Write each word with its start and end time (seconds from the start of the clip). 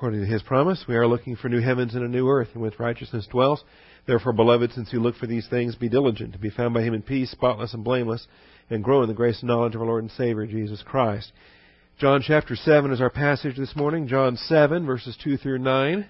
According 0.00 0.20
to 0.22 0.26
his 0.26 0.42
promise, 0.42 0.86
we 0.88 0.96
are 0.96 1.06
looking 1.06 1.36
for 1.36 1.50
new 1.50 1.60
heavens 1.60 1.94
and 1.94 2.02
a 2.02 2.08
new 2.08 2.26
earth 2.26 2.48
in 2.54 2.62
which 2.62 2.80
righteousness 2.80 3.26
dwells. 3.30 3.62
Therefore, 4.06 4.32
beloved, 4.32 4.72
since 4.72 4.94
you 4.94 4.98
look 4.98 5.14
for 5.14 5.26
these 5.26 5.46
things, 5.48 5.74
be 5.74 5.90
diligent 5.90 6.32
to 6.32 6.38
be 6.38 6.48
found 6.48 6.72
by 6.72 6.80
him 6.80 6.94
in 6.94 7.02
peace, 7.02 7.30
spotless 7.30 7.74
and 7.74 7.84
blameless, 7.84 8.26
and 8.70 8.82
grow 8.82 9.02
in 9.02 9.08
the 9.08 9.14
grace 9.14 9.40
and 9.40 9.48
knowledge 9.48 9.74
of 9.74 9.82
our 9.82 9.86
Lord 9.86 10.02
and 10.02 10.10
Savior, 10.12 10.46
Jesus 10.46 10.82
Christ. 10.82 11.32
John 11.98 12.22
chapter 12.26 12.56
7 12.56 12.90
is 12.92 13.00
our 13.02 13.10
passage 13.10 13.58
this 13.58 13.76
morning. 13.76 14.08
John 14.08 14.38
7, 14.38 14.86
verses 14.86 15.18
2 15.22 15.36
through 15.36 15.58
9. 15.58 16.08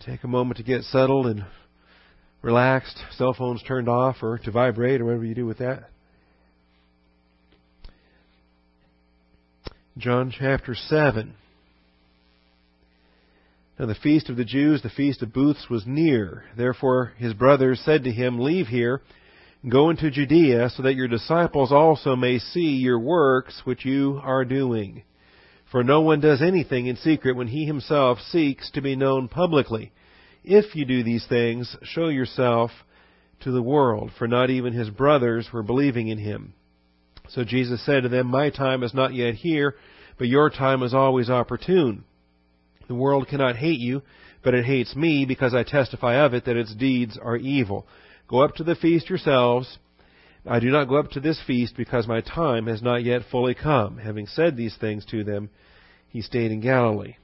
take 0.00 0.24
a 0.24 0.28
moment 0.28 0.56
to 0.56 0.62
get 0.62 0.84
settled 0.84 1.26
and 1.26 1.44
relaxed, 2.40 2.98
cell 3.18 3.34
phones 3.34 3.62
turned 3.62 3.90
off, 3.90 4.22
or 4.22 4.38
to 4.38 4.50
vibrate, 4.50 5.02
or 5.02 5.04
whatever 5.04 5.26
you 5.26 5.34
do 5.34 5.44
with 5.44 5.58
that. 5.58 5.90
John 9.98 10.32
chapter 10.34 10.74
7. 10.74 11.34
Now 13.78 13.86
the 13.86 13.94
feast 13.94 14.28
of 14.28 14.36
the 14.36 14.44
Jews, 14.44 14.82
the 14.82 14.90
feast 14.90 15.22
of 15.22 15.32
booths, 15.32 15.70
was 15.70 15.86
near. 15.86 16.44
Therefore 16.56 17.12
his 17.16 17.32
brothers 17.32 17.80
said 17.84 18.02
to 18.04 18.10
him, 18.10 18.40
Leave 18.40 18.66
here, 18.66 19.02
and 19.62 19.70
go 19.70 19.90
into 19.90 20.10
Judea, 20.10 20.70
so 20.70 20.82
that 20.82 20.96
your 20.96 21.06
disciples 21.06 21.70
also 21.70 22.16
may 22.16 22.38
see 22.38 22.76
your 22.76 22.98
works 22.98 23.62
which 23.64 23.84
you 23.84 24.20
are 24.24 24.44
doing. 24.44 25.04
For 25.70 25.84
no 25.84 26.00
one 26.00 26.20
does 26.20 26.42
anything 26.42 26.86
in 26.86 26.96
secret 26.96 27.36
when 27.36 27.48
he 27.48 27.66
himself 27.66 28.18
seeks 28.18 28.70
to 28.72 28.80
be 28.80 28.96
known 28.96 29.28
publicly. 29.28 29.92
If 30.42 30.74
you 30.74 30.84
do 30.84 31.02
these 31.04 31.26
things, 31.26 31.76
show 31.82 32.08
yourself 32.08 32.70
to 33.40 33.52
the 33.52 33.62
world, 33.62 34.10
for 34.18 34.26
not 34.26 34.50
even 34.50 34.72
his 34.72 34.90
brothers 34.90 35.50
were 35.52 35.62
believing 35.62 36.08
in 36.08 36.18
him. 36.18 36.54
So 37.28 37.44
Jesus 37.44 37.84
said 37.84 38.02
to 38.02 38.08
them, 38.08 38.26
My 38.26 38.50
time 38.50 38.82
is 38.82 38.94
not 38.94 39.14
yet 39.14 39.34
here, 39.34 39.76
but 40.16 40.26
your 40.26 40.50
time 40.50 40.82
is 40.82 40.94
always 40.94 41.30
opportune. 41.30 42.04
The 42.88 42.94
world 42.94 43.28
cannot 43.28 43.56
hate 43.56 43.78
you, 43.78 44.02
but 44.42 44.54
it 44.54 44.64
hates 44.64 44.96
me 44.96 45.24
because 45.26 45.54
I 45.54 45.62
testify 45.62 46.24
of 46.24 46.34
it 46.34 46.44
that 46.46 46.56
its 46.56 46.74
deeds 46.74 47.18
are 47.22 47.36
evil. 47.36 47.86
Go 48.28 48.42
up 48.42 48.54
to 48.56 48.64
the 48.64 48.74
feast 48.74 49.08
yourselves. 49.08 49.78
I 50.46 50.60
do 50.60 50.70
not 50.70 50.88
go 50.88 50.96
up 50.96 51.10
to 51.10 51.20
this 51.20 51.40
feast 51.46 51.74
because 51.76 52.06
my 52.06 52.20
time 52.20 52.66
has 52.66 52.82
not 52.82 53.04
yet 53.04 53.22
fully 53.30 53.54
come. 53.54 53.98
Having 53.98 54.26
said 54.28 54.56
these 54.56 54.76
things 54.76 55.04
to 55.06 55.24
them, 55.24 55.50
he 56.08 56.22
stayed 56.22 56.50
in 56.50 56.60
Galilee. 56.60 57.16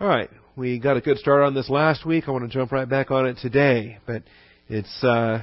All 0.00 0.08
right, 0.08 0.30
we 0.54 0.78
got 0.78 0.96
a 0.96 1.00
good 1.00 1.18
start 1.18 1.42
on 1.42 1.54
this 1.54 1.70
last 1.70 2.06
week. 2.06 2.24
I 2.28 2.30
want 2.30 2.44
to 2.44 2.58
jump 2.58 2.70
right 2.70 2.88
back 2.88 3.10
on 3.10 3.26
it 3.26 3.38
today, 3.38 3.98
but 4.06 4.22
it's 4.68 5.02
uh, 5.02 5.42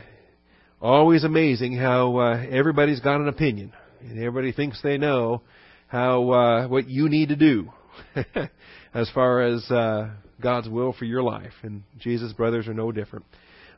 always 0.82 1.24
amazing 1.24 1.76
how 1.76 2.18
uh, 2.18 2.46
everybody's 2.50 3.00
got 3.00 3.20
an 3.20 3.28
opinion 3.28 3.74
and 4.02 4.20
everybody 4.20 4.52
thinks 4.52 4.82
they 4.82 4.98
know 4.98 5.42
how 5.88 6.30
uh, 6.32 6.68
what 6.68 6.88
you 6.88 7.10
need 7.10 7.30
to 7.30 7.36
do. 7.36 7.72
as 8.94 9.10
far 9.10 9.42
as 9.42 9.70
uh, 9.72 10.12
God's 10.42 10.70
will 10.70 10.94
for 10.94 11.06
your 11.06 11.24
life. 11.24 11.54
And 11.64 11.84
Jesus' 12.00 12.34
brothers 12.34 12.68
are 12.68 12.74
no 12.74 12.92
different. 12.92 13.26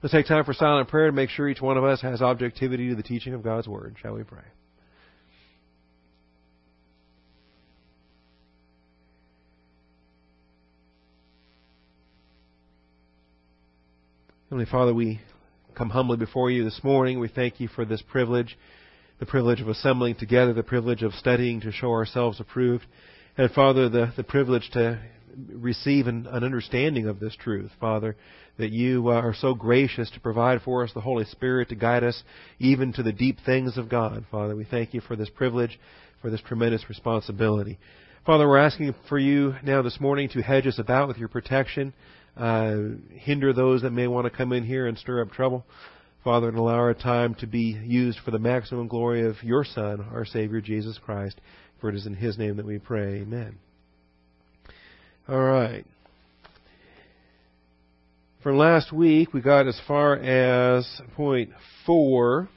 Let's 0.03 0.13
take 0.13 0.27
time 0.27 0.43
for 0.43 0.53
silent 0.53 0.89
prayer 0.89 1.07
and 1.07 1.15
make 1.15 1.29
sure 1.29 1.47
each 1.47 1.61
one 1.61 1.77
of 1.77 1.83
us 1.83 2.01
has 2.01 2.21
objectivity 2.21 2.89
to 2.89 2.95
the 2.95 3.03
teaching 3.03 3.33
of 3.33 3.43
God's 3.43 3.67
Word. 3.67 3.95
Shall 4.01 4.13
we 4.13 4.23
pray? 4.23 4.43
Heavenly 14.49 14.69
Father, 14.69 14.93
we 14.93 15.21
come 15.75 15.89
humbly 15.89 16.17
before 16.17 16.51
you 16.51 16.63
this 16.63 16.79
morning. 16.83 17.19
We 17.19 17.27
thank 17.27 17.59
you 17.59 17.67
for 17.67 17.83
this 17.83 18.01
privilege, 18.01 18.57
the 19.19 19.25
privilege 19.25 19.59
of 19.59 19.67
assembling 19.67 20.15
together, 20.15 20.53
the 20.53 20.61
privilege 20.61 21.01
of 21.01 21.13
studying 21.13 21.61
to 21.61 21.71
show 21.71 21.91
ourselves 21.91 22.39
approved. 22.39 22.85
And 23.37 23.51
Father, 23.51 23.89
the, 23.89 24.13
the 24.15 24.23
privilege 24.23 24.69
to 24.71 24.97
receive 25.51 26.07
an, 26.07 26.25
an 26.31 26.45
understanding 26.45 27.07
of 27.07 27.19
this 27.19 27.35
truth, 27.35 27.69
Father, 27.81 28.15
that 28.57 28.71
you 28.71 29.09
uh, 29.09 29.15
are 29.15 29.33
so 29.33 29.53
gracious 29.53 30.09
to 30.11 30.21
provide 30.21 30.61
for 30.61 30.85
us 30.85 30.91
the 30.93 31.01
Holy 31.01 31.25
Spirit 31.25 31.67
to 31.67 31.75
guide 31.75 32.05
us 32.05 32.23
even 32.59 32.93
to 32.93 33.03
the 33.03 33.11
deep 33.11 33.39
things 33.45 33.77
of 33.77 33.89
God. 33.89 34.25
Father, 34.31 34.55
we 34.55 34.63
thank 34.63 34.93
you 34.93 35.01
for 35.01 35.17
this 35.17 35.29
privilege, 35.29 35.77
for 36.21 36.29
this 36.29 36.39
tremendous 36.47 36.87
responsibility. 36.87 37.77
Father, 38.25 38.47
we're 38.47 38.57
asking 38.57 38.95
for 39.09 39.19
you 39.19 39.55
now 39.63 39.81
this 39.81 39.99
morning 39.99 40.29
to 40.29 40.41
hedge 40.41 40.65
us 40.65 40.79
about 40.79 41.09
with 41.09 41.17
your 41.17 41.27
protection, 41.27 41.93
uh, 42.37 42.77
hinder 43.17 43.51
those 43.51 43.81
that 43.81 43.91
may 43.91 44.07
want 44.07 44.31
to 44.31 44.35
come 44.35 44.53
in 44.53 44.63
here 44.63 44.87
and 44.87 44.97
stir 44.97 45.21
up 45.21 45.31
trouble. 45.31 45.65
Father, 46.23 46.49
and 46.49 46.57
allow 46.57 46.73
our 46.73 46.95
time 46.95 47.35
to 47.35 47.45
be 47.45 47.79
used 47.83 48.17
for 48.25 48.31
the 48.31 48.39
maximum 48.39 48.87
glory 48.87 49.27
of 49.27 49.35
your 49.43 49.63
Son, 49.63 50.07
our 50.11 50.25
Savior, 50.25 50.59
Jesus 50.59 50.97
Christ. 50.97 51.39
For 51.85 51.89
it 51.89 51.95
is 51.95 52.07
in 52.07 52.15
His 52.15 52.35
name 52.39 52.57
that 52.57 52.65
we 52.65 52.79
pray. 52.79 53.21
Amen. 53.21 53.59
All 55.29 55.39
right. 55.39 55.85
From 58.41 58.57
last 58.57 58.91
week, 58.91 59.35
we 59.35 59.41
got 59.41 59.67
as 59.67 59.79
far 59.87 60.15
as 60.15 60.89
point 61.15 61.51
four. 61.85 62.49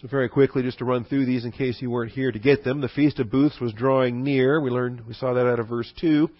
So 0.00 0.06
very 0.06 0.28
quickly, 0.28 0.62
just 0.62 0.78
to 0.78 0.84
run 0.84 1.02
through 1.02 1.26
these 1.26 1.44
in 1.44 1.50
case 1.50 1.82
you 1.82 1.90
weren't 1.90 2.12
here 2.12 2.30
to 2.30 2.38
get 2.38 2.62
them. 2.62 2.80
The 2.80 2.88
Feast 2.88 3.18
of 3.18 3.28
Booths 3.28 3.58
was 3.58 3.72
drawing 3.72 4.22
near. 4.22 4.60
We 4.60 4.70
learned, 4.70 5.04
we 5.08 5.14
saw 5.14 5.34
that 5.34 5.48
out 5.48 5.58
of 5.58 5.66
verse 5.66 5.92
2. 6.00 6.30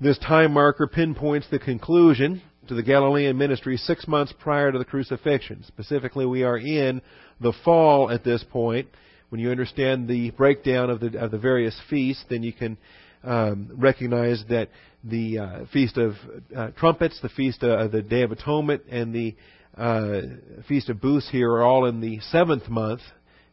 This 0.00 0.18
time 0.18 0.52
marker 0.52 0.86
pinpoints 0.86 1.48
the 1.50 1.58
conclusion 1.58 2.40
to 2.68 2.74
the 2.74 2.84
Galilean 2.84 3.36
ministry 3.36 3.78
six 3.78 4.06
months 4.06 4.32
prior 4.38 4.70
to 4.70 4.78
the 4.78 4.84
crucifixion. 4.84 5.64
Specifically, 5.66 6.24
we 6.24 6.44
are 6.44 6.56
in 6.56 7.02
the 7.40 7.52
fall 7.64 8.12
at 8.12 8.22
this 8.22 8.44
point, 8.44 8.86
when 9.34 9.40
you 9.40 9.50
understand 9.50 10.06
the 10.06 10.30
breakdown 10.30 10.90
of 10.90 11.00
the 11.00 11.18
of 11.18 11.32
the 11.32 11.38
various 11.38 11.76
feasts, 11.90 12.24
then 12.30 12.44
you 12.44 12.52
can 12.52 12.78
um, 13.24 13.68
recognize 13.74 14.44
that 14.48 14.68
the 15.02 15.38
uh, 15.40 15.64
feast 15.72 15.96
of 15.96 16.12
uh, 16.56 16.68
trumpets, 16.76 17.18
the 17.20 17.28
feast 17.30 17.64
of 17.64 17.90
the 17.90 18.00
Day 18.00 18.22
of 18.22 18.30
Atonement, 18.30 18.82
and 18.88 19.12
the 19.12 19.34
uh, 19.76 20.20
feast 20.68 20.88
of 20.88 21.00
booths 21.00 21.28
here 21.32 21.50
are 21.50 21.64
all 21.64 21.86
in 21.86 22.00
the 22.00 22.20
seventh 22.30 22.68
month. 22.68 23.00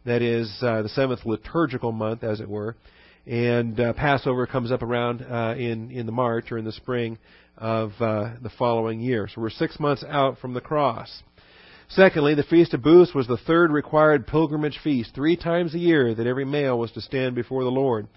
That 0.06 0.22
is 0.22 0.56
uh, 0.62 0.84
the 0.84 0.90
seventh 0.90 1.26
liturgical 1.26 1.92
month, 1.92 2.24
as 2.24 2.42
it 2.42 2.48
were. 2.48 2.76
And 3.26 3.80
uh, 3.80 3.94
Passover 3.94 4.46
comes 4.46 4.72
up 4.72 4.84
around 4.84 5.24
uh, 5.24 5.56
in 5.58 5.90
in 5.90 6.06
the 6.06 6.12
March 6.12 6.52
or 6.52 6.60
in 6.60 6.66
the 6.66 6.74
spring 6.74 7.18
of 7.58 7.94
the 7.98 8.52
following 8.60 9.00
year. 9.00 9.28
So 9.34 9.42
we're 9.42 9.50
six 9.50 9.80
months 9.80 10.06
out 10.08 10.38
from 10.38 10.54
the 10.54 10.62
cross. 10.62 11.24
Secondly, 11.96 12.36
the 12.36 12.44
Feast 12.44 12.74
of 12.74 12.82
Booths 12.82 13.14
was 13.14 13.28
the 13.28 13.36
third 13.36 13.70
required 13.70 14.26
pilgrimage 14.26 14.80
feast, 14.82 15.14
three 15.14 15.36
times 15.36 15.76
a 15.76 15.80
year 15.80 16.16
that 16.16 16.26
every 16.26 16.46
male 16.46 16.80
was 16.80 16.90
to 16.94 17.02
stand 17.02 17.36
before 17.36 17.66
the 17.66 17.70
Lord. 17.70 18.08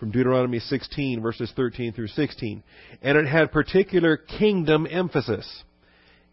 From 0.00 0.10
Deuteronomy 0.10 0.58
16, 0.58 1.22
verses 1.22 1.52
13 1.54 1.92
through 1.92 2.08
16. 2.08 2.64
And 3.02 3.16
it 3.16 3.26
had 3.26 3.52
particular 3.52 4.16
kingdom 4.16 4.88
emphasis. 4.90 5.62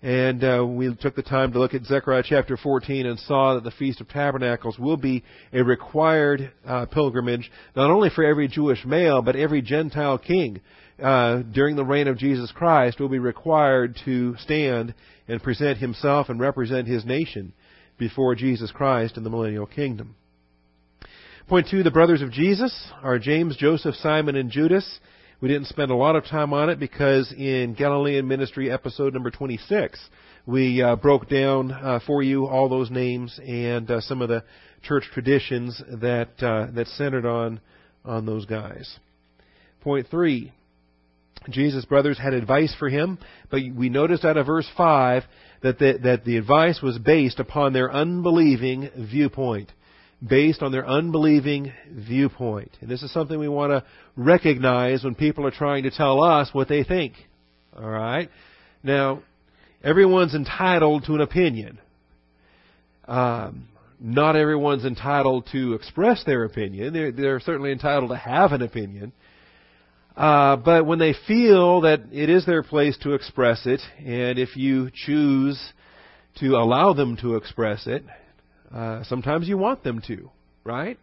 And 0.03 0.44
uh, 0.44 0.66
we 0.66 0.95
took 0.95 1.16
the 1.16 1.22
time 1.22 1.51
to 1.51 1.59
look 1.59 1.75
at 1.75 1.85
Zechariah 1.85 2.23
chapter 2.25 2.57
14 2.57 3.06
and 3.06 3.19
saw 3.19 3.53
that 3.53 3.63
the 3.63 3.72
Feast 3.72 4.01
of 4.01 4.09
Tabernacles 4.09 4.79
will 4.79 4.97
be 4.97 5.23
a 5.53 5.63
required 5.63 6.51
uh, 6.66 6.88
pilgrimage, 6.88 7.51
not 7.75 7.91
only 7.91 8.09
for 8.09 8.23
every 8.23 8.47
Jewish 8.47 8.84
male, 8.84 9.22
but 9.22 9.35
every 9.35 9.61
Gentile 9.61 10.17
king 10.17 10.59
uh, 11.01 11.44
during 11.53 11.75
the 11.75 11.85
reign 11.85 12.07
of 12.07 12.17
Jesus 12.17 12.51
Christ 12.51 13.00
will 13.00 13.09
be 13.09 13.19
required 13.19 13.95
to 14.06 14.35
stand 14.38 14.95
and 15.28 15.41
present 15.41 15.78
himself 15.78 16.29
and 16.29 16.40
represent 16.40 16.88
his 16.88 17.06
nation 17.06 17.53
before 18.00 18.34
Jesus 18.34 18.72
Christ 18.72 19.17
in 19.17 19.23
the 19.23 19.29
millennial 19.29 19.67
kingdom. 19.67 20.16
Point 21.47 21.67
two, 21.69 21.84
the 21.84 21.91
brothers 21.91 22.23
of 22.23 22.31
Jesus 22.31 22.73
are 23.03 23.19
James, 23.19 23.56
Joseph, 23.56 23.95
Simon, 23.95 24.35
and 24.35 24.50
Judas. 24.50 25.00
We 25.41 25.47
didn't 25.47 25.69
spend 25.69 25.90
a 25.90 25.96
lot 25.96 26.16
of 26.16 26.25
time 26.25 26.53
on 26.53 26.69
it 26.69 26.79
because 26.79 27.34
in 27.35 27.74
Galilean 27.74 28.28
Ministry 28.28 28.69
episode 28.72 29.16
number 29.16 29.31
26, 29.31 30.00
we 30.46 30.84
uh, 30.84 30.96
broke 30.97 31.28
down 31.29 31.72
uh, 31.72 32.00
for 32.06 32.22
you 32.22 32.46
all 32.46 32.69
those 32.69 32.91
names 32.91 33.40
and 33.44 33.90
uh, 33.90 34.02
some 34.02 34.22
of 34.22 34.29
the 34.29 34.44
church 34.84 35.03
traditions 35.12 35.81
that 36.00 36.29
uh, 36.44 36.68
that 36.75 36.85
centered 36.90 37.25
on 37.25 37.59
on 38.06 38.28
those 38.28 38.46
guys. 38.46 39.00
Point 39.82 40.05
three, 40.11 40.53
Jesus' 41.49 41.85
brothers 41.85 42.20
had 42.20 42.35
advice 42.35 42.76
for 42.78 42.87
him, 42.87 43.17
but 43.49 43.61
we 43.76 43.90
noticed 43.90 44.23
out 44.23 44.37
of 44.37 44.46
verse 44.46 44.70
5 44.78 45.23
that 45.64 45.79
the, 45.79 45.97
that 46.03 46.23
the 46.23 46.37
advice 46.37 46.84
was 46.84 46.99
based 46.99 47.40
upon 47.40 47.73
their 47.73 47.91
unbelieving 47.91 48.91
viewpoint. 48.96 49.72
Based 50.26 50.62
on 50.62 50.72
their 50.72 50.88
unbelieving 50.88 51.73
viewpoint. 51.90 52.78
And 52.79 52.90
this 52.90 53.02
is 53.02 53.12
something 53.12 53.40
we 53.40 53.47
want 53.47 53.72
to 53.72 53.84
recognize 54.16 55.03
when 55.03 55.16
people 55.16 55.47
are 55.47 55.52
trying 55.52 55.84
to 55.84 55.91
tell 55.91 56.23
us 56.23 56.50
what 56.53 56.68
they 56.68 56.84
think. 56.84 57.14
Alright? 57.76 58.29
Now, 58.84 59.23
everyone's 59.84 60.35
entitled 60.35 61.06
to 61.06 61.16
an 61.16 61.22
opinion. 61.22 61.79
Um, 63.08 63.68
not 64.00 64.35
everyone's 64.35 64.85
entitled 64.85 65.47
to 65.52 65.73
express 65.73 66.23
their 66.23 66.44
opinion. 66.44 66.94
They're, 66.94 67.12
they're 67.12 67.40
certainly 67.40 67.72
entitled 67.72 68.12
to 68.12 68.18
have 68.18 68.52
an 68.52 68.62
opinion. 68.62 69.14
Uh, 70.16 70.58
but 70.58 70.85
when 70.85 71.00
they 71.00 71.16
feel 71.28 71.82
that 71.82 72.02
it 72.12 72.29
is 72.29 72.46
their 72.46 72.64
place 72.64 72.97
to 73.00 73.14
express 73.14 73.66
it, 73.66 73.79
and 73.97 74.38
if 74.38 74.56
you 74.58 74.90
choose 74.94 75.59
to 76.40 76.56
allow 76.56 76.94
them 76.94 77.18
to 77.18 77.35
express 77.35 77.88
it, 77.88 78.03
uh, 78.73 79.03
sometimes 79.03 79.47
you 79.47 79.58
want 79.58 79.84
them 79.84 80.02
to, 80.08 80.29
right? 80.64 80.97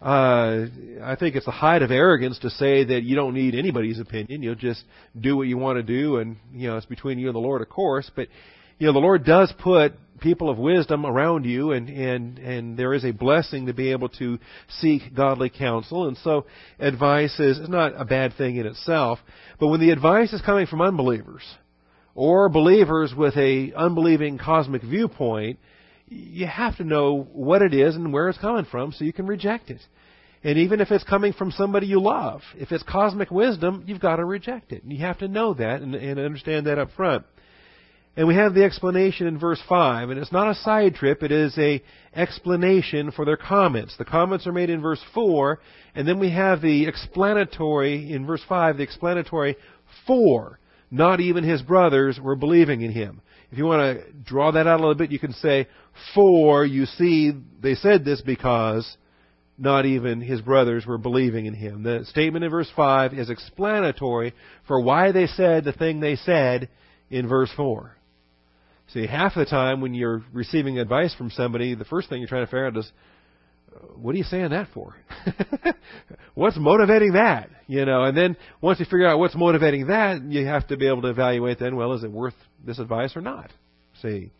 uh, 0.00 0.66
I 1.02 1.16
think 1.18 1.36
it's 1.36 1.46
the 1.46 1.52
height 1.52 1.80
of 1.80 1.90
arrogance 1.90 2.38
to 2.40 2.50
say 2.50 2.84
that 2.84 3.02
you 3.02 3.16
don't 3.16 3.34
need 3.34 3.54
anybody's 3.54 3.98
opinion. 3.98 4.42
You'll 4.42 4.54
just 4.54 4.84
do 5.18 5.36
what 5.36 5.46
you 5.46 5.56
want 5.56 5.78
to 5.78 5.82
do, 5.82 6.18
and 6.18 6.36
you 6.52 6.68
know 6.68 6.76
it's 6.76 6.86
between 6.86 7.18
you 7.18 7.28
and 7.28 7.34
the 7.34 7.40
Lord, 7.40 7.62
of 7.62 7.70
course. 7.70 8.10
But 8.14 8.28
you 8.78 8.86
know 8.86 8.92
the 8.92 8.98
Lord 8.98 9.24
does 9.24 9.52
put 9.58 9.94
people 10.20 10.50
of 10.50 10.58
wisdom 10.58 11.06
around 11.06 11.44
you, 11.44 11.72
and 11.72 11.88
and 11.88 12.38
and 12.38 12.78
there 12.78 12.92
is 12.92 13.06
a 13.06 13.12
blessing 13.12 13.66
to 13.66 13.72
be 13.72 13.90
able 13.92 14.10
to 14.10 14.38
seek 14.68 15.14
godly 15.14 15.48
counsel. 15.48 16.08
And 16.08 16.18
so 16.18 16.44
advice 16.78 17.40
is, 17.40 17.58
is 17.58 17.68
not 17.70 17.98
a 17.98 18.04
bad 18.04 18.34
thing 18.36 18.56
in 18.56 18.66
itself. 18.66 19.18
But 19.58 19.68
when 19.68 19.80
the 19.80 19.90
advice 19.90 20.30
is 20.34 20.42
coming 20.42 20.66
from 20.66 20.82
unbelievers 20.82 21.42
or 22.14 22.50
believers 22.50 23.14
with 23.16 23.34
a 23.38 23.72
unbelieving 23.74 24.36
cosmic 24.36 24.82
viewpoint, 24.82 25.58
you 26.08 26.46
have 26.46 26.76
to 26.76 26.84
know 26.84 27.28
what 27.32 27.62
it 27.62 27.74
is 27.74 27.96
and 27.96 28.12
where 28.12 28.28
it's 28.28 28.38
coming 28.38 28.66
from 28.70 28.92
so 28.92 29.04
you 29.04 29.12
can 29.12 29.26
reject 29.26 29.70
it. 29.70 29.80
And 30.44 30.58
even 30.58 30.80
if 30.80 30.90
it's 30.90 31.04
coming 31.04 31.32
from 31.32 31.50
somebody 31.50 31.86
you 31.86 32.00
love, 32.00 32.42
if 32.56 32.70
it's 32.70 32.84
cosmic 32.84 33.30
wisdom, 33.30 33.84
you've 33.86 34.00
got 34.00 34.16
to 34.16 34.24
reject 34.24 34.72
it. 34.72 34.82
And 34.82 34.92
you 34.92 35.00
have 35.00 35.18
to 35.18 35.28
know 35.28 35.54
that 35.54 35.82
and, 35.82 35.94
and 35.94 36.20
understand 36.20 36.66
that 36.66 36.78
up 36.78 36.90
front. 36.96 37.24
And 38.16 38.26
we 38.26 38.34
have 38.34 38.54
the 38.54 38.64
explanation 38.64 39.26
in 39.26 39.38
verse 39.38 39.60
5, 39.68 40.08
and 40.08 40.18
it's 40.18 40.32
not 40.32 40.50
a 40.50 40.54
side 40.54 40.94
trip, 40.94 41.22
it 41.22 41.30
is 41.30 41.56
a 41.58 41.82
explanation 42.14 43.10
for 43.10 43.26
their 43.26 43.36
comments. 43.36 43.94
The 43.98 44.06
comments 44.06 44.46
are 44.46 44.52
made 44.52 44.70
in 44.70 44.80
verse 44.80 45.02
4, 45.12 45.58
and 45.94 46.08
then 46.08 46.18
we 46.18 46.30
have 46.30 46.62
the 46.62 46.86
explanatory, 46.86 48.10
in 48.10 48.24
verse 48.24 48.40
5, 48.48 48.78
the 48.78 48.84
explanatory 48.84 49.56
for 50.06 50.58
not 50.90 51.20
even 51.20 51.44
his 51.44 51.60
brothers 51.60 52.18
were 52.18 52.36
believing 52.36 52.80
in 52.80 52.92
him. 52.92 53.20
If 53.50 53.58
you 53.58 53.64
want 53.64 53.98
to 53.98 54.12
draw 54.24 54.50
that 54.52 54.66
out 54.66 54.80
a 54.80 54.82
little 54.82 54.94
bit, 54.94 55.12
you 55.12 55.18
can 55.18 55.32
say, 55.34 55.68
For 56.14 56.64
you 56.64 56.86
see, 56.86 57.32
they 57.62 57.74
said 57.74 58.04
this 58.04 58.20
because 58.20 58.96
not 59.58 59.86
even 59.86 60.20
his 60.20 60.40
brothers 60.40 60.84
were 60.84 60.98
believing 60.98 61.46
in 61.46 61.54
him. 61.54 61.82
The 61.82 62.04
statement 62.10 62.44
in 62.44 62.50
verse 62.50 62.70
5 62.74 63.14
is 63.14 63.30
explanatory 63.30 64.34
for 64.66 64.80
why 64.80 65.12
they 65.12 65.26
said 65.26 65.64
the 65.64 65.72
thing 65.72 66.00
they 66.00 66.16
said 66.16 66.68
in 67.10 67.28
verse 67.28 67.50
4. 67.56 67.96
See, 68.88 69.06
half 69.06 69.34
the 69.34 69.46
time 69.46 69.80
when 69.80 69.94
you're 69.94 70.22
receiving 70.32 70.78
advice 70.78 71.14
from 71.14 71.30
somebody, 71.30 71.74
the 71.74 71.84
first 71.84 72.08
thing 72.08 72.20
you're 72.20 72.28
trying 72.28 72.44
to 72.44 72.50
figure 72.50 72.66
out 72.66 72.76
is, 72.76 72.90
what 73.96 74.14
are 74.14 74.18
you 74.18 74.24
saying 74.24 74.50
that 74.50 74.68
for? 74.72 74.94
what's 76.34 76.56
motivating 76.58 77.12
that? 77.12 77.50
You 77.66 77.84
know, 77.84 78.04
and 78.04 78.16
then 78.16 78.36
once 78.60 78.78
you 78.78 78.84
figure 78.86 79.06
out 79.06 79.18
what's 79.18 79.34
motivating 79.34 79.88
that, 79.88 80.22
you 80.22 80.46
have 80.46 80.66
to 80.68 80.76
be 80.76 80.86
able 80.88 81.02
to 81.02 81.08
evaluate 81.08 81.58
then, 81.58 81.76
well, 81.76 81.92
is 81.92 82.04
it 82.04 82.10
worth 82.10 82.34
this 82.64 82.78
advice 82.78 83.16
or 83.16 83.20
not? 83.20 83.52
See. 84.02 84.30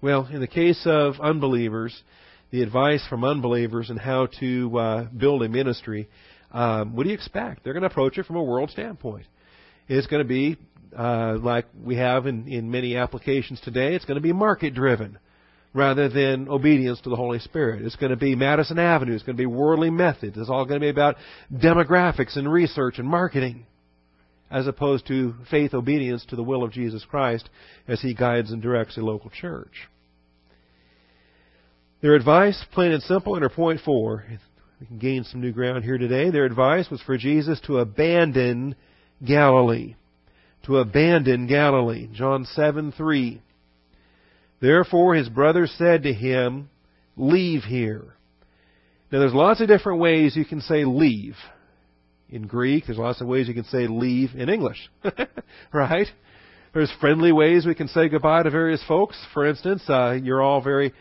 Well, 0.00 0.28
in 0.30 0.40
the 0.40 0.46
case 0.46 0.82
of 0.84 1.14
unbelievers, 1.20 2.02
the 2.50 2.62
advice 2.62 3.04
from 3.08 3.24
unbelievers 3.24 3.90
and 3.90 3.98
how 3.98 4.28
to 4.40 4.78
uh, 4.78 5.04
build 5.04 5.42
a 5.42 5.48
ministry, 5.48 6.08
um, 6.52 6.94
what 6.94 7.02
do 7.02 7.10
you 7.10 7.14
expect? 7.14 7.64
They're 7.64 7.72
going 7.72 7.82
to 7.82 7.88
approach 7.88 8.16
it 8.16 8.26
from 8.26 8.36
a 8.36 8.42
world 8.42 8.70
standpoint. 8.70 9.26
It's 9.88 10.06
going 10.06 10.22
to 10.22 10.28
be 10.28 10.56
uh, 10.96 11.36
like 11.40 11.66
we 11.82 11.96
have 11.96 12.26
in, 12.26 12.48
in 12.48 12.70
many 12.70 12.96
applications 12.96 13.60
today. 13.60 13.94
It's 13.94 14.04
going 14.04 14.16
to 14.16 14.22
be 14.22 14.32
market 14.32 14.74
driven 14.74 15.18
rather 15.74 16.08
than 16.08 16.48
obedience 16.48 17.00
to 17.02 17.10
the 17.10 17.16
Holy 17.16 17.38
Spirit. 17.38 17.82
It's 17.82 17.96
going 17.96 18.10
to 18.10 18.16
be 18.16 18.34
Madison 18.34 18.78
Avenue. 18.78 19.14
It's 19.14 19.22
going 19.22 19.36
to 19.36 19.42
be 19.42 19.46
worldly 19.46 19.90
methods. 19.90 20.36
It's 20.36 20.50
all 20.50 20.64
going 20.64 20.80
to 20.80 20.84
be 20.84 20.90
about 20.90 21.16
demographics 21.52 22.36
and 22.36 22.50
research 22.50 22.98
and 22.98 23.06
marketing 23.06 23.66
as 24.50 24.66
opposed 24.66 25.06
to 25.06 25.34
faith 25.50 25.74
obedience 25.74 26.24
to 26.26 26.36
the 26.36 26.42
will 26.42 26.64
of 26.64 26.72
Jesus 26.72 27.04
Christ 27.04 27.48
as 27.86 28.00
He 28.00 28.14
guides 28.14 28.50
and 28.50 28.62
directs 28.62 28.96
a 28.96 29.00
local 29.00 29.30
church. 29.30 29.88
Their 32.00 32.14
advice, 32.14 32.64
plain 32.72 32.92
and 32.92 33.02
simple, 33.02 33.34
under 33.34 33.48
point 33.48 33.80
four, 33.84 34.24
we 34.80 34.86
can 34.86 34.98
gain 34.98 35.24
some 35.24 35.40
new 35.40 35.52
ground 35.52 35.84
here 35.84 35.98
today. 35.98 36.30
Their 36.30 36.44
advice 36.44 36.88
was 36.90 37.02
for 37.02 37.18
Jesus 37.18 37.60
to 37.66 37.78
abandon 37.78 38.76
Galilee. 39.26 39.96
To 40.66 40.78
abandon 40.78 41.46
Galilee. 41.46 42.08
John 42.12 42.44
7 42.44 42.92
3. 42.92 43.42
Therefore 44.60 45.14
his 45.14 45.28
brothers 45.28 45.72
said 45.78 46.02
to 46.02 46.12
him, 46.12 46.70
Leave 47.16 47.62
here. 47.64 48.14
Now 49.10 49.20
there's 49.20 49.34
lots 49.34 49.60
of 49.60 49.68
different 49.68 50.00
ways 50.00 50.36
you 50.36 50.44
can 50.44 50.60
say 50.60 50.84
leave. 50.84 51.34
In 52.30 52.46
Greek, 52.46 52.84
there's 52.86 52.98
lots 52.98 53.20
of 53.20 53.26
ways 53.26 53.48
you 53.48 53.54
can 53.54 53.64
say 53.64 53.86
leave 53.86 54.30
in 54.34 54.48
English. 54.48 54.90
right? 55.72 56.06
There's 56.74 56.92
friendly 57.00 57.32
ways 57.32 57.64
we 57.64 57.74
can 57.74 57.88
say 57.88 58.08
goodbye 58.08 58.42
to 58.42 58.50
various 58.50 58.82
folks. 58.86 59.18
For 59.32 59.46
instance, 59.46 59.82
uh, 59.88 60.18
you're 60.22 60.42
all 60.42 60.60
very 60.60 60.92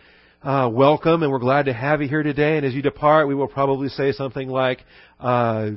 uh, 0.42 0.70
welcome 0.72 1.24
and 1.24 1.32
we're 1.32 1.40
glad 1.40 1.66
to 1.66 1.74
have 1.74 2.02
you 2.02 2.08
here 2.08 2.24
today. 2.24 2.56
And 2.56 2.66
as 2.66 2.74
you 2.74 2.82
depart, 2.82 3.28
we 3.28 3.36
will 3.36 3.50
probably 3.50 3.90
say 3.90 4.14
something 4.14 4.48
like, 4.48 4.80
uh, 5.20 5.72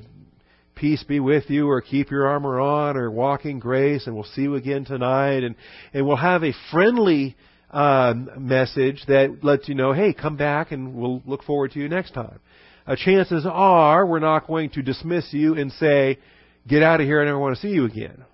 peace 0.77 1.03
be 1.03 1.19
with 1.19 1.51
you 1.51 1.69
or 1.69 1.81
keep 1.81 2.11
your 2.11 2.29
armor 2.29 2.61
on 2.61 2.97
or 2.97 3.11
walk 3.11 3.45
in 3.45 3.59
grace 3.59 4.07
and 4.07 4.15
we'll 4.15 4.25
see 4.25 4.43
you 4.43 4.55
again 4.55 4.85
tonight. 4.85 5.43
And, 5.43 5.57
and 5.93 6.07
we'll 6.07 6.17
have 6.17 6.45
a 6.45 6.55
friendly 6.71 7.37
um, 7.71 8.31
message 8.37 9.05
that 9.07 9.39
lets 9.43 9.69
you 9.69 9.75
know, 9.75 9.93
hey, 9.93 10.13
come 10.13 10.37
back 10.37 10.73
and 10.73 10.95
we'll 10.95 11.23
look 11.27 11.43
forward 11.45 11.73
to 11.73 11.79
you 11.79 11.89
next 11.89 12.13
time. 12.13 12.41
Uh, 12.87 12.97
chances 12.97 13.47
are 13.49 14.05
we're 14.07 14.19
not 14.19 14.47
going 14.47 14.71
to 14.71 14.83
dismiss 14.83 15.33
you 15.33 15.55
and 15.55 15.71
say, 15.73 16.19
get 16.67 16.83
out 16.83 17.01
of 17.01 17.07
here, 17.07 17.21
I 17.21 17.25
never 17.27 17.39
want 17.39 17.57
to 17.57 17.61
see 17.61 17.69
you 17.69 17.85
again. 17.85 18.25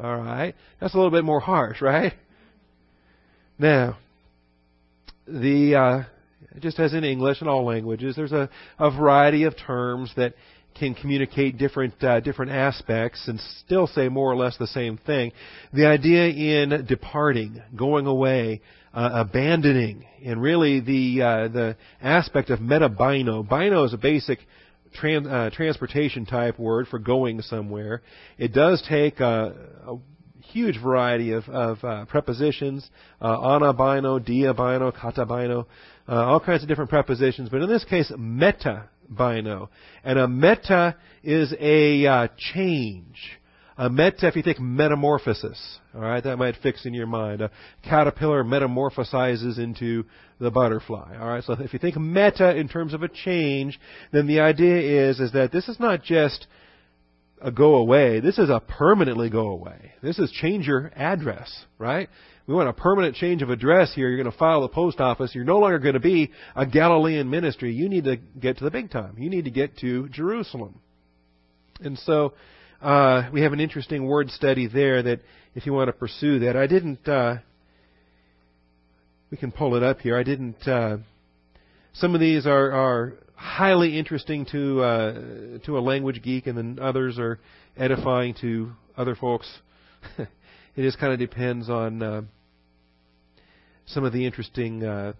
All 0.00 0.16
right? 0.16 0.54
That's 0.80 0.94
a 0.94 0.96
little 0.96 1.10
bit 1.10 1.24
more 1.24 1.40
harsh, 1.40 1.82
right? 1.82 2.12
Now, 3.58 3.98
the 5.26 5.74
uh, 5.74 6.02
just 6.60 6.78
as 6.78 6.94
in 6.94 7.04
English 7.04 7.40
and 7.40 7.48
all 7.48 7.64
languages, 7.64 8.16
there's 8.16 8.32
a, 8.32 8.48
a 8.78 8.90
variety 8.90 9.44
of 9.44 9.56
terms 9.56 10.12
that 10.16 10.34
can 10.78 10.94
communicate 10.94 11.58
different 11.58 12.02
uh, 12.02 12.20
different 12.20 12.52
aspects 12.52 13.28
and 13.28 13.40
still 13.64 13.86
say 13.86 14.08
more 14.08 14.30
or 14.30 14.36
less 14.36 14.56
the 14.58 14.66
same 14.66 14.98
thing. 14.98 15.32
The 15.72 15.86
idea 15.86 16.28
in 16.28 16.86
departing, 16.86 17.62
going 17.76 18.06
away, 18.06 18.60
uh, 18.94 19.10
abandoning, 19.14 20.04
and 20.24 20.40
really 20.40 20.80
the 20.80 21.22
uh, 21.22 21.48
the 21.48 21.76
aspect 22.00 22.50
of 22.50 22.60
metabino. 22.60 22.96
Bino 22.98 23.42
Bino 23.42 23.84
is 23.84 23.92
a 23.92 23.98
basic 23.98 24.38
uh, 25.04 25.50
transportation 25.50 26.26
type 26.26 26.58
word 26.58 26.88
for 26.88 26.98
going 26.98 27.42
somewhere. 27.42 28.02
It 28.38 28.52
does 28.52 28.82
take 28.88 29.20
a, 29.20 29.54
a 29.86 29.98
huge 30.52 30.80
variety 30.82 31.32
of, 31.32 31.44
of 31.48 31.84
uh, 31.84 32.04
prepositions, 32.06 32.88
uh, 33.20 33.36
anabino, 33.36 34.18
diabino, 34.18 34.92
katabino, 34.92 35.66
uh, 36.08 36.12
all 36.12 36.40
kinds 36.40 36.62
of 36.62 36.68
different 36.68 36.90
prepositions. 36.90 37.48
But 37.50 37.62
in 37.62 37.68
this 37.68 37.84
case, 37.84 38.10
meta 38.18 38.88
bino. 39.08 39.70
And 40.04 40.18
a 40.18 40.28
meta 40.28 40.96
is 41.22 41.54
a 41.58 42.06
uh, 42.06 42.28
change. 42.36 43.16
A 43.76 43.88
meta, 43.88 44.26
if 44.26 44.34
you 44.34 44.42
think 44.42 44.58
metamorphosis, 44.58 45.78
all 45.94 46.00
right, 46.00 46.22
that 46.24 46.36
might 46.36 46.56
fix 46.62 46.84
in 46.84 46.94
your 46.94 47.06
mind. 47.06 47.40
A 47.40 47.50
caterpillar 47.84 48.42
metamorphosizes 48.42 49.58
into 49.58 50.04
the 50.40 50.50
butterfly. 50.50 51.16
All 51.16 51.28
right, 51.28 51.44
so 51.44 51.52
if 51.54 51.72
you 51.72 51.78
think 51.78 51.96
meta 51.96 52.56
in 52.56 52.68
terms 52.68 52.92
of 52.92 53.04
a 53.04 53.08
change, 53.08 53.78
then 54.12 54.26
the 54.26 54.40
idea 54.40 55.08
is 55.08 55.20
is 55.20 55.32
that 55.32 55.52
this 55.52 55.68
is 55.68 55.78
not 55.78 56.02
just 56.02 56.48
a 57.40 57.52
go 57.52 57.76
away. 57.76 58.18
This 58.18 58.38
is 58.38 58.50
a 58.50 58.60
permanently 58.60 59.30
go 59.30 59.48
away. 59.48 59.92
This 60.02 60.18
is 60.18 60.30
change 60.32 60.66
your 60.66 60.90
address, 60.96 61.64
right? 61.78 62.08
We 62.48 62.54
want 62.54 62.70
a 62.70 62.72
permanent 62.72 63.14
change 63.14 63.42
of 63.42 63.50
address 63.50 63.92
here. 63.94 64.08
You're 64.08 64.16
going 64.16 64.32
to 64.32 64.38
file 64.38 64.62
the 64.62 64.70
post 64.70 65.00
office. 65.00 65.34
You're 65.34 65.44
no 65.44 65.58
longer 65.58 65.78
going 65.78 65.92
to 65.92 66.00
be 66.00 66.32
a 66.56 66.64
Galilean 66.64 67.28
ministry. 67.28 67.74
You 67.74 67.90
need 67.90 68.04
to 68.04 68.16
get 68.16 68.56
to 68.56 68.64
the 68.64 68.70
big 68.70 68.90
time. 68.90 69.16
You 69.18 69.28
need 69.28 69.44
to 69.44 69.50
get 69.50 69.76
to 69.80 70.08
Jerusalem. 70.08 70.80
And 71.80 71.98
so 71.98 72.32
uh, 72.80 73.28
we 73.34 73.42
have 73.42 73.52
an 73.52 73.60
interesting 73.60 74.06
word 74.06 74.30
study 74.30 74.66
there 74.66 75.02
that 75.02 75.20
if 75.54 75.66
you 75.66 75.74
want 75.74 75.88
to 75.88 75.92
pursue 75.92 76.38
that, 76.38 76.56
I 76.56 76.66
didn't. 76.66 77.06
Uh, 77.06 77.36
we 79.30 79.36
can 79.36 79.52
pull 79.52 79.76
it 79.76 79.82
up 79.82 80.00
here. 80.00 80.16
I 80.16 80.22
didn't. 80.22 80.66
Uh, 80.66 80.96
some 81.92 82.14
of 82.14 82.20
these 82.20 82.46
are, 82.46 82.72
are 82.72 83.12
highly 83.34 83.98
interesting 83.98 84.46
to 84.52 84.80
uh, 84.80 85.12
to 85.66 85.76
a 85.76 85.80
language 85.80 86.22
geek, 86.22 86.46
and 86.46 86.56
then 86.56 86.78
others 86.80 87.18
are 87.18 87.40
edifying 87.76 88.34
to 88.40 88.72
other 88.96 89.14
folks. 89.14 89.46
it 90.18 90.28
just 90.76 90.98
kind 90.98 91.12
of 91.12 91.18
depends 91.18 91.68
on 91.68 92.02
uh, 92.02 92.22
some 93.88 94.04
of 94.04 94.12
the 94.12 94.26
interesting 94.26 94.84
uh, 94.84 95.12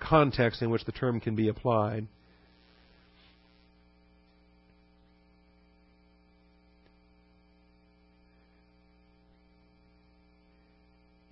context 0.00 0.62
in 0.62 0.70
which 0.70 0.84
the 0.84 0.92
term 0.92 1.20
can 1.20 1.34
be 1.34 1.48
applied. 1.48 2.06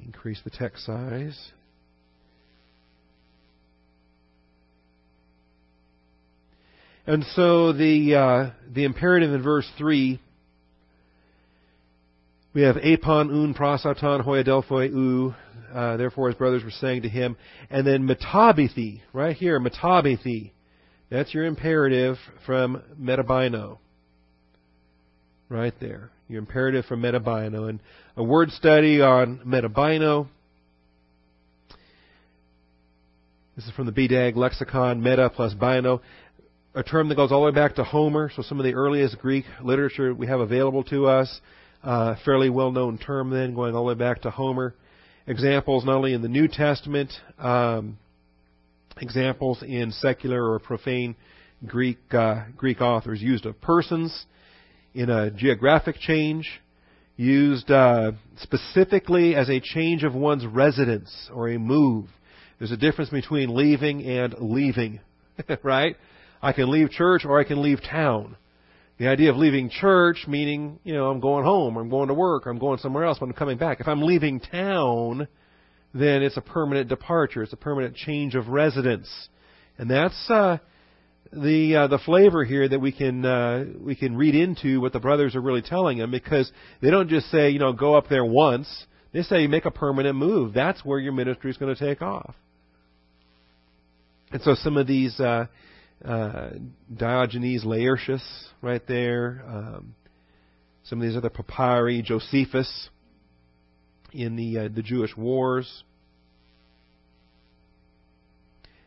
Increase 0.04 0.40
the 0.44 0.50
text 0.50 0.84
size. 0.84 1.52
And 7.06 7.24
so 7.34 7.72
the 7.72 8.14
uh, 8.14 8.50
the 8.72 8.84
imperative 8.84 9.32
in 9.32 9.42
verse 9.42 9.68
three 9.76 10.20
we 12.54 12.62
have 12.62 12.76
apon 12.76 13.30
un 13.30 13.54
prosaton 13.54 14.24
hoiadelphoi 14.24 14.90
u. 14.90 15.34
Uh, 15.72 15.96
therefore, 15.96 16.28
his 16.28 16.36
brothers 16.36 16.62
were 16.62 16.70
saying 16.70 17.00
to 17.00 17.08
him, 17.08 17.34
and 17.70 17.86
then 17.86 18.06
metabithi, 18.06 19.00
right 19.14 19.34
here, 19.34 19.58
metabithi. 19.58 20.52
That's 21.10 21.32
your 21.32 21.44
imperative 21.44 22.18
from 22.44 22.82
metabino. 23.00 23.78
Right 25.48 25.72
there. 25.80 26.10
Your 26.28 26.40
imperative 26.40 26.84
from 26.84 27.02
metabino. 27.02 27.68
And 27.68 27.80
a 28.16 28.22
word 28.22 28.50
study 28.50 29.00
on 29.00 29.40
metabino. 29.46 30.28
This 33.56 33.66
is 33.66 33.72
from 33.72 33.86
the 33.86 33.92
BDAG 33.92 34.36
lexicon, 34.36 35.02
meta 35.02 35.28
plus 35.28 35.52
bino. 35.52 36.00
A 36.74 36.82
term 36.82 37.10
that 37.10 37.16
goes 37.16 37.30
all 37.30 37.40
the 37.40 37.46
way 37.46 37.54
back 37.54 37.74
to 37.74 37.84
Homer, 37.84 38.30
so 38.34 38.42
some 38.42 38.58
of 38.58 38.64
the 38.64 38.72
earliest 38.72 39.18
Greek 39.18 39.44
literature 39.62 40.14
we 40.14 40.26
have 40.26 40.40
available 40.40 40.84
to 40.84 41.06
us. 41.06 41.40
Uh, 41.82 42.14
fairly 42.24 42.48
well 42.48 42.70
known 42.70 42.96
term 42.96 43.30
then, 43.30 43.54
going 43.54 43.74
all 43.74 43.84
the 43.84 43.88
way 43.88 43.94
back 43.94 44.22
to 44.22 44.30
Homer. 44.30 44.74
Examples 45.26 45.84
not 45.84 45.96
only 45.96 46.14
in 46.14 46.22
the 46.22 46.28
New 46.28 46.46
Testament, 46.46 47.12
um, 47.38 47.98
examples 49.00 49.62
in 49.62 49.90
secular 49.90 50.52
or 50.52 50.58
profane 50.60 51.16
Greek 51.66 51.98
uh, 52.12 52.44
Greek 52.56 52.80
authors 52.80 53.20
used 53.20 53.46
of 53.46 53.60
persons 53.60 54.26
in 54.94 55.10
a 55.10 55.30
geographic 55.30 55.96
change, 55.98 56.60
used 57.16 57.70
uh, 57.70 58.12
specifically 58.36 59.34
as 59.34 59.48
a 59.48 59.60
change 59.60 60.04
of 60.04 60.14
one's 60.14 60.46
residence 60.46 61.30
or 61.32 61.48
a 61.48 61.58
move. 61.58 62.06
There's 62.58 62.72
a 62.72 62.76
difference 62.76 63.10
between 63.10 63.54
leaving 63.54 64.04
and 64.04 64.34
leaving, 64.38 65.00
right? 65.62 65.96
I 66.40 66.52
can 66.52 66.70
leave 66.70 66.90
church 66.90 67.24
or 67.24 67.40
I 67.40 67.44
can 67.44 67.62
leave 67.62 67.80
town. 67.82 68.36
The 68.98 69.08
idea 69.08 69.30
of 69.30 69.36
leaving 69.36 69.70
church, 69.70 70.26
meaning, 70.28 70.78
you 70.84 70.94
know, 70.94 71.10
I'm 71.10 71.20
going 71.20 71.44
home, 71.44 71.76
I'm 71.76 71.88
going 71.88 72.08
to 72.08 72.14
work, 72.14 72.46
or 72.46 72.50
I'm 72.50 72.58
going 72.58 72.78
somewhere 72.78 73.04
else, 73.04 73.18
but 73.18 73.26
I'm 73.26 73.32
coming 73.32 73.58
back. 73.58 73.80
If 73.80 73.88
I'm 73.88 74.02
leaving 74.02 74.38
town, 74.38 75.26
then 75.94 76.22
it's 76.22 76.36
a 76.36 76.40
permanent 76.42 76.88
departure. 76.88 77.42
It's 77.42 77.52
a 77.52 77.56
permanent 77.56 77.96
change 77.96 78.34
of 78.34 78.48
residence, 78.48 79.08
and 79.78 79.90
that's 79.90 80.30
uh, 80.30 80.58
the 81.32 81.76
uh, 81.76 81.86
the 81.88 81.98
flavor 81.98 82.44
here 82.44 82.68
that 82.68 82.78
we 82.78 82.92
can 82.92 83.24
uh, 83.24 83.64
we 83.80 83.94
can 83.94 84.16
read 84.16 84.34
into 84.34 84.80
what 84.80 84.92
the 84.92 85.00
brothers 85.00 85.34
are 85.34 85.40
really 85.40 85.62
telling 85.62 85.98
them 85.98 86.10
because 86.10 86.50
they 86.80 86.90
don't 86.90 87.08
just 87.08 87.30
say 87.30 87.50
you 87.50 87.58
know 87.58 87.72
go 87.72 87.94
up 87.94 88.08
there 88.08 88.24
once. 88.24 88.68
They 89.12 89.22
say 89.22 89.46
make 89.46 89.66
a 89.66 89.70
permanent 89.70 90.16
move. 90.16 90.54
That's 90.54 90.84
where 90.84 90.98
your 90.98 91.12
ministry 91.12 91.50
is 91.50 91.56
going 91.58 91.74
to 91.74 91.88
take 91.88 92.00
off. 92.00 92.34
And 94.30 94.40
so 94.42 94.54
some 94.54 94.78
of 94.78 94.86
these 94.86 95.18
uh, 95.20 95.46
uh, 96.04 96.50
Diogenes 96.94 97.64
Laertius 97.64 98.22
right 98.60 98.82
there, 98.86 99.42
um, 99.46 99.94
some 100.84 101.00
of 101.00 101.06
these 101.06 101.16
other 101.16 101.30
papyri, 101.30 102.02
Josephus 102.02 102.88
in 104.12 104.36
the 104.36 104.58
uh, 104.58 104.68
the 104.74 104.82
Jewish 104.82 105.16
wars 105.16 105.84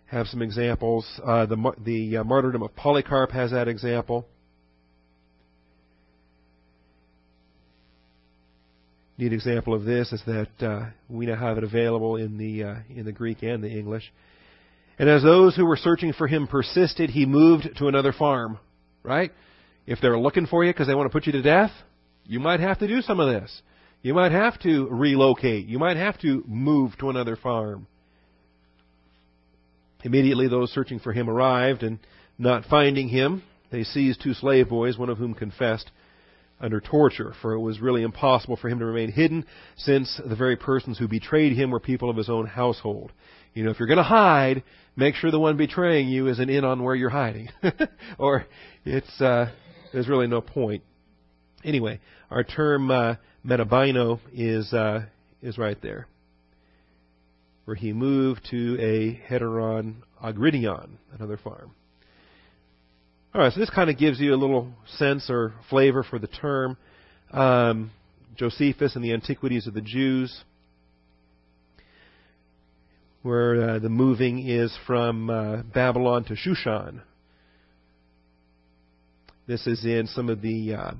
have 0.07 0.27
some 0.27 0.41
examples. 0.41 1.05
Uh, 1.23 1.45
the 1.45 1.73
the 1.83 2.17
uh, 2.17 2.23
martyrdom 2.23 2.63
of 2.63 2.75
Polycarp 2.75 3.31
has 3.31 3.51
that 3.51 3.67
example. 3.67 4.25
Neat 9.17 9.31
example 9.31 9.73
of 9.73 9.85
this 9.85 10.11
is 10.11 10.21
that 10.25 10.49
uh, 10.59 10.89
we 11.09 11.25
now 11.25 11.37
have 11.37 11.57
it 11.57 11.63
available 11.63 12.17
in 12.17 12.37
the 12.37 12.83
in 12.93 13.05
the 13.05 13.13
Greek 13.13 13.41
and 13.41 13.63
the 13.63 13.69
English. 13.69 14.11
And 14.97 15.09
as 15.09 15.23
those 15.23 15.55
who 15.55 15.65
were 15.65 15.77
searching 15.77 16.13
for 16.13 16.27
him 16.27 16.47
persisted, 16.47 17.09
he 17.09 17.25
moved 17.25 17.69
to 17.77 17.87
another 17.87 18.13
farm. 18.13 18.59
Right? 19.03 19.31
If 19.85 19.99
they're 20.01 20.17
looking 20.17 20.47
for 20.47 20.63
you 20.63 20.71
because 20.71 20.87
they 20.87 20.95
want 20.95 21.07
to 21.07 21.13
put 21.13 21.25
you 21.25 21.31
to 21.33 21.41
death, 21.41 21.71
you 22.25 22.39
might 22.39 22.59
have 22.59 22.79
to 22.79 22.87
do 22.87 23.01
some 23.01 23.19
of 23.19 23.29
this. 23.29 23.61
You 24.01 24.13
might 24.13 24.31
have 24.31 24.59
to 24.61 24.87
relocate. 24.87 25.67
You 25.67 25.79
might 25.79 25.97
have 25.97 26.19
to 26.21 26.43
move 26.47 26.97
to 26.99 27.09
another 27.09 27.35
farm. 27.35 27.87
Immediately 30.03 30.47
those 30.47 30.71
searching 30.71 30.99
for 30.99 31.11
him 31.11 31.29
arrived, 31.29 31.81
and 31.81 31.99
not 32.37 32.65
finding 32.65 33.07
him, 33.09 33.41
they 33.71 33.83
seized 33.83 34.21
two 34.21 34.33
slave 34.35 34.69
boys, 34.69 34.97
one 34.97 35.09
of 35.09 35.17
whom 35.17 35.33
confessed 35.33 35.89
under 36.59 36.79
torture, 36.79 37.33
for 37.41 37.53
it 37.53 37.59
was 37.59 37.81
really 37.81 38.03
impossible 38.03 38.55
for 38.55 38.69
him 38.69 38.79
to 38.79 38.85
remain 38.85 39.11
hidden, 39.11 39.45
since 39.75 40.21
the 40.23 40.35
very 40.35 40.55
persons 40.55 40.97
who 40.97 41.07
betrayed 41.07 41.53
him 41.53 41.71
were 41.71 41.79
people 41.79 42.09
of 42.09 42.17
his 42.17 42.29
own 42.29 42.45
household. 42.45 43.11
You 43.55 43.63
know, 43.63 43.71
if 43.71 43.79
you're 43.79 43.87
going 43.87 43.97
to 43.97 44.03
hide, 44.03 44.63
make 44.95 45.15
sure 45.15 45.31
the 45.31 45.39
one 45.39 45.57
betraying 45.57 46.07
you 46.07 46.27
isn't 46.27 46.49
in 46.49 46.63
on 46.63 46.83
where 46.83 46.93
you're 46.93 47.09
hiding, 47.09 47.49
or 48.19 48.45
it's 48.83 49.19
uh, 49.19 49.51
there's 49.91 50.07
really 50.07 50.27
no 50.27 50.41
point. 50.41 50.83
Anyway, 51.63 51.99
our 52.29 52.43
term 52.43 52.91
uh, 52.91 53.15
metabino 53.43 54.19
is 54.33 54.71
uh, 54.73 55.05
is 55.41 55.57
right 55.57 55.81
there 55.81 56.07
where 57.65 57.75
he 57.75 57.93
moved 57.93 58.47
to 58.51 58.77
a 58.79 59.19
heteron 59.27 59.95
agridion, 60.23 60.89
another 61.17 61.37
farm. 61.37 61.71
All 63.33 63.41
right, 63.41 63.51
so 63.51 63.59
this 63.59 63.69
kind 63.69 63.89
of 63.89 63.97
gives 63.97 64.19
you 64.19 64.33
a 64.33 64.37
little 64.37 64.71
sense 64.97 65.29
or 65.29 65.53
flavor 65.69 66.03
for 66.03 66.19
the 66.19 66.27
term. 66.27 66.77
Um, 67.31 67.91
Josephus 68.37 68.95
and 68.95 69.03
the 69.03 69.13
Antiquities 69.13 69.67
of 69.67 69.73
the 69.73 69.81
Jews, 69.81 70.43
where 73.25 73.69
uh, 73.69 73.79
the 73.79 73.89
moving 73.89 74.47
is 74.47 74.77
from 74.85 75.31
uh, 75.31 75.63
Babylon 75.73 76.25
to 76.25 76.35
Shushan. 76.35 77.01
This 79.47 79.65
is 79.65 79.83
in 79.83 80.05
some 80.05 80.29
of 80.29 80.43
the 80.43 80.75
uh, 80.75 80.91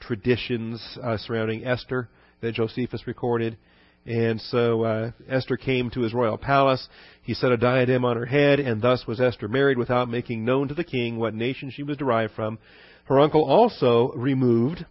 traditions 0.00 0.82
uh, 1.02 1.18
surrounding 1.18 1.66
Esther 1.66 2.08
that 2.40 2.54
Josephus 2.54 3.06
recorded. 3.06 3.58
And 4.06 4.40
so 4.40 4.84
uh, 4.84 5.10
Esther 5.28 5.58
came 5.58 5.90
to 5.90 6.00
his 6.00 6.14
royal 6.14 6.38
palace. 6.38 6.88
He 7.24 7.34
set 7.34 7.52
a 7.52 7.58
diadem 7.58 8.06
on 8.06 8.16
her 8.16 8.24
head, 8.24 8.58
and 8.58 8.80
thus 8.80 9.06
was 9.06 9.20
Esther 9.20 9.46
married 9.46 9.76
without 9.76 10.08
making 10.08 10.46
known 10.46 10.68
to 10.68 10.74
the 10.74 10.82
king 10.82 11.18
what 11.18 11.34
nation 11.34 11.70
she 11.70 11.82
was 11.82 11.98
derived 11.98 12.32
from. 12.32 12.58
Her 13.04 13.20
uncle 13.20 13.44
also 13.44 14.12
removed, 14.12 14.86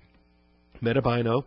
Metabino, 0.83 1.45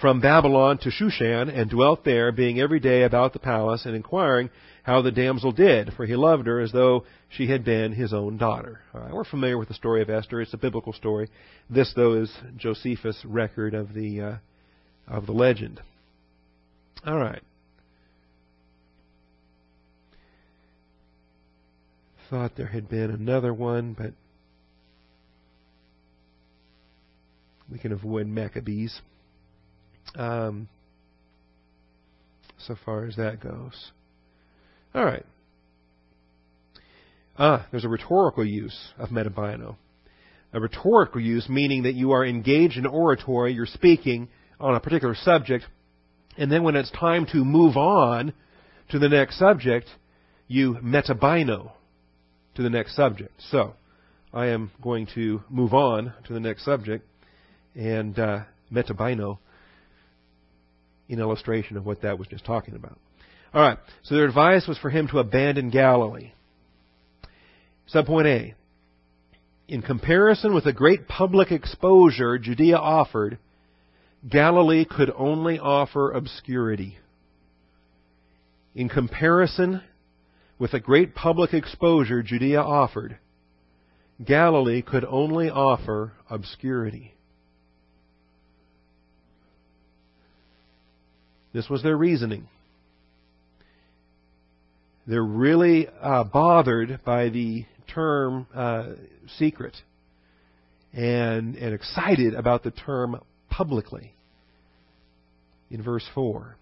from 0.00 0.20
Babylon 0.20 0.78
to 0.78 0.90
Shushan, 0.90 1.48
and 1.54 1.68
dwelt 1.70 2.04
there, 2.04 2.32
being 2.32 2.58
every 2.58 2.80
day 2.80 3.02
about 3.02 3.32
the 3.32 3.38
palace, 3.38 3.84
and 3.84 3.94
inquiring 3.94 4.50
how 4.82 5.02
the 5.02 5.12
damsel 5.12 5.52
did, 5.52 5.92
for 5.92 6.06
he 6.06 6.16
loved 6.16 6.46
her 6.46 6.60
as 6.60 6.72
though 6.72 7.04
she 7.28 7.46
had 7.48 7.64
been 7.64 7.92
his 7.92 8.14
own 8.14 8.38
daughter. 8.38 8.80
We're 8.94 9.24
familiar 9.24 9.58
with 9.58 9.68
the 9.68 9.74
story 9.74 10.00
of 10.00 10.08
Esther. 10.08 10.40
It's 10.40 10.54
a 10.54 10.58
biblical 10.58 10.92
story. 10.94 11.28
This, 11.68 11.92
though, 11.94 12.14
is 12.14 12.32
Josephus' 12.56 13.22
record 13.24 13.74
of 13.74 13.92
the 13.92 14.20
uh, 14.20 14.36
of 15.06 15.26
the 15.26 15.32
legend. 15.32 15.80
All 17.04 17.18
right. 17.18 17.42
Thought 22.30 22.52
there 22.56 22.68
had 22.68 22.88
been 22.88 23.10
another 23.10 23.52
one, 23.52 23.94
but 23.98 24.12
we 27.70 27.78
can 27.78 27.92
avoid 27.92 28.26
Maccabees. 28.26 29.00
Um, 30.16 30.68
so 32.66 32.76
far 32.84 33.06
as 33.06 33.16
that 33.16 33.40
goes. 33.40 33.90
All 34.94 35.04
right. 35.04 35.24
Ah, 37.38 37.66
there's 37.70 37.84
a 37.84 37.88
rhetorical 37.88 38.44
use 38.44 38.92
of 38.98 39.10
metabino. 39.10 39.76
A 40.52 40.60
rhetorical 40.60 41.20
use 41.20 41.48
meaning 41.48 41.84
that 41.84 41.94
you 41.94 42.10
are 42.10 42.26
engaged 42.26 42.76
in 42.76 42.86
oratory, 42.86 43.52
you're 43.52 43.66
speaking 43.66 44.28
on 44.58 44.74
a 44.74 44.80
particular 44.80 45.14
subject, 45.14 45.64
and 46.36 46.50
then 46.50 46.62
when 46.62 46.76
it's 46.76 46.90
time 46.90 47.26
to 47.32 47.44
move 47.44 47.76
on 47.76 48.32
to 48.90 48.98
the 48.98 49.08
next 49.08 49.38
subject, 49.38 49.88
you 50.48 50.74
metabino 50.82 51.70
to 52.56 52.62
the 52.62 52.70
next 52.70 52.96
subject. 52.96 53.32
So, 53.50 53.74
I 54.32 54.46
am 54.46 54.70
going 54.82 55.06
to 55.14 55.42
move 55.48 55.72
on 55.72 56.12
to 56.26 56.32
the 56.32 56.40
next 56.40 56.64
subject 56.64 57.06
and 57.74 58.18
uh, 58.18 58.40
metabino 58.72 59.38
in 61.10 61.18
illustration 61.18 61.76
of 61.76 61.84
what 61.84 62.02
that 62.02 62.18
was 62.18 62.28
just 62.28 62.44
talking 62.44 62.74
about. 62.74 62.96
All 63.52 63.60
right, 63.60 63.78
so 64.04 64.14
their 64.14 64.24
advice 64.24 64.66
was 64.68 64.78
for 64.78 64.90
him 64.90 65.08
to 65.08 65.18
abandon 65.18 65.70
Galilee. 65.70 66.32
Subpoint 67.92 68.26
A. 68.26 68.54
In 69.66 69.82
comparison 69.82 70.54
with 70.54 70.64
the 70.64 70.72
great 70.72 71.08
public 71.08 71.50
exposure 71.50 72.38
Judea 72.38 72.76
offered, 72.76 73.38
Galilee 74.28 74.84
could 74.84 75.12
only 75.16 75.58
offer 75.58 76.12
obscurity. 76.12 76.98
In 78.74 78.88
comparison 78.88 79.82
with 80.58 80.70
the 80.70 80.80
great 80.80 81.14
public 81.14 81.52
exposure 81.52 82.22
Judea 82.22 82.60
offered, 82.60 83.18
Galilee 84.24 84.82
could 84.82 85.04
only 85.04 85.50
offer 85.50 86.12
obscurity. 86.28 87.14
This 91.52 91.68
was 91.68 91.82
their 91.82 91.96
reasoning. 91.96 92.48
They're 95.06 95.22
really 95.22 95.88
uh, 96.00 96.24
bothered 96.24 97.00
by 97.04 97.30
the 97.30 97.64
term 97.92 98.46
uh, 98.54 98.90
secret 99.38 99.76
and, 100.92 101.56
and 101.56 101.74
excited 101.74 102.34
about 102.34 102.62
the 102.62 102.70
term 102.70 103.20
publicly 103.48 104.14
in 105.70 105.82
verse 105.82 106.06
4. 106.14 106.56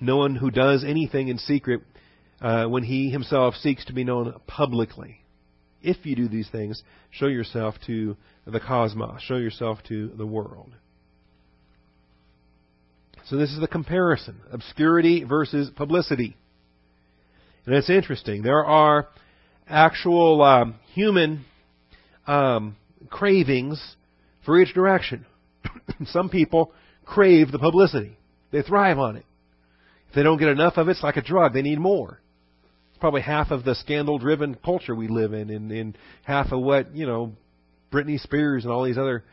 No 0.00 0.16
one 0.16 0.34
who 0.36 0.50
does 0.50 0.84
anything 0.84 1.28
in 1.28 1.38
secret 1.38 1.82
uh, 2.40 2.66
when 2.66 2.82
he 2.82 3.10
himself 3.10 3.54
seeks 3.54 3.84
to 3.86 3.92
be 3.92 4.04
known 4.04 4.34
publicly. 4.46 5.20
If 5.82 6.04
you 6.04 6.16
do 6.16 6.28
these 6.28 6.48
things, 6.50 6.82
show 7.10 7.26
yourself 7.26 7.76
to 7.86 8.16
the 8.46 8.60
cosmos, 8.60 9.22
show 9.22 9.36
yourself 9.36 9.78
to 9.88 10.08
the 10.08 10.26
world. 10.26 10.72
So 13.28 13.36
this 13.36 13.50
is 13.50 13.58
the 13.58 13.66
comparison 13.66 14.36
obscurity 14.52 15.24
versus 15.24 15.68
publicity. 15.70 16.36
And 17.64 17.74
it's 17.74 17.90
interesting. 17.90 18.42
There 18.42 18.64
are 18.64 19.08
actual 19.68 20.42
um, 20.42 20.76
human 20.94 21.44
um, 22.28 22.76
cravings 23.10 23.96
for 24.44 24.60
each 24.60 24.72
direction. 24.74 25.26
Some 26.06 26.28
people 26.28 26.72
crave 27.04 27.50
the 27.50 27.58
publicity, 27.58 28.16
they 28.52 28.62
thrive 28.62 28.98
on 28.98 29.16
it. 29.16 29.24
If 30.08 30.14
they 30.14 30.22
don't 30.22 30.38
get 30.38 30.48
enough 30.48 30.76
of 30.76 30.88
it, 30.88 30.92
it's 30.92 31.02
like 31.02 31.16
a 31.16 31.22
drug. 31.22 31.52
They 31.52 31.62
need 31.62 31.80
more. 31.80 32.20
It's 32.90 33.00
probably 33.00 33.22
half 33.22 33.50
of 33.50 33.64
the 33.64 33.74
scandal-driven 33.74 34.56
culture 34.64 34.94
we 34.94 35.08
live 35.08 35.32
in, 35.32 35.50
and, 35.50 35.70
and 35.72 35.98
half 36.24 36.52
of 36.52 36.60
what 36.60 36.94
you 36.94 37.06
know, 37.06 37.32
Britney 37.92 38.20
Spears 38.20 38.64
and 38.64 38.72
all 38.72 38.84
these 38.84 38.98
other 38.98 39.24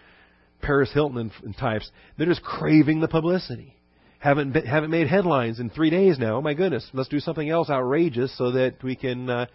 Paris 0.62 0.91
Hilton 0.93 1.17
and, 1.17 1.31
and 1.43 1.55
types. 1.55 1.89
They're 2.17 2.27
just 2.27 2.43
craving 2.43 3.00
the 3.00 3.07
publicity 3.07 3.75
haven't 4.24 4.53
been, 4.53 4.65
haven't 4.65 4.89
made 4.89 5.08
headlines 5.08 5.60
in 5.60 5.70
three 5.70 5.89
days 5.89 6.18
now. 6.18 6.38
Oh 6.38 6.42
my 6.42 6.53
goodness, 6.53 6.89
let's 6.94 7.10
do 7.10 7.20
something 7.20 7.50
else 7.50 7.70
outrageous 7.70 8.36
so 8.38 8.51
that 8.51 8.82
we 8.82 8.96
can 8.96 9.30
uh, 9.30 9.46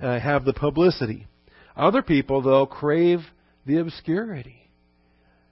uh, 0.00 0.18
have 0.18 0.46
the 0.46 0.54
publicity. 0.54 1.26
Other 1.76 2.00
people, 2.00 2.40
though, 2.40 2.64
crave 2.64 3.20
the 3.66 3.76
obscurity. 3.76 4.70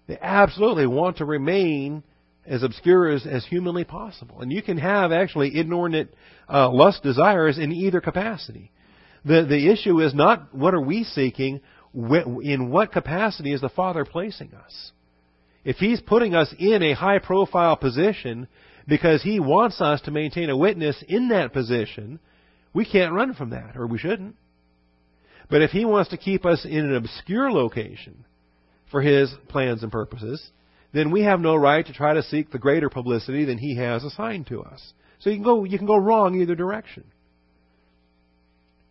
They 0.06 0.18
absolutely 0.18 0.86
want 0.86 1.18
to 1.18 1.26
remain 1.26 2.04
as 2.46 2.62
obscure 2.62 3.10
as, 3.10 3.26
as 3.26 3.44
humanly 3.44 3.84
possible. 3.84 4.40
And 4.40 4.50
you 4.50 4.62
can 4.62 4.78
have 4.78 5.12
actually 5.12 5.54
inordinate 5.54 6.14
uh, 6.50 6.70
lust 6.70 7.02
desires 7.02 7.58
in 7.58 7.70
either 7.70 8.00
capacity. 8.00 8.72
The 9.26 9.44
the 9.44 9.70
issue 9.70 10.00
is 10.00 10.14
not 10.14 10.54
what 10.54 10.72
are 10.72 10.80
we 10.80 11.04
seeking, 11.04 11.60
in 11.94 12.70
what 12.70 12.92
capacity 12.92 13.52
is 13.52 13.60
the 13.60 13.68
Father 13.68 14.06
placing 14.06 14.54
us. 14.54 14.92
If 15.64 15.76
He's 15.76 16.00
putting 16.00 16.34
us 16.34 16.52
in 16.58 16.82
a 16.82 16.94
high 16.94 17.18
profile 17.18 17.76
position 17.76 18.48
because 18.86 19.22
He 19.22 19.40
wants 19.40 19.80
us 19.80 20.00
to 20.02 20.10
maintain 20.10 20.50
a 20.50 20.56
witness 20.56 21.02
in 21.08 21.28
that 21.28 21.52
position, 21.52 22.20
we 22.72 22.84
can't 22.84 23.12
run 23.12 23.34
from 23.34 23.50
that, 23.50 23.76
or 23.76 23.86
we 23.86 23.98
shouldn't. 23.98 24.36
But 25.50 25.62
if 25.62 25.70
He 25.70 25.84
wants 25.84 26.10
to 26.10 26.16
keep 26.16 26.44
us 26.44 26.64
in 26.64 26.78
an 26.78 26.94
obscure 26.94 27.50
location 27.50 28.24
for 28.90 29.00
His 29.00 29.32
plans 29.48 29.82
and 29.82 29.90
purposes, 29.90 30.50
then 30.92 31.10
we 31.10 31.22
have 31.22 31.40
no 31.40 31.56
right 31.56 31.84
to 31.86 31.92
try 31.92 32.14
to 32.14 32.22
seek 32.22 32.50
the 32.50 32.58
greater 32.58 32.88
publicity 32.88 33.44
than 33.44 33.58
He 33.58 33.76
has 33.76 34.04
assigned 34.04 34.46
to 34.48 34.62
us. 34.62 34.92
So 35.20 35.30
you 35.30 35.36
can 35.36 35.44
go, 35.44 35.64
you 35.64 35.78
can 35.78 35.86
go 35.86 35.96
wrong 35.96 36.40
either 36.40 36.54
direction. 36.54 37.04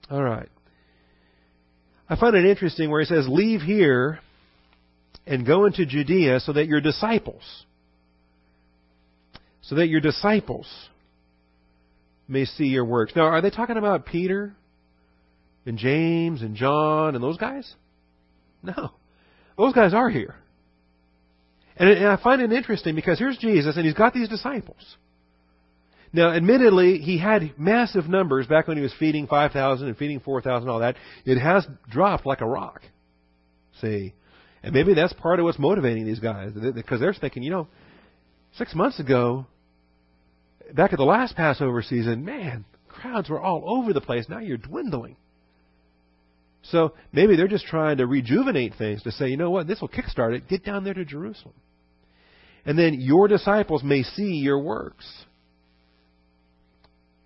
All 0.09 0.23
right. 0.23 0.49
I 2.09 2.15
find 2.15 2.35
it 2.35 2.45
interesting 2.45 2.89
where 2.89 2.99
he 2.99 3.05
says, 3.05 3.27
Leave 3.27 3.61
here 3.61 4.19
and 5.25 5.45
go 5.45 5.65
into 5.65 5.85
Judea 5.85 6.39
so 6.39 6.53
that 6.53 6.67
your 6.67 6.81
disciples, 6.81 7.43
so 9.61 9.75
that 9.75 9.87
your 9.87 10.01
disciples 10.01 10.67
may 12.27 12.45
see 12.45 12.65
your 12.65 12.85
works. 12.85 13.13
Now, 13.15 13.23
are 13.23 13.41
they 13.41 13.49
talking 13.49 13.77
about 13.77 14.05
Peter 14.05 14.53
and 15.65 15.77
James 15.77 16.41
and 16.41 16.55
John 16.55 17.15
and 17.15 17.23
those 17.23 17.37
guys? 17.37 17.73
No. 18.61 18.91
Those 19.57 19.73
guys 19.73 19.93
are 19.93 20.09
here. 20.09 20.35
And, 21.75 22.07
I 22.07 22.21
find 22.21 22.41
it 22.41 22.51
interesting 22.51 22.95
because 22.95 23.19
here's 23.19 23.37
Jesus 23.37 23.75
and 23.75 23.85
he's 23.85 23.93
got 23.93 24.13
these 24.13 24.29
disciples. 24.29 24.81
Now, 26.11 26.31
admittedly, 26.31 26.99
he 26.99 27.17
had 27.17 27.57
massive 27.57 28.07
numbers 28.07 28.45
back 28.45 28.67
when 28.67 28.77
he 28.77 28.83
was 28.83 28.93
feeding 28.99 29.25
5,000 29.25 29.87
and 29.87 29.97
feeding 29.97 30.19
4,000 30.19 30.69
all 30.69 30.79
that. 30.79 30.95
It 31.25 31.39
has 31.39 31.65
dropped 31.89 32.25
like 32.25 32.41
a 32.41 32.45
rock. 32.45 32.81
See? 33.81 34.13
And 34.63 34.73
maybe 34.73 34.93
that's 34.93 35.13
part 35.13 35.39
of 35.39 35.43
what's 35.43 35.59
motivating 35.59 36.05
these 36.05 36.19
guys 36.19 36.51
because 36.53 36.99
they're 37.01 37.13
thinking, 37.13 37.43
you 37.43 37.51
know, 37.51 37.67
six 38.57 38.73
months 38.73 38.99
ago, 38.99 39.45
back 40.73 40.93
at 40.93 40.97
the 40.97 41.03
last 41.03 41.35
Passover 41.35 41.81
season, 41.81 42.23
man, 42.23 42.63
crowds 42.87 43.29
were 43.29 43.41
all 43.41 43.63
over 43.65 43.91
the 43.91 44.01
place. 44.01 44.25
Now 44.29 44.39
you're 44.39 44.57
dwindling. 44.57 45.17
So 46.63 46.93
maybe 47.11 47.35
they're 47.35 47.49
just 47.49 47.65
trying 47.65 47.97
to 47.97 48.07
rejuvenate 48.07 48.75
things 48.77 49.03
to 49.03 49.11
say, 49.11 49.27
you 49.27 49.35
know 49.35 49.51
what, 49.51 49.67
this 49.67 49.81
will 49.81 49.89
kickstart 49.89 50.33
it. 50.33 50.47
Get 50.47 50.63
down 50.63 50.85
there 50.85 50.93
to 50.93 51.03
Jerusalem. 51.03 51.55
And 52.65 52.79
then 52.79 53.01
your 53.01 53.27
disciples 53.27 53.83
may 53.83 54.03
see 54.03 54.35
your 54.35 54.59
works. 54.59 55.05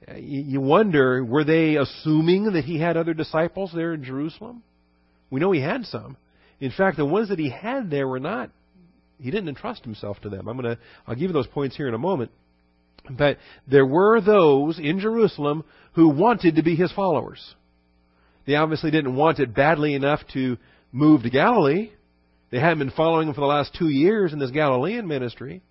Uh, 0.10 0.16
you 0.16 0.60
wonder, 0.60 1.24
were 1.24 1.44
they 1.44 1.76
assuming 1.76 2.54
that 2.54 2.64
he 2.64 2.80
had 2.80 2.98
other 2.98 3.14
disciples 3.14 3.72
there 3.76 3.94
in 3.94 4.04
Jerusalem? 4.04 4.64
We 5.30 5.40
know 5.40 5.52
he 5.52 5.62
had 5.62 5.86
some. 5.86 6.18
In 6.60 6.72
fact, 6.72 6.98
the 6.98 7.06
ones 7.06 7.30
that 7.30 7.40
he 7.40 7.50
had 7.50 7.90
there 7.90 8.08
were 8.08 8.20
not, 8.20 8.50
he 9.20 9.32
didn't 9.32 9.50
entrust 9.50 9.84
himself 9.84 10.20
to 10.22 10.30
them. 10.30 10.48
I'm 10.48 10.58
going 10.58 10.76
to, 10.76 10.82
I'll 11.06 11.16
give 11.16 11.30
you 11.30 11.34
those 11.34 11.48
points 11.48 11.76
here 11.76 11.88
in 11.88 11.94
a 11.94 12.00
moment. 12.00 12.32
But 13.10 13.38
there 13.68 13.86
were 13.86 14.22
those 14.22 14.80
in 14.80 15.00
Jerusalem 15.00 15.64
who 15.94 16.10
wanted 16.10 16.56
to 16.56 16.64
be 16.64 16.76
his 16.76 16.92
followers. 16.92 17.56
They 18.46 18.56
obviously 18.56 18.92
didn't 18.92 19.16
want 19.16 19.40
it 19.40 19.54
badly 19.54 19.94
enough 19.94 20.22
to 20.34 20.58
move 20.92 21.24
to 21.24 21.30
Galilee. 21.30 21.92
They 22.50 22.60
hadn't 22.60 22.80
been 22.80 22.92
following 22.92 23.28
him 23.28 23.34
for 23.34 23.42
the 23.42 23.48
last 23.48 23.76
two 23.78 23.90
years 23.90 24.34
in 24.34 24.40
this 24.40 24.52
Galilean 24.52 25.08
ministry. 25.08 25.62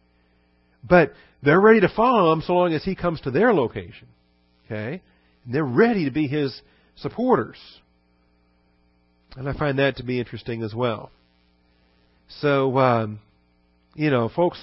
But 0.88 1.12
they're 1.42 1.60
ready 1.60 1.80
to 1.80 1.88
follow 1.94 2.32
him 2.32 2.42
so 2.46 2.54
long 2.54 2.72
as 2.74 2.84
he 2.84 2.94
comes 2.94 3.20
to 3.22 3.30
their 3.30 3.52
location. 3.52 4.08
Okay? 4.66 5.02
And 5.44 5.54
they're 5.54 5.64
ready 5.64 6.04
to 6.04 6.10
be 6.10 6.26
his 6.26 6.60
supporters. 6.96 7.56
And 9.36 9.48
I 9.48 9.52
find 9.52 9.78
that 9.78 9.96
to 9.98 10.02
be 10.02 10.18
interesting 10.18 10.62
as 10.62 10.74
well. 10.74 11.10
So, 12.40 12.78
um, 12.78 13.20
you 13.94 14.10
know, 14.10 14.28
folks, 14.28 14.58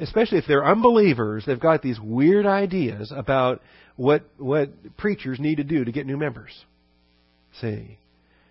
especially 0.00 0.38
if 0.38 0.44
they're 0.46 0.64
unbelievers, 0.64 1.44
they've 1.46 1.60
got 1.60 1.82
these 1.82 2.00
weird 2.00 2.46
ideas 2.46 3.12
about 3.14 3.60
what 3.96 4.24
what 4.38 4.70
preachers 4.96 5.38
need 5.38 5.56
to 5.56 5.64
do 5.64 5.84
to 5.84 5.92
get 5.92 6.06
new 6.06 6.16
members. 6.16 6.64
See, 7.60 7.98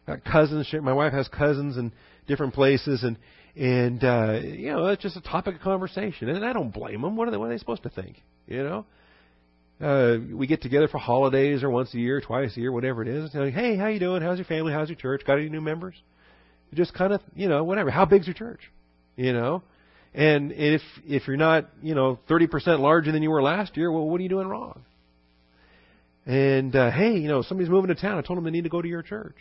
got 0.07 0.23
cousins. 0.23 0.73
My 0.81 0.93
wife 0.93 1.13
has 1.13 1.27
cousins 1.27 1.77
in 1.77 1.91
different 2.27 2.53
places, 2.53 3.03
and 3.03 3.17
and 3.55 4.03
uh, 4.03 4.39
you 4.41 4.71
know, 4.71 4.87
it's 4.87 5.01
just 5.01 5.17
a 5.17 5.21
topic 5.21 5.55
of 5.55 5.61
conversation. 5.61 6.29
And 6.29 6.45
I 6.45 6.53
don't 6.53 6.73
blame 6.73 7.01
them. 7.01 7.15
What 7.15 7.27
are 7.27 7.31
they? 7.31 7.37
What 7.37 7.47
are 7.47 7.49
they 7.49 7.57
supposed 7.57 7.83
to 7.83 7.89
think? 7.89 8.21
You 8.47 8.63
know, 8.63 8.85
uh, 9.81 10.17
we 10.33 10.47
get 10.47 10.61
together 10.61 10.87
for 10.87 10.97
holidays 10.97 11.63
or 11.63 11.69
once 11.69 11.93
a 11.93 11.97
year, 11.97 12.21
twice 12.21 12.55
a 12.55 12.59
year, 12.59 12.71
whatever 12.71 13.01
it 13.01 13.07
is. 13.07 13.33
Like, 13.33 13.53
hey, 13.53 13.75
how 13.75 13.87
you 13.87 13.99
doing? 13.99 14.21
How's 14.21 14.37
your 14.37 14.45
family? 14.45 14.71
How's 14.71 14.89
your 14.89 14.97
church? 14.97 15.23
Got 15.25 15.39
any 15.39 15.49
new 15.49 15.61
members? 15.61 15.95
Just 16.73 16.93
kind 16.93 17.13
of, 17.13 17.21
you 17.35 17.47
know, 17.47 17.63
whatever. 17.63 17.91
How 17.91 18.05
big's 18.05 18.27
your 18.27 18.33
church? 18.33 18.61
You 19.15 19.33
know, 19.33 19.61
and 20.13 20.51
if 20.51 20.81
if 21.05 21.27
you're 21.27 21.37
not, 21.37 21.69
you 21.81 21.95
know, 21.95 22.19
30% 22.29 22.79
larger 22.79 23.11
than 23.11 23.21
you 23.21 23.29
were 23.29 23.43
last 23.43 23.77
year, 23.77 23.91
well, 23.91 24.07
what 24.07 24.19
are 24.19 24.23
you 24.23 24.29
doing 24.29 24.47
wrong? 24.47 24.81
And 26.25 26.75
uh, 26.75 26.89
hey, 26.91 27.17
you 27.17 27.27
know, 27.27 27.41
somebody's 27.41 27.69
moving 27.69 27.93
to 27.93 28.01
town. 28.01 28.17
I 28.17 28.21
told 28.21 28.37
them 28.37 28.45
they 28.45 28.51
need 28.51 28.63
to 28.63 28.69
go 28.69 28.81
to 28.81 28.87
your 28.87 29.03
church. 29.03 29.35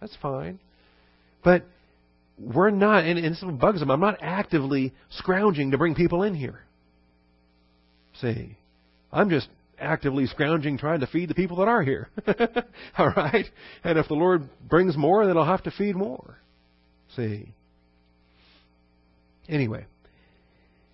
That's 0.00 0.16
fine, 0.22 0.58
but 1.42 1.64
we're 2.38 2.70
not, 2.70 3.04
and, 3.04 3.18
and 3.18 3.34
this 3.34 3.44
bugs 3.60 3.80
them. 3.80 3.90
I'm 3.90 4.00
not 4.00 4.18
actively 4.20 4.92
scrounging 5.10 5.72
to 5.72 5.78
bring 5.78 5.94
people 5.94 6.22
in 6.22 6.34
here. 6.34 6.60
See, 8.20 8.56
I'm 9.12 9.30
just 9.30 9.48
actively 9.80 10.26
scrounging 10.26 10.78
trying 10.78 11.00
to 11.00 11.06
feed 11.06 11.28
the 11.28 11.34
people 11.34 11.58
that 11.58 11.68
are 11.68 11.82
here. 11.82 12.08
All 12.98 13.10
right? 13.16 13.46
And 13.84 13.98
if 13.98 14.08
the 14.08 14.14
Lord 14.14 14.48
brings 14.68 14.96
more, 14.96 15.26
then 15.26 15.36
I'll 15.36 15.44
have 15.44 15.64
to 15.64 15.70
feed 15.70 15.96
more. 15.96 16.38
See? 17.16 17.52
Anyway, 19.48 19.86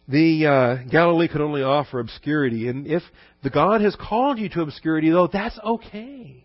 the 0.08 0.46
uh, 0.46 0.90
Galilee 0.90 1.28
could 1.28 1.40
only 1.40 1.62
offer 1.62 2.00
obscurity, 2.00 2.68
and 2.68 2.86
if 2.86 3.02
the 3.42 3.50
God 3.50 3.80
has 3.82 3.94
called 3.96 4.38
you 4.38 4.48
to 4.50 4.62
obscurity, 4.62 5.10
though, 5.10 5.28
that's 5.30 5.58
okay. 5.58 6.44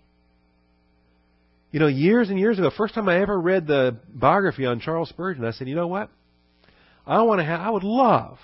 You 1.71 1.79
know, 1.79 1.87
years 1.87 2.29
and 2.29 2.37
years 2.37 2.59
ago, 2.59 2.69
first 2.75 2.95
time 2.95 3.07
I 3.07 3.21
ever 3.21 3.39
read 3.39 3.65
the 3.65 3.97
biography 4.13 4.65
on 4.65 4.81
Charles 4.81 5.07
Spurgeon, 5.09 5.45
I 5.45 5.51
said, 5.51 5.69
you 5.69 5.75
know 5.75 5.87
what? 5.87 6.09
I 7.07 7.21
want 7.21 7.39
to 7.39 7.45
have, 7.45 7.61
I 7.61 7.69
would 7.69 7.83
love 7.83 8.37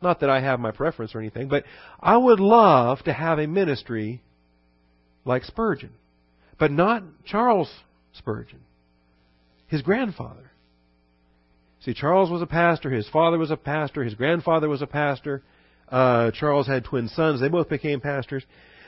not 0.00 0.20
that 0.20 0.30
I 0.30 0.40
have 0.40 0.60
my 0.60 0.70
preference 0.70 1.14
or 1.14 1.20
anything, 1.20 1.48
but 1.48 1.64
I 2.00 2.16
would 2.16 2.40
love 2.40 3.02
to 3.04 3.12
have 3.12 3.38
a 3.38 3.46
ministry 3.46 4.22
like 5.24 5.44
Spurgeon. 5.44 5.90
But 6.58 6.70
not 6.72 7.02
Charles 7.24 7.70
Spurgeon, 8.12 8.60
his 9.66 9.82
grandfather. 9.82 10.50
See, 11.84 11.94
Charles 11.94 12.30
was 12.30 12.42
a 12.42 12.46
pastor, 12.46 12.90
his 12.90 13.08
father 13.08 13.38
was 13.38 13.50
a 13.50 13.56
pastor, 13.56 14.02
his 14.02 14.14
grandfather 14.14 14.68
was 14.68 14.82
a 14.82 14.86
pastor. 14.86 15.42
Uh, 15.88 16.30
Charles 16.32 16.66
had 16.66 16.84
twin 16.84 17.08
sons, 17.08 17.40
they 17.40 17.48
both 17.48 17.68
became 17.68 18.00
pastors. 18.00 18.44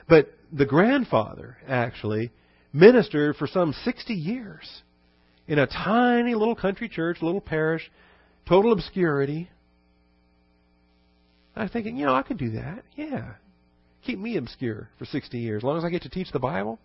But 0.09 0.35
the 0.53 0.66
grandfather, 0.66 1.57
actually, 1.68 2.31
ministered 2.73 3.37
for 3.37 3.46
some 3.46 3.73
60 3.85 4.12
years 4.12 4.83
in 5.46 5.59
a 5.59 5.66
tiny 5.66 6.35
little 6.35 6.57
country 6.57 6.88
church, 6.88 7.23
little 7.23 7.40
parish, 7.40 7.90
total 8.49 8.73
obscurity. 8.73 9.49
I 11.57 11.63
was 11.65 11.73
thinking, 11.73 11.97
you 11.97 12.07
know, 12.07 12.15
I 12.15 12.23
could 12.23 12.39
do 12.39 12.51
that. 12.53 12.85
Yeah. 12.97 13.33
Keep 14.05 14.19
me 14.19 14.37
obscure 14.37 14.89
for 14.99 15.05
60 15.05 15.39
years. 15.39 15.61
As 15.61 15.65
long 15.65 15.77
as 15.77 15.85
I 15.85 15.91
get 15.91 16.03
to 16.03 16.09
teach 16.09 16.31
the 16.33 16.39
Bible. 16.39 16.79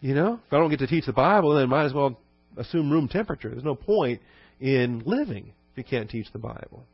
You 0.00 0.14
know? 0.14 0.40
If 0.46 0.52
I 0.52 0.58
don't 0.58 0.70
get 0.70 0.78
to 0.80 0.86
teach 0.86 1.06
the 1.06 1.12
Bible, 1.12 1.54
then 1.54 1.64
I 1.64 1.66
might 1.66 1.84
as 1.84 1.92
well 1.92 2.18
assume 2.56 2.90
room 2.90 3.08
temperature. 3.08 3.50
There's 3.50 3.64
no 3.64 3.74
point 3.74 4.20
in 4.60 5.02
living 5.04 5.52
if 5.72 5.78
you 5.78 5.84
can't 5.84 6.08
teach 6.08 6.26
the 6.32 6.38
Bible. 6.38 6.84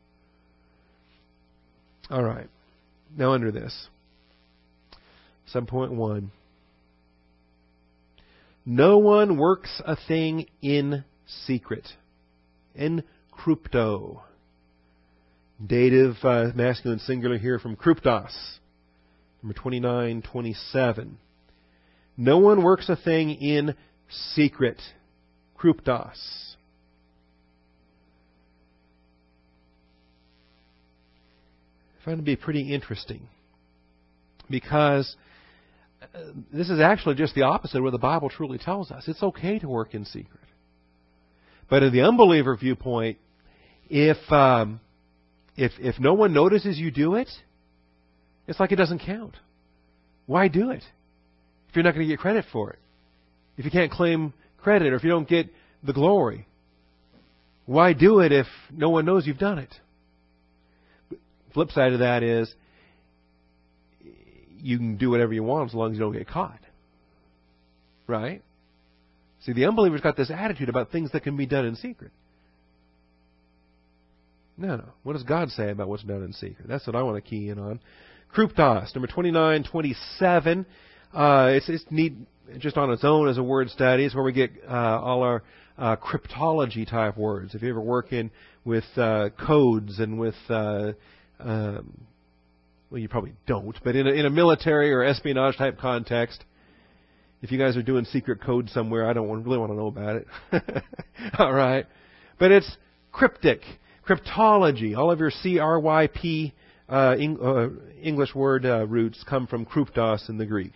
All 2.11 2.23
right. 2.23 2.49
Now 3.17 3.33
under 3.33 3.51
this. 3.51 3.89
7.1. 5.55 6.31
No 8.65 8.99
one 8.99 9.39
works 9.39 9.81
a 9.85 9.97
thing 9.97 10.47
in 10.61 11.05
secret. 11.27 11.89
In 12.75 13.03
crypto. 13.31 14.23
Dative 15.65 16.17
uh, 16.23 16.53
masculine 16.55 17.01
singular 17.01 17.37
here 17.37 17.59
from 17.59 17.77
kryptos. 17.77 18.33
Number 19.43 19.55
2927. 19.55 21.19
No 22.17 22.39
one 22.39 22.63
works 22.63 22.89
a 22.89 22.97
thing 22.97 23.31
in 23.31 23.75
secret. 24.09 24.81
Kryptos. 25.59 26.55
I 32.01 32.05
find 32.05 32.15
it 32.15 32.23
to 32.23 32.23
be 32.23 32.37
pretty 32.37 32.73
interesting 32.73 33.29
because 34.49 35.17
uh, 36.03 36.19
this 36.53 36.71
is 36.71 36.81
actually 36.81 37.17
just 37.17 37.35
the 37.35 37.43
opposite 37.43 37.79
of 37.79 37.85
what 37.85 37.91
the 37.91 37.99
Bible 37.99 38.31
truly 38.31 38.59
tells 38.59 38.91
us. 38.91 39.05
It's 39.09 39.23
okay 39.23 39.59
to 39.59 39.69
work 39.69 39.95
in 39.95 40.05
secret. 40.05 40.41
But 41.69 41.83
in 41.83 41.93
the 41.93 42.03
unbeliever 42.03 42.57
viewpoint, 42.57 43.19
if 43.91 44.17
um, 44.33 44.81
if 45.59 45.73
if 45.81 45.99
no 45.99 46.15
one 46.15 46.33
notices 46.33 46.79
you 46.79 46.91
do 46.93 47.17
it, 47.17 47.29
it's 48.47 48.61
like 48.61 48.71
it 48.71 48.77
doesn't 48.77 49.01
count. 49.01 49.35
Why 50.27 50.47
do 50.47 50.71
it 50.71 50.85
if 51.69 51.77
you're 51.77 51.83
not 51.83 51.95
going 51.95 52.07
to 52.07 52.13
get 52.13 52.21
credit 52.21 52.45
for 52.53 52.71
it? 52.71 52.79
If 53.57 53.65
you 53.65 53.71
can't 53.71 53.91
claim 53.91 54.33
credit 54.59 54.93
or 54.93 54.97
if 54.97 55.03
you 55.03 55.11
don't 55.11 55.29
get 55.29 55.49
the 55.83 55.93
glory, 55.93 56.47
why 57.67 57.93
do 57.93 58.21
it 58.21 58.31
if 58.31 58.47
no 58.71 58.91
one 58.91 59.05
knows 59.05 59.27
you've 59.27 59.39
done 59.39 59.59
it? 59.59 59.75
Flip 61.53 61.71
side 61.73 61.93
of 61.93 61.99
that 61.99 62.23
is 62.23 62.55
you 64.61 64.79
can 64.79 64.97
do 64.97 65.11
whatever 65.11 65.33
you 65.33 65.43
want 65.43 65.71
as 65.71 65.75
long 65.75 65.91
as 65.91 65.99
you 65.99 66.01
don't 66.01 66.13
get 66.13 66.29
caught. 66.29 66.61
Right? 68.07 68.43
See, 69.41 69.53
the 69.53 69.67
unbeliever's 69.67 70.03
got 70.03 70.17
this 70.17 70.31
attitude 70.31 70.69
about 70.69 70.93
things 70.93 71.11
that 71.13 71.25
can 71.25 71.37
be 71.37 71.47
done 71.47 71.65
in 71.65 71.75
secret. 71.75 72.13
No, 74.59 74.77
no. 74.77 74.85
What 75.05 75.15
does 75.15 75.23
God 75.23 75.51
say 75.51 75.71
about 75.71 75.89
what's 75.89 76.03
done 76.03 76.23
in 76.23 76.33
secret? 76.33 76.67
That's 76.69 76.87
what 76.87 76.97
I 76.97 77.03
want 77.03 77.23
to 77.23 77.29
key 77.29 77.49
in 77.49 77.59
on. 77.59 77.81
Kryptos, 78.35 78.95
number 78.95 79.07
2927. 79.07 80.67
Uh, 81.15 81.51
it's, 81.53 81.69
it's 81.69 81.85
just 82.59 82.77
on 82.77 82.91
its 82.91 83.05
own 83.05 83.29
as 83.29 83.39
a 83.39 83.43
word 83.43 83.71
study. 83.71 84.05
It's 84.05 84.15
where 84.15 84.25
we 84.25 84.33
get 84.33 84.51
uh, 84.69 85.01
all 85.01 85.23
our 85.23 85.43
uh, 85.79 85.97
cryptology 85.97 86.89
type 86.89 87.17
words. 87.17 87.55
If 87.55 87.63
you 87.63 87.71
ever 87.71 87.81
work 87.81 88.13
in 88.13 88.31
with 88.65 88.85
uh, 88.97 89.31
codes 89.47 90.01
and 90.01 90.19
with 90.19 90.35
uh, 90.51 90.93
um, 91.39 92.07
well, 92.91 93.01
you 93.01 93.09
probably 93.09 93.35
don't, 93.47 93.77
but 93.85 93.97
in 93.97 94.07
a, 94.07 94.11
in 94.11 94.27
a 94.27 94.31
military 94.31 94.93
or 94.93 95.03
espionage 95.03 95.57
type 95.57 95.79
context, 95.79 96.45
if 97.43 97.53
you 97.53 97.59
guys 97.59 97.77
are 97.77 97.83
doing 97.83 98.05
secret 98.07 98.43
code 98.43 98.71
somewhere, 98.71 99.09
I 99.09 99.13
don't 99.13 99.29
really 99.45 99.59
want 99.59 99.71
to 99.71 99.77
know 99.77 99.87
about 99.87 100.17
it. 100.17 100.85
All 101.39 101.53
right, 101.53 101.87
but 102.39 102.51
it's 102.51 102.77
cryptic, 103.13 103.61
cryptology. 104.09 104.97
All 104.97 105.11
of 105.11 105.21
your 105.21 105.31
C 105.31 105.59
R 105.59 105.79
Y 105.79 106.07
P 106.09 106.55
uh, 106.89 106.93
uh, 106.93 107.69
English 108.03 108.35
word 108.35 108.65
uh, 108.65 108.87
roots 108.87 109.23
come 109.29 109.47
from 109.47 109.67
kryptos 109.67 110.29
in 110.29 110.39
the 110.39 110.47
Greek. 110.47 110.73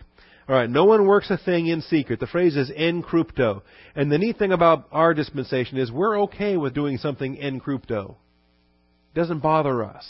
All 0.47 0.55
right, 0.55 0.69
no 0.69 0.83
one 0.83 1.07
works 1.07 1.31
a 1.31 1.37
thing 1.37 1.67
in 1.67 1.81
secret. 1.81 2.19
The 2.19 2.27
phrase 2.27 2.57
is 2.57 2.71
en 2.75 3.01
crypto. 3.01 3.63
And 3.95 4.11
the 4.11 4.17
neat 4.17 4.37
thing 4.37 4.51
about 4.51 4.87
our 4.91 5.13
dispensation 5.13 5.77
is 5.77 5.89
we're 5.89 6.21
okay 6.23 6.57
with 6.57 6.73
doing 6.73 6.97
something 6.97 7.37
en 7.37 7.61
crypto. 7.61 8.17
It 9.13 9.19
doesn't 9.19 9.39
bother 9.39 9.83
us. 9.83 10.05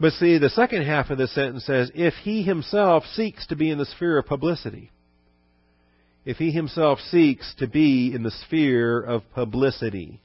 But 0.00 0.14
see, 0.14 0.38
the 0.38 0.48
second 0.48 0.86
half 0.86 1.10
of 1.10 1.18
the 1.18 1.28
sentence 1.28 1.66
says, 1.66 1.90
if 1.94 2.14
he 2.22 2.42
himself 2.42 3.04
seeks 3.12 3.46
to 3.48 3.56
be 3.56 3.70
in 3.70 3.78
the 3.78 3.84
sphere 3.84 4.16
of 4.16 4.26
publicity. 4.26 4.90
If 6.24 6.38
he 6.38 6.50
himself 6.50 7.00
seeks 7.00 7.54
to 7.58 7.66
be 7.66 8.14
in 8.14 8.22
the 8.22 8.30
sphere 8.30 9.02
of 9.02 9.22
publicity. 9.34 10.22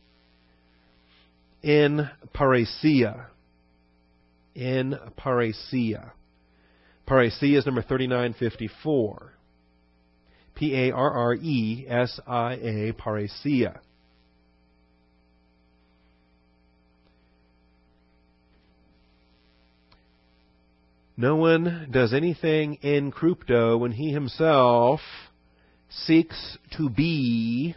In 1.63 2.09
parrhesia. 2.35 3.27
In 4.53 4.95
parrhesia. 5.17 6.11
Parrhesia 7.07 7.57
is 7.57 7.65
number 7.65 7.81
3954. 7.81 9.33
P 10.55 10.75
A 10.75 10.91
R 10.91 11.11
R 11.11 11.33
E 11.35 11.85
S 11.87 12.19
I 12.27 12.53
A, 12.53 12.93
parrhesia. 12.93 13.79
No 21.15 21.35
one 21.35 21.89
does 21.91 22.13
anything 22.13 22.75
in 22.81 23.11
crypto 23.11 23.77
when 23.77 23.91
he 23.91 24.11
himself 24.11 24.99
seeks 25.89 26.57
to 26.75 26.89
be, 26.89 27.75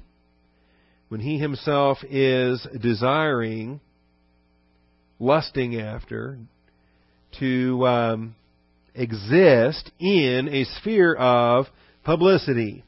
when 1.09 1.21
he 1.21 1.39
himself 1.39 1.99
is 2.11 2.67
desiring, 2.81 3.81
lusting 5.19 5.81
after, 5.81 6.39
to 7.39 7.87
um, 7.87 8.35
exist 8.95 9.91
in 9.99 10.49
a 10.49 10.65
sphere 10.81 11.15
of 11.15 11.67
publicity. 12.05 12.85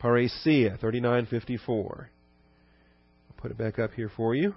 Parrhesia, 0.00 0.78
3954. 0.80 2.10
I'll 3.30 3.40
put 3.40 3.50
it 3.50 3.58
back 3.58 3.78
up 3.78 3.92
here 3.92 4.10
for 4.14 4.34
you. 4.34 4.54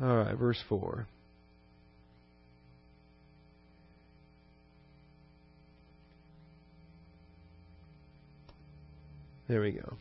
All 0.00 0.16
right, 0.16 0.34
verse 0.34 0.62
4. 0.68 1.06
There 9.50 9.62
we 9.62 9.72
go. 9.72 9.94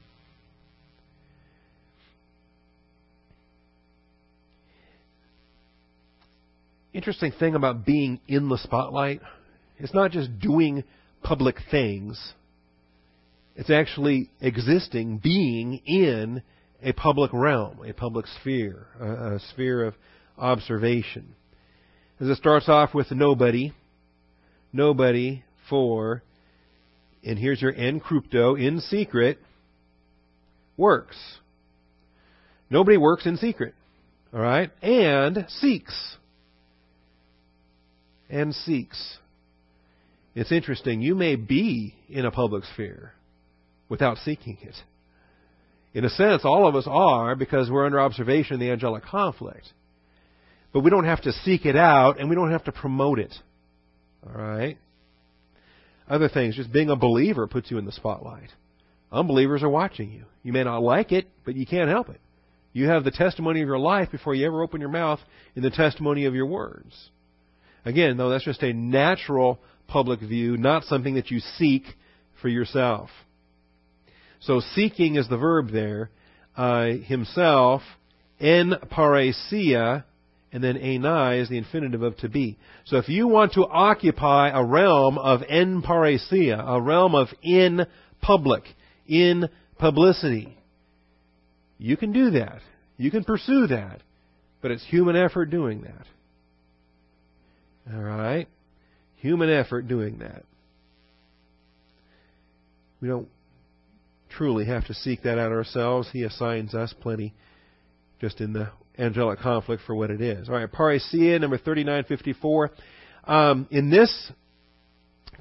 Interesting 6.94 7.32
thing 7.32 7.56
about 7.56 7.84
being 7.84 8.20
in 8.28 8.48
the 8.48 8.60
spotlight, 8.60 9.22
it's 9.80 9.92
not 9.92 10.12
just 10.12 10.40
doing 10.40 10.84
public 11.24 11.56
things. 11.72 12.34
It's 13.56 13.72
actually 13.72 14.30
existing, 14.40 15.18
being 15.18 15.82
in 15.84 16.44
a 16.84 16.92
public 16.92 17.34
realm, 17.34 17.80
a 17.84 17.94
public 17.94 18.28
sphere, 18.28 18.86
a, 19.02 19.38
a 19.38 19.40
sphere 19.52 19.84
of 19.84 19.96
observation. 20.38 21.34
As 22.20 22.28
it 22.28 22.38
starts 22.38 22.70
off 22.70 22.94
with 22.94 23.10
nobody, 23.10 23.74
nobody 24.72 25.44
for, 25.72 26.22
and 27.24 27.38
here's 27.38 27.62
your 27.62 27.74
en 27.74 28.00
crypto, 28.00 28.56
in 28.56 28.80
secret, 28.82 29.40
works. 30.78 31.18
Nobody 32.70 32.98
works 32.98 33.26
in 33.26 33.38
secret. 33.38 33.74
All 34.34 34.40
right? 34.40 34.72
And 34.82 35.46
seeks. 35.50 36.18
And 38.30 38.54
seeks. 38.54 39.18
It's 40.36 40.52
interesting. 40.52 41.02
You 41.02 41.16
may 41.16 41.36
be 41.36 41.96
in 42.08 42.26
a 42.26 42.32
public 42.32 42.64
sphere 42.66 43.14
without 43.90 44.18
seeking 44.20 44.58
it. 44.62 44.76
In 45.94 46.06
a 46.06 46.10
sense, 46.10 46.46
all 46.46 46.68
of 46.68 46.76
us 46.76 46.86
are 46.88 47.36
because 47.36 47.72
we're 47.72 47.86
under 47.86 48.00
observation 48.00 48.54
in 48.54 48.60
the 48.60 48.70
angelic 48.70 49.04
conflict. 49.04 49.68
But 50.72 50.82
we 50.82 50.92
don't 50.92 51.06
have 51.06 51.22
to 51.24 51.32
seek 51.32 51.66
it 51.66 51.76
out 51.76 52.20
and 52.20 52.30
we 52.30 52.36
don't 52.36 52.52
have 52.52 52.66
to 52.66 52.72
promote 52.72 53.18
it. 53.18 53.34
All 54.26 54.40
right? 54.40 54.78
Other 56.10 56.28
things, 56.28 56.56
just 56.56 56.74
being 56.74 56.90
a 56.90 56.96
believer 56.96 57.48
puts 57.48 57.70
you 57.70 57.78
in 57.78 57.86
the 57.86 57.92
spotlight. 57.92 58.50
Unbelievers 59.12 59.64
are 59.64 59.70
watching 59.70 60.12
you. 60.12 60.26
You 60.44 60.54
may 60.54 60.64
not 60.64 60.82
like 60.82 61.12
it, 61.12 61.28
but 61.46 61.56
you 61.56 61.66
can't 61.66 61.90
help 61.90 62.10
it. 62.10 62.20
You 62.74 62.88
have 62.88 63.04
the 63.04 63.12
testimony 63.12 63.62
of 63.62 63.68
your 63.68 63.80
life 63.80 64.12
before 64.12 64.36
you 64.36 64.46
ever 64.46 64.62
open 64.62 64.82
your 64.82 64.90
mouth 64.90 65.20
in 65.56 65.64
the 65.64 65.70
testimony 65.70 66.26
of 66.26 66.36
your 66.36 66.46
words. 66.46 67.10
Again, 67.86 68.18
though, 68.18 68.30
that's 68.30 68.46
just 68.46 68.64
a 68.64 68.74
natural 68.74 69.60
public 69.88 70.20
view, 70.20 70.58
not 70.58 70.84
something 70.84 71.16
that 71.16 71.32
you 71.32 71.40
seek 71.40 71.84
for 72.42 72.48
yourself. 72.48 73.10
So 74.42 74.62
seeking 74.76 75.16
is 75.16 75.28
the 75.28 75.38
verb 75.38 75.72
there. 75.72 76.12
Uh, 76.56 76.98
himself, 77.04 77.82
en 78.40 78.74
parrhesia, 78.92 80.04
and 80.52 80.64
then 80.64 80.76
enai 80.76 81.42
is 81.42 81.50
the 81.50 81.58
infinitive 81.58 82.02
of 82.02 82.18
to 82.18 82.30
be. 82.30 82.58
So 82.86 82.98
if 82.98 83.08
you 83.10 83.28
want 83.28 83.54
to 83.54 83.66
occupy 83.66 84.50
a 84.50 84.64
realm 84.64 85.18
of 85.18 85.42
en 85.48 85.82
parrhesia, 85.82 86.64
a 86.68 86.82
realm 86.82 87.14
of 87.16 87.28
in 87.44 87.86
public, 88.22 88.64
in 89.08 89.50
publicity, 89.78 90.56
You 91.78 91.96
can 91.96 92.12
do 92.12 92.32
that. 92.32 92.60
You 92.98 93.10
can 93.10 93.24
pursue 93.24 93.68
that. 93.68 94.02
But 94.62 94.72
it's 94.72 94.86
human 94.86 95.16
effort 95.16 95.46
doing 95.46 95.84
that. 95.84 96.06
All 97.94 98.02
right? 98.02 98.48
Human 99.18 99.50
effort 99.50 99.88
doing 99.88 100.20
that. 100.20 100.44
We 103.02 103.08
don't 103.08 103.30
truly 104.30 104.66
have 104.66 104.86
to 104.88 104.94
seek 104.94 105.24
that 105.24 105.40
out 105.40 105.54
ourselves. 105.54 106.10
He 106.12 106.24
assigns 106.24 106.74
us 106.76 106.94
plenty 107.00 107.34
just 108.20 108.42
in 108.42 108.52
the 108.52 108.70
angelic 109.00 109.40
conflict 109.40 109.82
for 109.86 109.96
what 109.96 110.12
it 110.12 110.22
is. 110.22 110.50
All 110.50 110.56
right, 110.56 110.72
parrhesia, 110.72 111.40
number 111.40 111.58
3954. 111.58 112.72
Um, 113.26 113.68
in 113.72 113.90
this 113.90 114.32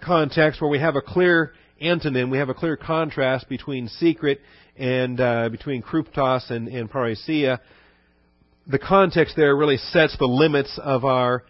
context 0.02 0.60
where 0.60 0.70
we 0.70 0.78
have 0.78 0.96
a 0.96 1.02
clear 1.02 1.52
antonym, 1.82 2.30
we 2.30 2.38
have 2.38 2.48
a 2.48 2.54
clear 2.54 2.76
contrast 2.76 3.48
between 3.48 3.88
secret 3.88 4.40
and 4.76 5.20
uh, 5.20 5.48
between 5.48 5.82
kryptos 5.82 6.50
and, 6.50 6.68
and. 6.68 6.88
The 8.70 8.78
context 8.78 9.34
there 9.36 9.56
really 9.56 9.78
sets 9.78 10.16
the 10.18 10.26
limits 10.26 10.78
of 10.82 11.04
our 11.04 11.44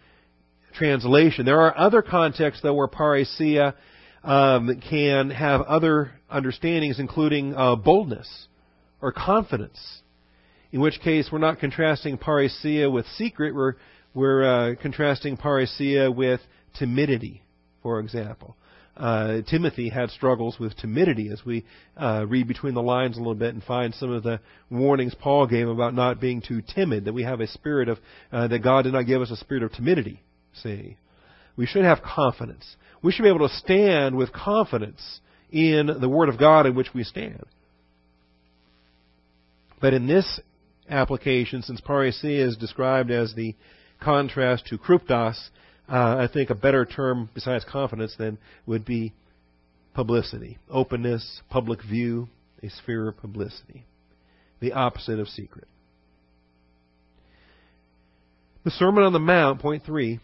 translation. 0.75 1.45
There 1.45 1.61
are 1.61 1.77
other 1.77 2.01
contexts, 2.01 2.63
though, 2.63 2.75
where 2.75 2.87
parrhesia 2.89 3.75
um, 4.23 4.81
can 4.89 5.31
have 5.31 5.63
other 5.63 6.13
understandings, 6.31 7.01
including 7.01 7.55
uh, 7.55 7.75
boldness 7.77 8.47
or 9.03 9.13
confidence. 9.13 9.79
In 10.71 10.81
which 10.81 11.01
case, 11.01 11.29
we're 11.33 11.39
not 11.39 11.61
contrasting 11.61 12.19
parrhesia 12.19 12.93
with 12.93 13.07
secret. 13.17 13.55
We're 13.55 13.75
we're 14.15 14.45
uh, 14.45 14.75
contrasting 14.81 15.37
parrhesia 15.37 16.15
with 16.15 16.41
timidity, 16.79 17.43
for 17.83 18.01
example. 18.01 18.57
Uh, 18.97 19.43
Timothy 19.49 19.91
had 19.91 20.11
struggles 20.11 20.59
with 20.59 20.77
timidity 20.77 21.29
as 21.31 21.45
we 21.45 21.65
uh, 21.97 22.27
read 22.27 22.49
between 22.49 22.75
the 22.75 22.83
lines 22.83 23.17
a 23.17 23.21
little 23.21 23.37
bit 23.37 23.55
and 23.55 23.63
find 23.63 23.95
some 23.95 24.11
of 24.11 24.25
the 24.25 24.41
warnings 24.71 25.15
Paul 25.15 25.47
gave 25.47 25.69
about 25.69 25.95
not 25.95 26.21
being 26.21 26.43
too 26.43 26.63
timid, 26.63 27.05
that 27.05 27.13
we 27.13 27.23
have 27.23 27.41
a 27.41 27.47
spirit 27.47 27.89
of, 27.89 27.99
uh, 28.33 28.49
that 28.49 28.59
God 28.59 28.83
did 28.83 28.93
not 28.93 29.07
give 29.07 29.23
us 29.23 29.31
a 29.31 29.37
spirit 29.37 29.63
of 29.63 29.73
timidity. 29.73 30.21
See? 30.63 30.97
We 31.57 31.67
should 31.67 31.85
have 31.85 32.03
confidence. 32.03 32.77
We 33.01 33.13
should 33.13 33.23
be 33.23 33.29
able 33.29 33.49
to 33.49 33.55
stand 33.55 34.17
with 34.17 34.33
confidence 34.33 35.21
in 35.53 35.87
the 36.01 36.09
Word 36.09 36.29
of 36.29 36.39
God 36.39 36.67
in 36.67 36.75
which 36.75 36.93
we 36.93 37.05
stand. 37.05 37.45
But 39.81 39.95
in 39.95 40.09
this 40.09 40.41
application, 40.89 41.63
since 41.63 41.81
parrhesia 41.81 42.47
is 42.47 42.57
described 42.57 43.11
as 43.11 43.35
the 43.35 43.55
contrast 44.01 44.67
to 44.67 44.79
kryptos, 44.79 45.49
uh, 45.89 46.17
I 46.19 46.29
think 46.33 46.51
a 46.51 46.55
better 46.55 46.85
term 46.85 47.31
besides 47.35 47.65
confidence 47.65 48.15
then 48.19 48.39
would 48.67 48.85
be 48.85 49.13
publicity, 49.95 50.59
openness, 50.71 51.43
public 51.49 51.83
view, 51.83 52.29
a 52.63 52.69
sphere 52.69 53.09
of 53.09 53.17
publicity, 53.17 53.85
the 54.61 54.73
opposite 54.73 55.19
of 55.19 55.29
secret. 55.29 55.67
The 58.65 58.71
Sermon 58.71 59.05
on 59.05 59.13
the 59.13 59.19
Mount, 59.19 59.61
point 59.61 59.85
three, 59.85 60.21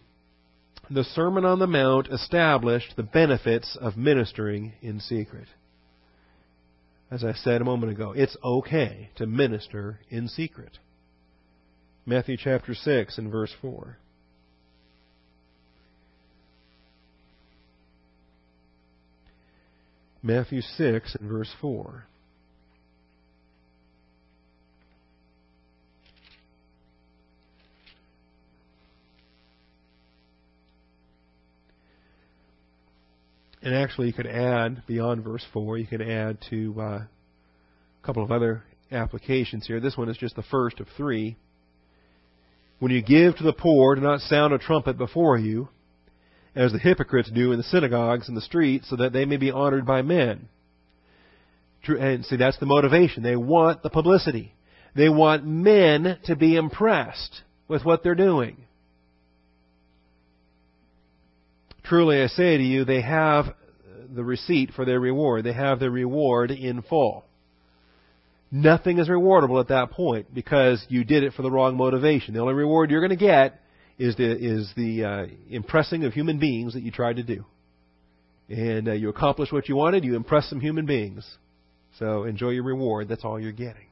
the 0.90 1.04
Sermon 1.04 1.44
on 1.44 1.58
the 1.58 1.66
Mount 1.66 2.08
established 2.08 2.94
the 2.96 3.02
benefits 3.02 3.76
of 3.80 3.96
ministering 3.96 4.74
in 4.82 5.00
secret. 5.00 5.46
As 7.10 7.22
I 7.22 7.32
said 7.32 7.60
a 7.60 7.64
moment 7.64 7.92
ago, 7.92 8.12
it's 8.12 8.36
okay 8.42 9.10
to 9.16 9.26
minister 9.26 10.00
in 10.08 10.28
secret. 10.28 10.78
Matthew 12.06 12.36
chapter 12.36 12.74
6 12.74 13.18
and 13.18 13.30
verse 13.30 13.54
4. 13.60 13.98
Matthew 20.22 20.62
6 20.62 21.16
and 21.16 21.28
verse 21.28 21.52
4. 21.60 22.06
And 33.64 33.74
actually, 33.74 34.08
you 34.08 34.12
could 34.12 34.26
add, 34.26 34.82
beyond 34.86 35.24
verse 35.24 35.44
4, 35.54 35.78
you 35.78 35.86
could 35.86 36.02
add 36.02 36.36
to 36.50 36.74
uh, 36.78 36.82
a 36.82 37.08
couple 38.04 38.22
of 38.22 38.30
other 38.30 38.62
applications 38.92 39.66
here. 39.66 39.80
This 39.80 39.96
one 39.96 40.10
is 40.10 40.18
just 40.18 40.36
the 40.36 40.42
first 40.42 40.80
of 40.80 40.86
three. 40.98 41.38
When 42.78 42.92
you 42.92 43.00
give 43.00 43.36
to 43.36 43.42
the 43.42 43.54
poor, 43.54 43.94
do 43.94 44.02
not 44.02 44.20
sound 44.20 44.52
a 44.52 44.58
trumpet 44.58 44.98
before 44.98 45.38
you, 45.38 45.70
as 46.54 46.72
the 46.72 46.78
hypocrites 46.78 47.30
do 47.30 47.52
in 47.52 47.56
the 47.56 47.64
synagogues 47.64 48.28
and 48.28 48.36
the 48.36 48.42
streets, 48.42 48.90
so 48.90 48.96
that 48.96 49.14
they 49.14 49.24
may 49.24 49.38
be 49.38 49.50
honored 49.50 49.86
by 49.86 50.02
men. 50.02 50.48
And 51.88 52.22
see, 52.26 52.36
that's 52.36 52.58
the 52.58 52.66
motivation. 52.66 53.22
They 53.22 53.36
want 53.36 53.82
the 53.82 53.88
publicity. 53.88 54.54
They 54.94 55.08
want 55.08 55.46
men 55.46 56.18
to 56.24 56.36
be 56.36 56.56
impressed 56.56 57.40
with 57.66 57.82
what 57.82 58.02
they're 58.02 58.14
doing. 58.14 58.58
Truly 61.84 62.22
I 62.22 62.28
say 62.28 62.56
to 62.56 62.62
you, 62.62 62.84
they 62.84 63.02
have 63.02 63.54
the 64.14 64.24
receipt 64.24 64.72
for 64.74 64.84
their 64.84 65.00
reward. 65.00 65.44
They 65.44 65.52
have 65.52 65.80
their 65.80 65.90
reward 65.90 66.50
in 66.50 66.82
full. 66.82 67.24
Nothing 68.50 68.98
is 68.98 69.08
rewardable 69.08 69.60
at 69.60 69.68
that 69.68 69.90
point 69.90 70.32
because 70.32 70.84
you 70.88 71.04
did 71.04 71.24
it 71.24 71.32
for 71.34 71.42
the 71.42 71.50
wrong 71.50 71.76
motivation. 71.76 72.34
The 72.34 72.40
only 72.40 72.54
reward 72.54 72.90
you're 72.90 73.00
going 73.00 73.10
to 73.10 73.16
get 73.16 73.60
is 73.98 74.16
the, 74.16 74.30
is 74.30 74.72
the 74.76 75.04
uh, 75.04 75.26
impressing 75.50 76.04
of 76.04 76.12
human 76.12 76.38
beings 76.38 76.74
that 76.74 76.82
you 76.82 76.90
tried 76.90 77.16
to 77.16 77.22
do. 77.22 77.44
And 78.48 78.88
uh, 78.88 78.92
you 78.92 79.08
accomplished 79.08 79.52
what 79.52 79.68
you 79.68 79.76
wanted, 79.76 80.04
you 80.04 80.16
impressed 80.16 80.50
some 80.50 80.60
human 80.60 80.86
beings. 80.86 81.26
So 81.98 82.24
enjoy 82.24 82.50
your 82.50 82.64
reward. 82.64 83.08
That's 83.08 83.24
all 83.24 83.40
you're 83.40 83.52
getting. 83.52 83.86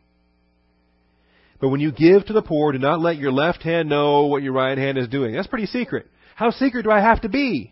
But 1.60 1.68
when 1.68 1.80
you 1.80 1.92
give 1.92 2.26
to 2.26 2.32
the 2.32 2.42
poor, 2.42 2.72
do 2.72 2.78
not 2.78 3.00
let 3.00 3.16
your 3.16 3.32
left 3.32 3.62
hand 3.62 3.88
know 3.88 4.26
what 4.26 4.42
your 4.42 4.52
right 4.52 4.76
hand 4.76 4.98
is 4.98 5.08
doing. 5.08 5.34
That's 5.34 5.46
pretty 5.46 5.66
secret. 5.66 6.06
How 6.34 6.50
secret 6.50 6.82
do 6.82 6.90
I 6.90 7.00
have 7.00 7.20
to 7.22 7.28
be? 7.28 7.71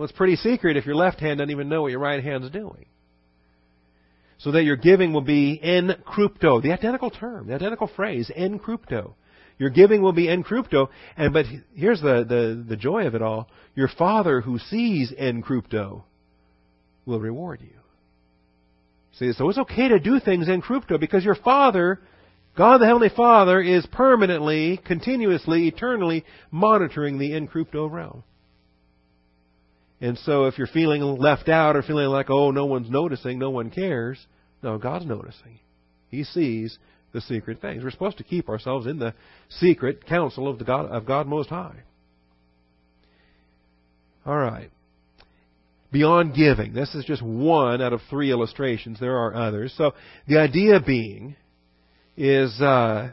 Well, 0.00 0.08
it's 0.08 0.16
pretty 0.16 0.36
secret 0.36 0.78
if 0.78 0.86
your 0.86 0.94
left 0.94 1.20
hand 1.20 1.40
doesn't 1.40 1.50
even 1.50 1.68
know 1.68 1.82
what 1.82 1.90
your 1.90 2.00
right 2.00 2.24
hand 2.24 2.42
is 2.42 2.50
doing. 2.50 2.86
So 4.38 4.52
that 4.52 4.62
your 4.62 4.76
giving 4.76 5.12
will 5.12 5.20
be 5.20 5.60
en 5.62 5.94
crypto, 6.06 6.62
the 6.62 6.72
identical 6.72 7.10
term, 7.10 7.48
the 7.48 7.54
identical 7.54 7.86
phrase, 7.86 8.32
en 8.34 8.58
crypto. 8.58 9.14
Your 9.58 9.68
giving 9.68 10.00
will 10.00 10.14
be 10.14 10.26
en 10.30 10.42
crypto, 10.42 10.88
and 11.18 11.34
but 11.34 11.44
here's 11.74 12.00
the, 12.00 12.24
the, 12.26 12.64
the 12.66 12.78
joy 12.78 13.08
of 13.08 13.14
it 13.14 13.20
all. 13.20 13.50
Your 13.74 13.88
Father 13.88 14.40
who 14.40 14.58
sees 14.58 15.12
en 15.18 15.42
crypto 15.42 16.06
will 17.04 17.20
reward 17.20 17.60
you. 17.60 17.76
See, 19.18 19.34
so 19.34 19.50
it's 19.50 19.58
okay 19.58 19.88
to 19.88 20.00
do 20.00 20.18
things 20.18 20.48
en 20.48 20.62
crypto 20.62 20.96
because 20.96 21.26
your 21.26 21.34
Father, 21.34 22.00
God 22.56 22.78
the 22.78 22.86
Heavenly 22.86 23.10
Father, 23.14 23.60
is 23.60 23.84
permanently, 23.92 24.80
continuously, 24.82 25.68
eternally 25.68 26.24
monitoring 26.50 27.18
the 27.18 27.34
en 27.34 27.46
crypto 27.46 27.86
realm. 27.86 28.24
And 30.00 30.16
so 30.18 30.46
if 30.46 30.56
you're 30.56 30.66
feeling 30.66 31.02
left 31.02 31.48
out 31.48 31.76
or 31.76 31.82
feeling 31.82 32.06
like, 32.06 32.30
oh, 32.30 32.50
no 32.50 32.66
one's 32.66 32.90
noticing, 32.90 33.38
no 33.38 33.50
one 33.50 33.70
cares, 33.70 34.18
no, 34.62 34.78
God's 34.78 35.06
noticing. 35.06 35.58
He 36.08 36.24
sees 36.24 36.78
the 37.12 37.20
secret 37.20 37.60
things. 37.60 37.84
We're 37.84 37.90
supposed 37.90 38.18
to 38.18 38.24
keep 38.24 38.48
ourselves 38.48 38.86
in 38.86 38.98
the 38.98 39.14
secret 39.48 40.06
counsel 40.06 40.48
of, 40.48 40.58
the 40.58 40.64
God, 40.64 40.86
of 40.86 41.06
God 41.06 41.26
Most 41.26 41.50
High. 41.50 41.76
All 44.24 44.36
right. 44.36 44.70
Beyond 45.92 46.34
giving. 46.34 46.72
This 46.72 46.94
is 46.94 47.04
just 47.04 47.22
one 47.22 47.82
out 47.82 47.92
of 47.92 48.00
three 48.08 48.30
illustrations. 48.30 49.00
There 49.00 49.16
are 49.16 49.34
others. 49.34 49.74
So 49.76 49.92
the 50.28 50.38
idea 50.38 50.80
being 50.80 51.36
is 52.16 52.60
uh, 52.60 53.10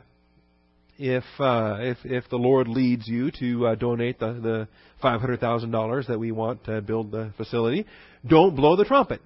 if 0.98 1.24
uh, 1.40 1.78
if 1.80 1.98
if 2.04 2.30
the 2.30 2.38
Lord 2.38 2.68
leads 2.68 3.08
you 3.08 3.32
to 3.40 3.68
uh, 3.68 3.76
donate 3.76 4.20
the 4.20 4.34
the 4.34 4.68
five 5.02 5.22
hundred 5.22 5.40
thousand 5.40 5.72
dollars 5.72 6.08
that 6.08 6.20
we 6.20 6.32
want 6.32 6.64
to 6.66 6.82
build 6.82 7.12
the 7.12 7.32
facility, 7.38 7.86
don't 8.26 8.56
blow 8.56 8.76
the 8.76 8.86
trumpet. 8.86 9.22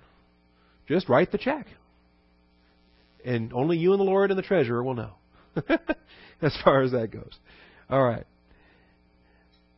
Just 0.88 1.08
write 1.10 1.32
the 1.32 1.38
check, 1.38 1.68
and 3.24 3.54
only 3.54 3.78
you 3.78 3.92
and 3.92 4.00
the 4.00 4.06
Lord 4.06 4.32
and 4.32 4.38
the 4.38 4.44
treasurer 4.44 4.84
will 4.84 4.96
know. 4.96 5.14
as 6.42 6.58
far 6.64 6.82
as 6.82 6.92
that 6.92 7.12
goes. 7.12 7.34
All 7.90 8.04
right. 8.04 8.26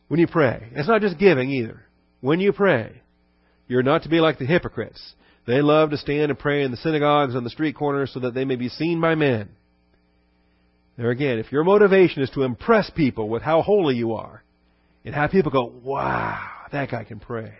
When 0.08 0.20
you 0.20 0.26
pray, 0.26 0.68
it's 0.72 0.88
not 0.88 1.00
just 1.00 1.18
giving 1.18 1.50
either. 1.50 1.82
When 2.20 2.40
you 2.40 2.52
pray, 2.52 3.02
you're 3.66 3.82
not 3.82 4.04
to 4.04 4.08
be 4.08 4.20
like 4.20 4.38
the 4.38 4.46
hypocrites. 4.46 5.14
They 5.46 5.60
love 5.60 5.90
to 5.90 5.96
stand 5.96 6.30
and 6.30 6.38
pray 6.38 6.62
in 6.62 6.70
the 6.70 6.76
synagogues 6.78 7.34
on 7.34 7.44
the 7.44 7.50
street 7.50 7.76
corners 7.76 8.10
so 8.12 8.20
that 8.20 8.34
they 8.34 8.44
may 8.44 8.56
be 8.56 8.68
seen 8.68 9.00
by 9.00 9.14
men. 9.14 9.50
There 10.96 11.10
again, 11.10 11.38
if 11.38 11.50
your 11.50 11.64
motivation 11.64 12.22
is 12.22 12.30
to 12.30 12.42
impress 12.42 12.88
people 12.90 13.28
with 13.28 13.42
how 13.42 13.62
holy 13.62 13.96
you 13.96 14.12
are, 14.12 14.42
and 15.04 15.14
have 15.14 15.30
people 15.30 15.50
go, 15.50 15.72
wow, 15.82 16.40
that 16.72 16.90
guy 16.90 17.04
can 17.04 17.20
pray. 17.20 17.52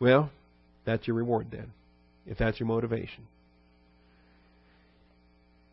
Well, 0.00 0.30
that's 0.84 1.06
your 1.06 1.16
reward 1.16 1.46
then, 1.50 1.72
if 2.26 2.38
that's 2.38 2.58
your 2.60 2.66
motivation. 2.66 3.26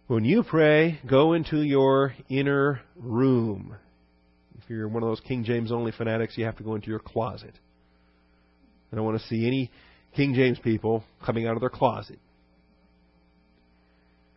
When 0.08 0.24
you 0.24 0.44
pray, 0.44 1.00
go 1.10 1.34
into 1.34 1.62
your 1.62 2.14
inner 2.30 2.82
room. 2.96 3.76
If 4.62 4.70
you're 4.70 4.88
one 4.88 5.04
of 5.04 5.10
those 5.10 5.22
King 5.22 5.44
James 5.44 5.72
only 5.72 5.92
fanatics, 5.92 6.38
you 6.38 6.46
have 6.46 6.58
to 6.58 6.64
go 6.64 6.76
into 6.76 6.90
your 6.90 7.00
closet. 7.00 7.54
I 8.92 8.96
don't 8.96 9.06
want 9.06 9.20
to 9.20 9.28
see 9.28 9.48
any 9.48 9.72
King 10.16 10.34
James 10.34 10.60
people 10.60 11.04
coming 11.26 11.48
out 11.48 11.56
of 11.56 11.62
their 11.62 11.70
closet. 11.70 12.20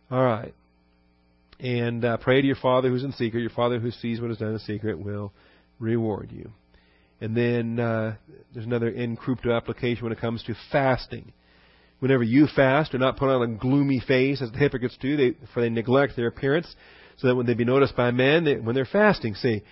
All 0.09 0.23
right. 0.23 0.53
And 1.59 2.03
uh, 2.03 2.17
pray 2.17 2.41
to 2.41 2.47
your 2.47 2.57
Father 2.57 2.89
who's 2.89 3.03
in 3.03 3.13
secret. 3.13 3.41
Your 3.41 3.49
Father 3.49 3.79
who 3.79 3.91
sees 3.91 4.19
what 4.19 4.31
is 4.31 4.37
done 4.37 4.53
in 4.53 4.59
secret 4.59 4.99
will 4.99 5.31
reward 5.79 6.31
you. 6.31 6.51
And 7.21 7.35
then 7.35 7.79
uh, 7.79 8.15
there's 8.53 8.65
another 8.65 8.89
in 8.89 9.15
crypto 9.15 9.55
application 9.55 10.03
when 10.03 10.11
it 10.11 10.19
comes 10.19 10.43
to 10.43 10.55
fasting. 10.71 11.31
Whenever 11.99 12.23
you 12.23 12.47
fast, 12.53 12.91
do 12.91 12.97
not 12.97 13.17
put 13.17 13.29
on 13.29 13.41
a 13.41 13.55
gloomy 13.55 14.01
face 14.05 14.41
as 14.41 14.51
the 14.51 14.57
hypocrites 14.57 14.97
do, 14.99 15.15
they, 15.15 15.35
for 15.53 15.61
they 15.61 15.69
neglect 15.69 16.15
their 16.17 16.27
appearance, 16.27 16.67
so 17.17 17.27
that 17.27 17.35
when 17.35 17.45
they 17.45 17.53
be 17.53 17.63
noticed 17.63 17.95
by 17.95 18.11
men, 18.11 18.43
they, 18.43 18.57
when 18.57 18.75
they're 18.75 18.85
fasting, 18.85 19.33
see, 19.35 19.63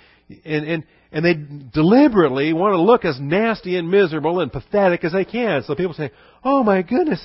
and 0.46 0.66
and 0.66 0.84
and 1.12 1.26
they 1.26 1.34
deliberately 1.74 2.54
want 2.54 2.74
to 2.74 2.82
look 2.82 3.04
as 3.04 3.20
nasty 3.20 3.76
and 3.76 3.92
miserable 3.92 4.40
and 4.40 4.52
pathetic 4.52 5.04
as 5.04 5.12
they 5.12 5.26
can. 5.26 5.64
So 5.64 5.76
people 5.76 5.94
say, 5.94 6.12
"Oh 6.46 6.64
my 6.64 6.82
goodness, 6.82 7.24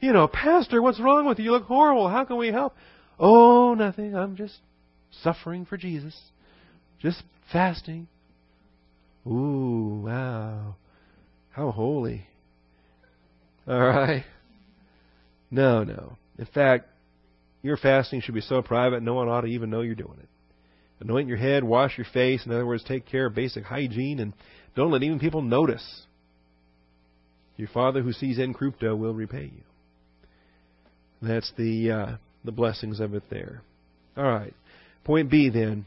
you 0.00 0.14
know, 0.14 0.26
Pastor, 0.26 0.80
what's 0.80 0.98
wrong 0.98 1.26
with 1.26 1.38
you? 1.38 1.44
You 1.44 1.50
look 1.52 1.64
horrible. 1.64 2.08
How 2.08 2.24
can 2.24 2.38
we 2.38 2.48
help?" 2.48 2.74
Oh, 3.18 3.74
nothing. 3.74 4.14
I'm 4.14 4.36
just 4.36 4.56
suffering 5.22 5.64
for 5.64 5.76
Jesus, 5.76 6.16
just 7.00 7.22
fasting. 7.52 8.08
Ooh, 9.26 10.02
wow. 10.04 10.76
How 11.50 11.70
holy. 11.70 12.26
All 13.66 13.78
right. 13.78 14.24
No, 15.50 15.82
no. 15.82 16.16
In 16.38 16.46
fact, 16.46 16.88
your 17.62 17.76
fasting 17.76 18.20
should 18.20 18.34
be 18.34 18.40
so 18.40 18.62
private 18.62 19.02
no 19.02 19.14
one 19.14 19.28
ought 19.28 19.42
to 19.42 19.48
even 19.48 19.70
know 19.70 19.80
you're 19.80 19.94
doing 19.94 20.18
it. 20.20 20.28
Anoint 21.00 21.28
your 21.28 21.36
head, 21.36 21.64
wash 21.64 21.96
your 21.96 22.06
face. 22.12 22.44
In 22.44 22.52
other 22.52 22.66
words, 22.66 22.84
take 22.84 23.06
care 23.06 23.26
of 23.26 23.34
basic 23.34 23.64
hygiene 23.64 24.20
and 24.20 24.32
don't 24.74 24.90
let 24.90 25.02
even 25.02 25.18
people 25.18 25.42
notice. 25.42 26.02
Your 27.56 27.68
Father 27.68 28.02
who 28.02 28.12
sees 28.12 28.38
in 28.38 28.54
crypto 28.54 28.94
will 28.94 29.14
repay 29.14 29.44
you. 29.44 29.62
That's 31.20 31.52
the 31.56 31.90
uh, 31.90 32.16
the 32.44 32.52
blessings 32.52 33.00
of 33.00 33.14
it 33.14 33.24
there. 33.30 33.62
All 34.16 34.24
right. 34.24 34.54
Point 35.04 35.30
B 35.30 35.48
then. 35.48 35.86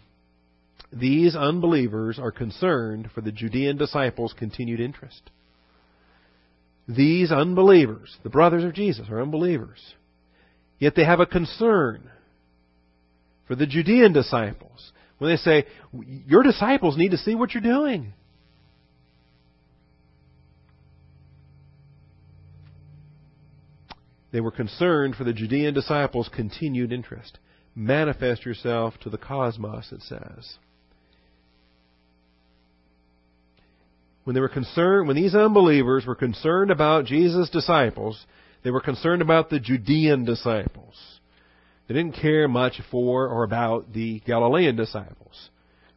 These 0.92 1.36
unbelievers 1.36 2.20
are 2.20 2.32
concerned 2.32 3.10
for 3.14 3.22
the 3.22 3.32
Judean 3.32 3.78
disciples' 3.78 4.34
continued 4.38 4.80
interest. 4.80 5.22
These 6.88 7.32
unbelievers, 7.32 8.18
the 8.24 8.30
brothers 8.30 8.64
of 8.64 8.74
Jesus, 8.74 9.08
are 9.10 9.22
unbelievers. 9.22 9.80
Yet 10.80 10.96
they 10.96 11.06
have 11.06 11.20
a 11.20 11.26
concern 11.26 12.10
for 13.48 13.56
the 13.56 13.68
Judean 13.68 14.12
disciples. 14.14 14.92
When 15.20 15.30
they 15.30 15.38
say, 15.38 15.66
Your 15.94 16.44
disciples 16.44 16.98
need 16.98 17.12
to 17.12 17.18
see 17.18 17.36
what 17.36 17.54
you're 17.54 17.62
doing. 17.62 18.14
They 24.32 24.42
were 24.42 24.52
concerned 24.52 25.16
for 25.16 25.24
the 25.24 25.34
Judean 25.34 25.74
disciples' 25.74 26.30
continued 26.34 26.92
interest. 26.92 27.38
Manifest 27.76 28.46
yourself 28.46 28.96
to 29.02 29.10
the 29.10 29.18
cosmos, 29.18 29.92
it 29.92 30.02
says. 30.02 30.58
when 34.24 34.34
they 34.36 34.42
were 34.42 34.50
concerned, 34.50 35.08
when 35.08 35.16
these 35.16 35.36
unbelievers 35.36 36.06
were 36.06 36.16
concerned 36.16 36.72
about 36.72 37.06
Jesus' 37.06 37.50
disciples, 37.50 38.26
they 38.64 38.72
were 38.72 38.82
concerned 38.82 39.22
about 39.22 39.50
the 39.50 39.60
Judean 39.60 40.26
disciples. 40.26 41.20
They 41.88 41.96
didn't 41.96 42.16
care 42.22 42.48
much 42.48 42.80
for 42.92 43.28
or 43.28 43.44
about 43.44 43.94
the 43.94 44.22
Galilean 44.26 44.76
disciples. 44.76 45.50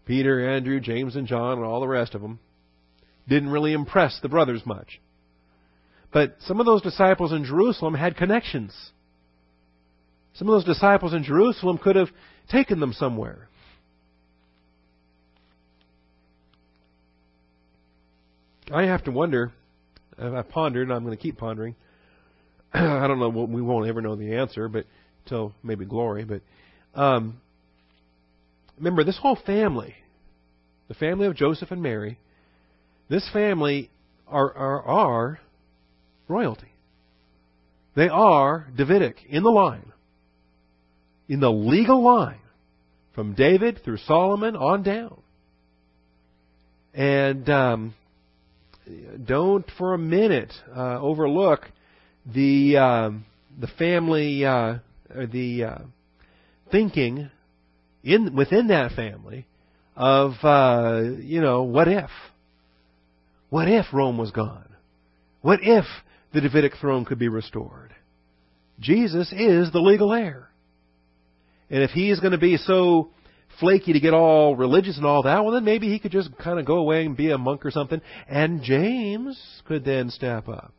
Peter, 0.06 0.50
Andrew, 0.50 0.80
James, 0.80 1.16
and 1.16 1.26
John, 1.26 1.58
and 1.58 1.66
all 1.66 1.80
the 1.80 1.88
rest 1.88 2.14
of 2.14 2.22
them 2.22 2.40
didn't 3.28 3.50
really 3.50 3.72
impress 3.72 4.18
the 4.20 4.28
brothers 4.28 4.62
much. 4.66 5.00
But 6.14 6.36
some 6.46 6.60
of 6.60 6.66
those 6.66 6.80
disciples 6.80 7.32
in 7.32 7.44
Jerusalem 7.44 7.92
had 7.92 8.16
connections. 8.16 8.72
Some 10.34 10.48
of 10.48 10.52
those 10.52 10.64
disciples 10.64 11.12
in 11.12 11.24
Jerusalem 11.24 11.76
could 11.76 11.96
have 11.96 12.08
taken 12.48 12.78
them 12.78 12.92
somewhere. 12.92 13.48
I 18.72 18.84
have 18.84 19.02
to 19.04 19.10
wonder. 19.10 19.52
I 20.16 20.42
pondered, 20.42 20.84
and 20.84 20.92
I'm 20.92 21.04
going 21.04 21.16
to 21.16 21.22
keep 21.22 21.36
pondering. 21.36 21.74
I 22.72 23.08
don't 23.08 23.18
know. 23.18 23.28
We 23.28 23.60
won't 23.60 23.88
ever 23.88 24.00
know 24.00 24.14
the 24.14 24.36
answer, 24.36 24.68
but 24.68 24.86
till 25.26 25.52
maybe 25.64 25.84
glory. 25.84 26.24
But 26.24 26.42
um, 26.94 27.40
remember, 28.78 29.02
this 29.02 29.18
whole 29.18 29.38
family, 29.44 29.96
the 30.86 30.94
family 30.94 31.26
of 31.26 31.34
Joseph 31.34 31.72
and 31.72 31.82
Mary, 31.82 32.20
this 33.08 33.28
family 33.32 33.90
are 34.28 34.52
are, 34.54 34.82
are 34.82 35.40
royalty. 36.28 36.72
They 37.94 38.08
are 38.08 38.66
Davidic 38.76 39.16
in 39.28 39.42
the 39.42 39.50
line, 39.50 39.92
in 41.28 41.40
the 41.40 41.50
legal 41.52 42.02
line, 42.02 42.40
from 43.14 43.34
David 43.34 43.80
through 43.84 43.98
Solomon 43.98 44.56
on 44.56 44.82
down. 44.82 45.20
And 46.92 47.48
um, 47.48 47.94
don't 49.24 49.68
for 49.78 49.94
a 49.94 49.98
minute 49.98 50.52
uh, 50.74 51.00
overlook 51.00 51.60
the 52.26 52.76
um, 52.76 53.24
the 53.58 53.66
family 53.66 54.44
uh, 54.44 54.78
the 55.08 55.64
uh, 55.64 55.78
thinking 56.70 57.30
in 58.02 58.34
within 58.34 58.68
that 58.68 58.92
family 58.92 59.46
of 59.96 60.32
uh, 60.42 61.00
you 61.20 61.40
know 61.40 61.62
what 61.62 61.88
if 61.88 62.10
what 63.50 63.68
if 63.68 63.86
Rome 63.92 64.18
was 64.18 64.30
gone 64.30 64.68
what 65.40 65.60
if 65.62 65.84
the 66.34 66.40
Davidic 66.40 66.74
throne 66.80 67.04
could 67.04 67.18
be 67.18 67.28
restored 67.28 67.94
Jesus 68.80 69.32
is 69.32 69.72
the 69.72 69.80
legal 69.80 70.12
heir 70.12 70.50
and 71.70 71.82
if 71.82 71.90
he 71.90 72.10
is 72.10 72.20
going 72.20 72.32
to 72.32 72.38
be 72.38 72.56
so 72.56 73.10
flaky 73.60 73.92
to 73.92 74.00
get 74.00 74.14
all 74.14 74.56
religious 74.56 74.96
and 74.96 75.06
all 75.06 75.22
that, 75.22 75.44
well, 75.44 75.54
then 75.54 75.64
maybe 75.64 75.88
he 75.88 75.98
could 75.98 76.12
just 76.12 76.36
kind 76.38 76.58
of 76.58 76.66
go 76.66 76.76
away 76.76 77.04
and 77.04 77.16
be 77.16 77.30
a 77.30 77.38
monk 77.38 77.64
or 77.64 77.70
something, 77.70 78.00
and 78.28 78.62
James 78.62 79.40
could 79.66 79.84
then 79.84 80.10
step 80.10 80.48
up 80.48 80.72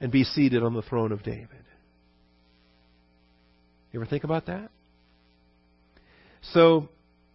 and 0.00 0.10
be 0.10 0.24
seated 0.24 0.62
on 0.62 0.74
the 0.74 0.82
throne 0.82 1.12
of 1.12 1.22
David. 1.22 1.48
You 3.92 4.00
ever 4.00 4.08
think 4.08 4.24
about 4.24 4.46
that? 4.46 4.70
So, 6.52 6.88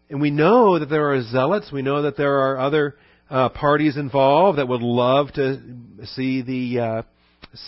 and 0.09 0.21
we 0.21 0.29
know 0.29 0.77
that 0.79 0.89
there 0.89 1.13
are 1.13 1.21
zealots. 1.23 1.71
We 1.71 1.81
know 1.81 2.03
that 2.03 2.17
there 2.17 2.39
are 2.39 2.59
other 2.59 2.95
uh, 3.29 3.49
parties 3.49 3.97
involved 3.97 4.57
that 4.57 4.67
would 4.67 4.81
love 4.81 5.31
to 5.33 5.61
see 6.05 6.41
the 6.41 6.79
uh, 6.79 7.01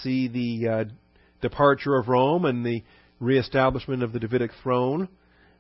see 0.02 0.28
the 0.28 0.68
uh, 0.68 0.84
departure 1.42 1.96
of 1.96 2.08
Rome 2.08 2.46
and 2.46 2.66
the 2.66 2.84
reestablishment 3.20 4.04
of 4.04 4.14
the 4.14 4.20
Davidic 4.20 4.52
throne. 4.64 5.08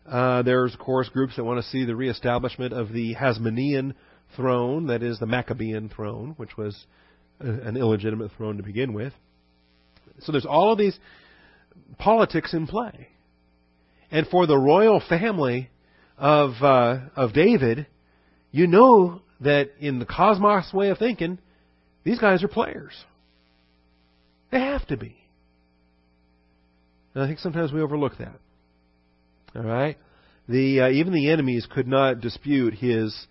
Uh, 0.07 0.41
there's, 0.41 0.73
of 0.73 0.79
course, 0.79 1.09
groups 1.09 1.35
that 1.35 1.43
want 1.43 1.63
to 1.63 1.69
see 1.69 1.85
the 1.85 1.95
reestablishment 1.95 2.73
of 2.73 2.91
the 2.91 3.15
Hasmonean 3.15 3.93
throne, 4.35 4.87
that 4.87 5.03
is, 5.03 5.19
the 5.19 5.27
Maccabean 5.27 5.89
throne, 5.89 6.33
which 6.37 6.57
was 6.57 6.85
a, 7.39 7.47
an 7.47 7.77
illegitimate 7.77 8.31
throne 8.35 8.57
to 8.57 8.63
begin 8.63 8.93
with. 8.93 9.13
So 10.21 10.31
there's 10.31 10.45
all 10.45 10.71
of 10.71 10.79
these 10.79 10.97
politics 11.99 12.53
in 12.53 12.67
play. 12.67 13.09
And 14.09 14.27
for 14.27 14.47
the 14.47 14.57
royal 14.57 15.01
family 15.07 15.69
of, 16.17 16.51
uh, 16.61 16.99
of 17.15 17.33
David, 17.33 17.85
you 18.51 18.67
know 18.67 19.21
that 19.41 19.71
in 19.79 19.99
the 19.99 20.05
cosmos 20.05 20.71
way 20.73 20.89
of 20.89 20.97
thinking, 20.97 21.37
these 22.03 22.19
guys 22.19 22.43
are 22.43 22.47
players. 22.47 22.93
They 24.51 24.59
have 24.59 24.85
to 24.87 24.97
be. 24.97 25.15
And 27.13 27.23
I 27.23 27.27
think 27.27 27.39
sometimes 27.39 27.71
we 27.71 27.81
overlook 27.81 28.17
that. 28.19 28.39
All 29.55 29.63
right, 29.63 29.97
the 30.47 30.81
uh, 30.81 30.89
even 30.89 31.13
the 31.13 31.29
enemies 31.29 31.67
could 31.69 31.87
not 31.87 32.21
dispute 32.21 32.73
his 32.73 33.27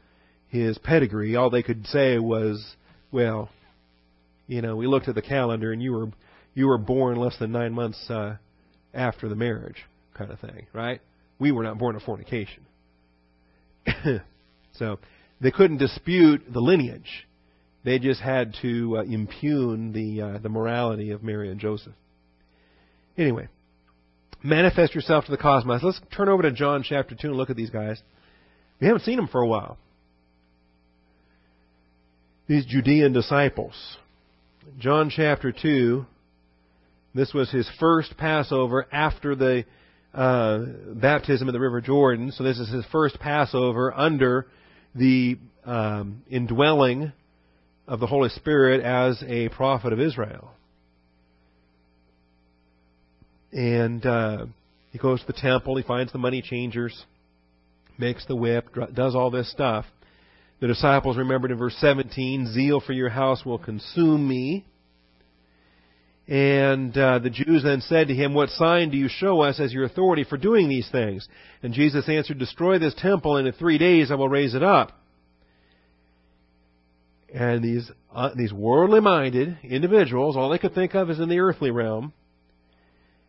his 0.48 0.76
pedigree. 0.78 1.34
All 1.34 1.48
they 1.48 1.62
could 1.62 1.86
say 1.86 2.18
was, 2.18 2.62
"Well, 3.10 3.48
you 4.46 4.60
know, 4.60 4.76
we 4.76 4.86
looked 4.86 5.08
at 5.08 5.14
the 5.14 5.22
calendar, 5.22 5.72
and 5.72 5.82
you 5.82 5.92
were 5.92 6.08
you 6.54 6.66
were 6.66 6.76
born 6.76 7.16
less 7.16 7.38
than 7.38 7.52
nine 7.52 7.72
months 7.72 8.10
uh, 8.10 8.36
after 8.92 9.30
the 9.30 9.34
marriage, 9.34 9.82
kind 10.12 10.30
of 10.30 10.38
thing, 10.40 10.66
right? 10.74 11.00
We 11.38 11.52
were 11.52 11.62
not 11.62 11.78
born 11.78 11.96
of 11.96 12.02
fornication, 12.02 12.66
so 14.74 14.98
they 15.40 15.50
couldn't 15.50 15.78
dispute 15.78 16.42
the 16.52 16.60
lineage. 16.60 17.26
They 17.84 17.98
just 17.98 18.20
had 18.20 18.54
to 18.62 18.98
uh, 18.98 19.02
impugn 19.04 19.92
the 19.92 20.22
uh, 20.22 20.38
the 20.38 20.50
morality 20.50 21.12
of 21.12 21.22
Mary 21.22 21.50
and 21.50 21.58
Joseph. 21.58 21.94
Anyway, 23.16 23.48
manifest 24.42 24.94
yourself 24.94 25.24
to 25.24 25.30
the 25.30 25.38
cosmos. 25.38 25.82
Let's 25.82 26.00
turn 26.14 26.28
over 26.28 26.42
to 26.42 26.52
John 26.52 26.82
chapter 26.82 27.14
2 27.14 27.28
and 27.28 27.36
look 27.36 27.50
at 27.50 27.56
these 27.56 27.70
guys. 27.70 28.00
We 28.80 28.86
haven't 28.86 29.02
seen 29.02 29.16
them 29.16 29.28
for 29.28 29.40
a 29.40 29.46
while. 29.46 29.78
These 32.46 32.66
Judean 32.66 33.12
disciples. 33.12 33.74
John 34.78 35.10
chapter 35.14 35.52
2, 35.52 36.04
this 37.14 37.32
was 37.32 37.50
his 37.50 37.68
first 37.78 38.16
Passover 38.16 38.86
after 38.92 39.34
the 39.34 39.64
uh, 40.12 40.58
baptism 40.94 41.48
in 41.48 41.52
the 41.52 41.60
River 41.60 41.80
Jordan. 41.80 42.32
So 42.32 42.42
this 42.42 42.58
is 42.58 42.68
his 42.70 42.84
first 42.90 43.18
Passover 43.20 43.92
under 43.94 44.46
the 44.94 45.38
um, 45.64 46.22
indwelling 46.30 47.12
of 47.86 48.00
the 48.00 48.06
Holy 48.06 48.28
Spirit 48.30 48.82
as 48.82 49.22
a 49.26 49.48
prophet 49.50 49.92
of 49.92 50.00
Israel. 50.00 50.52
And 53.52 54.04
uh, 54.06 54.46
he 54.92 54.98
goes 54.98 55.20
to 55.20 55.26
the 55.26 55.32
temple. 55.32 55.76
He 55.76 55.82
finds 55.82 56.12
the 56.12 56.18
money 56.18 56.42
changers, 56.42 57.04
makes 57.98 58.24
the 58.26 58.36
whip, 58.36 58.68
does 58.94 59.14
all 59.14 59.30
this 59.30 59.50
stuff. 59.50 59.84
The 60.60 60.66
disciples 60.66 61.16
remembered 61.16 61.50
in 61.50 61.58
verse 61.58 61.76
17, 61.80 62.52
Zeal 62.52 62.80
for 62.80 62.92
your 62.92 63.08
house 63.08 63.44
will 63.44 63.58
consume 63.58 64.28
me. 64.28 64.66
And 66.30 66.96
uh, 66.96 67.18
the 67.18 67.28
Jews 67.28 67.64
then 67.64 67.80
said 67.80 68.06
to 68.06 68.14
him, 68.14 68.34
What 68.34 68.50
sign 68.50 68.90
do 68.90 68.96
you 68.96 69.08
show 69.08 69.40
us 69.40 69.58
as 69.58 69.72
your 69.72 69.84
authority 69.84 70.22
for 70.22 70.38
doing 70.38 70.68
these 70.68 70.88
things? 70.88 71.28
And 71.60 71.74
Jesus 71.74 72.08
answered, 72.08 72.38
Destroy 72.38 72.78
this 72.78 72.94
temple, 72.96 73.36
and 73.36 73.48
in 73.48 73.52
three 73.52 73.78
days 73.78 74.12
I 74.12 74.14
will 74.14 74.28
raise 74.28 74.54
it 74.54 74.62
up. 74.62 74.92
And 77.34 77.64
these 77.64 77.90
uh, 78.14 78.30
these 78.36 78.52
worldly 78.52 79.00
minded 79.00 79.58
individuals, 79.64 80.36
all 80.36 80.50
they 80.50 80.58
could 80.58 80.74
think 80.74 80.94
of 80.94 81.10
is 81.10 81.18
in 81.18 81.28
the 81.28 81.40
earthly 81.40 81.72
realm. 81.72 82.12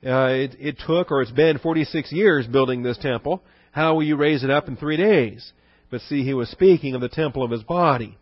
Uh, 0.05 0.29
it, 0.29 0.55
it 0.59 0.77
took, 0.85 1.11
or 1.11 1.23
it's 1.23 1.31
been 1.31 1.57
46 1.57 2.11
years 2.11 2.45
building 2.47 2.83
this 2.83 2.97
temple. 2.99 3.43
How 3.71 3.95
will 3.95 4.03
you 4.03 4.15
raise 4.15 4.43
it 4.43 4.49
up 4.51 4.67
in 4.67 4.75
three 4.75 4.97
days? 4.97 5.53
But 5.89 6.01
see, 6.01 6.23
he 6.23 6.33
was 6.33 6.49
speaking 6.49 6.93
of 6.93 7.01
the 7.01 7.09
temple 7.09 7.43
of 7.43 7.51
his 7.51 7.63
body. 7.63 8.17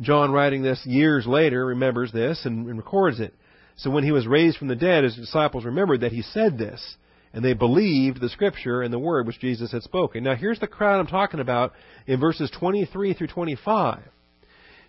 John, 0.00 0.30
writing 0.30 0.62
this 0.62 0.84
years 0.86 1.26
later, 1.26 1.66
remembers 1.66 2.12
this 2.12 2.42
and, 2.44 2.68
and 2.68 2.78
records 2.78 3.18
it. 3.20 3.34
So 3.78 3.90
when 3.90 4.02
he 4.02 4.12
was 4.12 4.26
raised 4.26 4.58
from 4.58 4.68
the 4.68 4.76
dead, 4.76 5.04
his 5.04 5.14
disciples 5.14 5.64
remembered 5.64 6.00
that 6.00 6.12
he 6.12 6.22
said 6.22 6.58
this, 6.58 6.96
and 7.32 7.44
they 7.44 7.52
believed 7.52 8.20
the 8.20 8.28
scripture 8.28 8.82
and 8.82 8.92
the 8.92 8.98
word 8.98 9.26
which 9.26 9.38
Jesus 9.38 9.70
had 9.70 9.84
spoken. 9.84 10.24
Now 10.24 10.34
here's 10.34 10.58
the 10.58 10.66
crowd 10.66 10.98
I'm 10.98 11.06
talking 11.06 11.38
about 11.38 11.72
in 12.06 12.18
verses 12.18 12.50
23 12.58 13.14
through 13.14 13.28
25. 13.28 14.02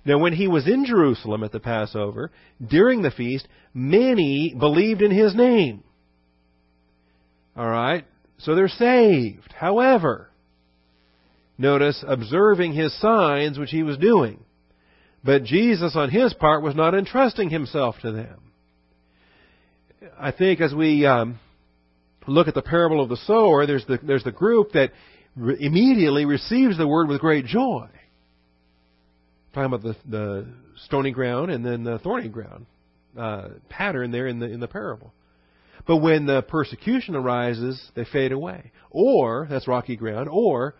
Now 0.05 0.17
when 0.17 0.33
he 0.33 0.47
was 0.47 0.67
in 0.67 0.85
Jerusalem 0.85 1.43
at 1.43 1.51
the 1.51 1.59
Passover, 1.59 2.31
during 2.65 3.03
the 3.03 3.11
feast, 3.11 3.47
many 3.75 4.55
believed 4.57 5.03
in 5.03 5.11
his 5.11 5.35
name. 5.35 5.83
Alright? 7.55 8.05
So 8.39 8.55
they're 8.55 8.69
saved. 8.69 9.53
However, 9.53 10.31
notice, 11.59 12.03
observing 12.07 12.73
his 12.73 12.99
signs 12.99 13.59
which 13.59 13.69
he 13.69 13.83
was 13.83 13.97
doing. 13.97 14.43
But 15.23 15.43
Jesus, 15.43 15.95
on 15.95 16.09
his 16.09 16.33
part, 16.33 16.63
was 16.63 16.75
not 16.75 16.95
entrusting 16.95 17.51
himself 17.51 17.97
to 18.01 18.11
them. 18.11 18.48
I 20.19 20.31
think 20.31 20.61
as 20.61 20.73
we 20.73 21.05
um, 21.05 21.39
look 22.27 22.47
at 22.47 22.53
the 22.53 22.61
parable 22.61 23.01
of 23.01 23.09
the 23.09 23.17
sower, 23.17 23.65
there's 23.65 23.85
the, 23.85 23.99
there's 24.01 24.23
the 24.23 24.31
group 24.31 24.71
that 24.73 24.91
re- 25.35 25.57
immediately 25.59 26.25
receives 26.25 26.77
the 26.77 26.87
word 26.87 27.09
with 27.09 27.19
great 27.19 27.45
joy. 27.45 27.87
talking 29.53 29.73
about 29.73 29.81
the, 29.81 29.95
the 30.09 30.47
stony 30.85 31.11
ground 31.11 31.51
and 31.51 31.65
then 31.65 31.83
the 31.83 31.99
thorny 31.99 32.29
ground 32.29 32.65
uh, 33.17 33.49
pattern 33.69 34.11
there 34.11 34.27
in 34.27 34.39
the 34.39 34.45
in 34.45 34.59
the 34.59 34.67
parable. 34.67 35.13
But 35.85 35.97
when 35.97 36.25
the 36.25 36.43
persecution 36.43 37.15
arises, 37.15 37.81
they 37.95 38.05
fade 38.05 38.31
away. 38.31 38.71
Or, 38.91 39.47
that's 39.49 39.67
rocky 39.67 39.95
ground, 39.95 40.29
or 40.29 40.75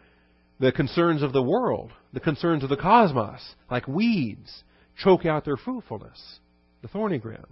the 0.59 0.71
concerns 0.71 1.23
of 1.23 1.33
the 1.33 1.41
world, 1.41 1.91
the 2.13 2.19
concerns 2.19 2.63
of 2.63 2.69
the 2.69 2.77
cosmos, 2.77 3.41
like 3.71 3.87
weeds, 3.87 4.63
choke 5.01 5.25
out 5.25 5.45
their 5.45 5.57
fruitfulness, 5.57 6.39
the 6.81 6.89
thorny 6.89 7.17
ground. 7.17 7.47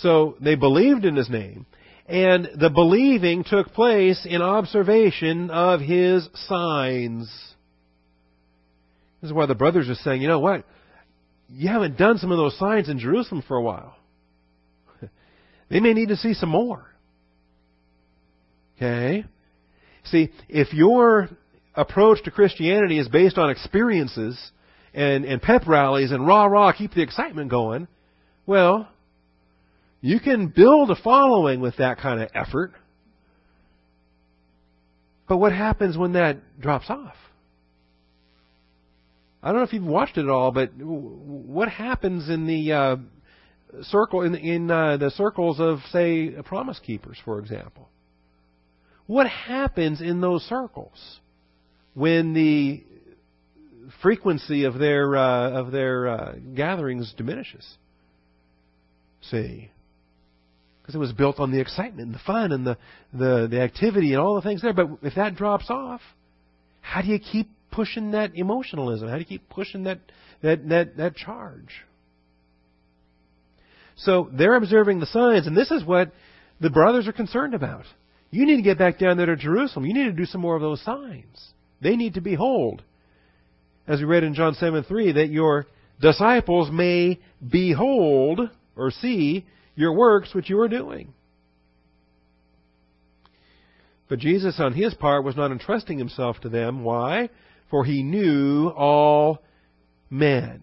So 0.00 0.36
they 0.40 0.54
believed 0.54 1.04
in 1.04 1.16
his 1.16 1.28
name, 1.28 1.66
and 2.06 2.48
the 2.58 2.70
believing 2.70 3.44
took 3.44 3.72
place 3.72 4.26
in 4.28 4.40
observation 4.40 5.50
of 5.50 5.80
his 5.80 6.28
signs. 6.34 7.28
This 9.20 9.30
is 9.30 9.34
why 9.34 9.46
the 9.46 9.54
brothers 9.54 9.88
are 9.88 9.94
saying, 9.96 10.22
you 10.22 10.28
know 10.28 10.38
what? 10.38 10.64
You 11.48 11.68
haven't 11.68 11.98
done 11.98 12.18
some 12.18 12.30
of 12.30 12.38
those 12.38 12.56
signs 12.58 12.88
in 12.88 12.98
Jerusalem 12.98 13.42
for 13.46 13.56
a 13.56 13.62
while. 13.62 13.96
They 15.70 15.80
may 15.80 15.92
need 15.92 16.08
to 16.08 16.16
see 16.16 16.32
some 16.32 16.48
more. 16.48 16.86
Okay? 18.76 19.26
See, 20.04 20.30
if 20.48 20.72
your 20.72 21.28
approach 21.74 22.22
to 22.24 22.30
Christianity 22.30 22.98
is 22.98 23.06
based 23.08 23.36
on 23.36 23.50
experiences 23.50 24.38
and, 24.94 25.26
and 25.26 25.42
pep 25.42 25.66
rallies 25.66 26.10
and 26.10 26.26
rah 26.26 26.46
rah, 26.46 26.72
keep 26.72 26.94
the 26.94 27.02
excitement 27.02 27.50
going, 27.50 27.86
well, 28.46 28.88
you 30.00 30.20
can 30.20 30.48
build 30.48 30.90
a 30.90 30.96
following 30.96 31.60
with 31.60 31.76
that 31.78 31.98
kind 31.98 32.22
of 32.22 32.30
effort. 32.34 32.72
But 35.28 35.38
what 35.38 35.52
happens 35.52 35.96
when 35.98 36.12
that 36.14 36.60
drops 36.60 36.88
off? 36.88 37.14
I 39.42 39.48
don't 39.48 39.58
know 39.58 39.64
if 39.64 39.72
you've 39.72 39.84
watched 39.84 40.16
it 40.16 40.22
at 40.22 40.28
all, 40.28 40.50
but 40.50 40.70
what 40.74 41.68
happens 41.68 42.28
in 42.28 42.46
the 42.46 42.72
uh, 42.72 42.96
circle 43.82 44.22
in, 44.22 44.34
in 44.34 44.70
uh, 44.70 44.96
the 44.96 45.10
circles 45.10 45.60
of, 45.60 45.78
say, 45.92 46.30
promise 46.44 46.80
keepers, 46.80 47.18
for 47.24 47.38
example. 47.38 47.88
What 49.06 49.28
happens 49.28 50.00
in 50.00 50.20
those 50.20 50.42
circles 50.42 51.20
when 51.94 52.34
the 52.34 52.84
frequency 54.02 54.64
of 54.64 54.78
their 54.78 55.16
uh, 55.16 55.50
of 55.50 55.72
their 55.72 56.08
uh, 56.08 56.32
gatherings 56.54 57.14
diminishes? 57.16 57.66
See, 59.22 59.70
because 60.88 60.94
it 60.94 61.00
was 61.00 61.12
built 61.12 61.38
on 61.38 61.50
the 61.52 61.60
excitement 61.60 62.06
and 62.06 62.14
the 62.14 62.20
fun 62.20 62.50
and 62.50 62.66
the, 62.66 62.78
the 63.12 63.46
the 63.50 63.60
activity 63.60 64.14
and 64.14 64.22
all 64.22 64.36
the 64.36 64.40
things 64.40 64.62
there. 64.62 64.72
But 64.72 64.88
if 65.02 65.16
that 65.16 65.34
drops 65.34 65.66
off, 65.68 66.00
how 66.80 67.02
do 67.02 67.08
you 67.08 67.18
keep 67.18 67.50
pushing 67.70 68.12
that 68.12 68.34
emotionalism? 68.34 69.06
How 69.06 69.16
do 69.16 69.20
you 69.20 69.26
keep 69.26 69.50
pushing 69.50 69.84
that 69.84 69.98
that 70.42 70.66
that, 70.70 70.96
that 70.96 71.14
charge? 71.14 71.84
So 73.96 74.30
they're 74.32 74.54
observing 74.54 75.00
the 75.00 75.06
signs, 75.06 75.46
and 75.46 75.54
this 75.54 75.70
is 75.70 75.84
what 75.84 76.10
the 76.58 76.70
brothers 76.70 77.06
are 77.06 77.12
concerned 77.12 77.52
about. 77.52 77.84
You 78.30 78.46
need 78.46 78.56
to 78.56 78.62
get 78.62 78.78
back 78.78 78.98
down 78.98 79.18
there 79.18 79.26
to 79.26 79.36
Jerusalem. 79.36 79.84
You 79.84 79.92
need 79.92 80.04
to 80.04 80.12
do 80.12 80.24
some 80.24 80.40
more 80.40 80.56
of 80.56 80.62
those 80.62 80.82
signs. 80.82 81.50
They 81.82 81.96
need 81.96 82.14
to 82.14 82.22
behold, 82.22 82.82
as 83.86 83.98
we 83.98 84.06
read 84.06 84.24
in 84.24 84.32
John 84.32 84.54
7 84.54 84.84
3, 84.84 85.12
that 85.12 85.28
your 85.28 85.66
disciples 86.00 86.70
may 86.72 87.20
behold 87.46 88.40
or 88.74 88.90
see 88.90 89.44
your 89.78 89.92
works 89.92 90.34
which 90.34 90.50
you 90.50 90.58
are 90.60 90.68
doing. 90.68 91.14
But 94.08 94.18
Jesus, 94.18 94.58
on 94.58 94.72
his 94.72 94.92
part, 94.94 95.24
was 95.24 95.36
not 95.36 95.52
entrusting 95.52 95.98
himself 95.98 96.40
to 96.40 96.48
them. 96.48 96.82
Why? 96.82 97.30
For 97.70 97.84
he 97.84 98.02
knew 98.02 98.68
all 98.68 99.38
men. 100.10 100.62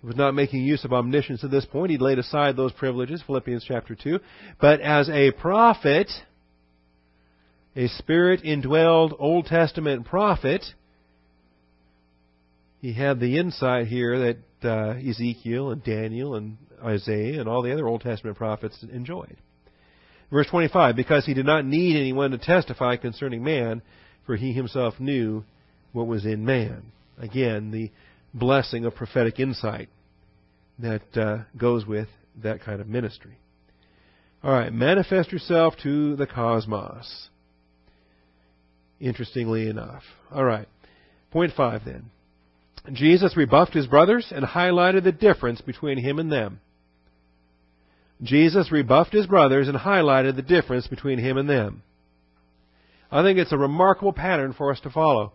He 0.00 0.06
was 0.06 0.16
not 0.16 0.34
making 0.34 0.64
use 0.64 0.84
of 0.84 0.92
omniscience 0.92 1.44
at 1.44 1.52
this 1.52 1.64
point. 1.64 1.92
He'd 1.92 2.00
laid 2.00 2.18
aside 2.18 2.56
those 2.56 2.72
privileges, 2.72 3.22
Philippians 3.24 3.64
chapter 3.68 3.94
2. 3.94 4.18
But 4.60 4.80
as 4.80 5.08
a 5.08 5.30
prophet, 5.30 6.10
a 7.76 7.86
spirit 7.86 8.42
indwelled 8.42 9.14
Old 9.16 9.46
Testament 9.46 10.06
prophet, 10.06 10.64
he 12.80 12.94
had 12.94 13.20
the 13.20 13.38
insight 13.38 13.86
here 13.86 14.18
that 14.18 14.68
uh, 14.68 14.98
Ezekiel 15.08 15.70
and 15.70 15.84
Daniel 15.84 16.34
and 16.34 16.56
Isaiah 16.84 17.40
and 17.40 17.48
all 17.48 17.62
the 17.62 17.72
other 17.72 17.88
Old 17.88 18.02
Testament 18.02 18.36
prophets 18.36 18.84
enjoyed. 18.92 19.36
Verse 20.30 20.46
25, 20.48 20.96
because 20.96 21.24
he 21.26 21.34
did 21.34 21.46
not 21.46 21.64
need 21.64 21.96
anyone 21.96 22.30
to 22.32 22.38
testify 22.38 22.96
concerning 22.96 23.44
man, 23.44 23.82
for 24.26 24.36
he 24.36 24.52
himself 24.52 24.94
knew 24.98 25.44
what 25.92 26.06
was 26.06 26.24
in 26.24 26.44
man. 26.44 26.92
Again, 27.18 27.70
the 27.70 27.90
blessing 28.32 28.84
of 28.84 28.94
prophetic 28.94 29.38
insight 29.38 29.88
that 30.78 31.16
uh, 31.16 31.44
goes 31.56 31.86
with 31.86 32.08
that 32.42 32.62
kind 32.62 32.80
of 32.80 32.88
ministry. 32.88 33.38
All 34.42 34.52
right, 34.52 34.72
manifest 34.72 35.32
yourself 35.32 35.74
to 35.84 36.16
the 36.16 36.26
cosmos. 36.26 37.28
Interestingly 39.00 39.68
enough. 39.68 40.02
All 40.32 40.44
right, 40.44 40.68
point 41.30 41.52
five 41.56 41.82
then. 41.84 42.10
Jesus 42.92 43.36
rebuffed 43.36 43.72
his 43.72 43.86
brothers 43.86 44.30
and 44.34 44.44
highlighted 44.44 45.04
the 45.04 45.12
difference 45.12 45.60
between 45.60 45.98
him 45.98 46.18
and 46.18 46.30
them. 46.30 46.60
Jesus 48.24 48.72
rebuffed 48.72 49.12
his 49.12 49.26
brothers 49.26 49.68
and 49.68 49.76
highlighted 49.76 50.34
the 50.36 50.42
difference 50.42 50.86
between 50.86 51.18
him 51.18 51.36
and 51.36 51.48
them. 51.48 51.82
I 53.10 53.22
think 53.22 53.38
it's 53.38 53.52
a 53.52 53.58
remarkable 53.58 54.12
pattern 54.12 54.54
for 54.54 54.72
us 54.72 54.80
to 54.80 54.90
follow. 54.90 55.32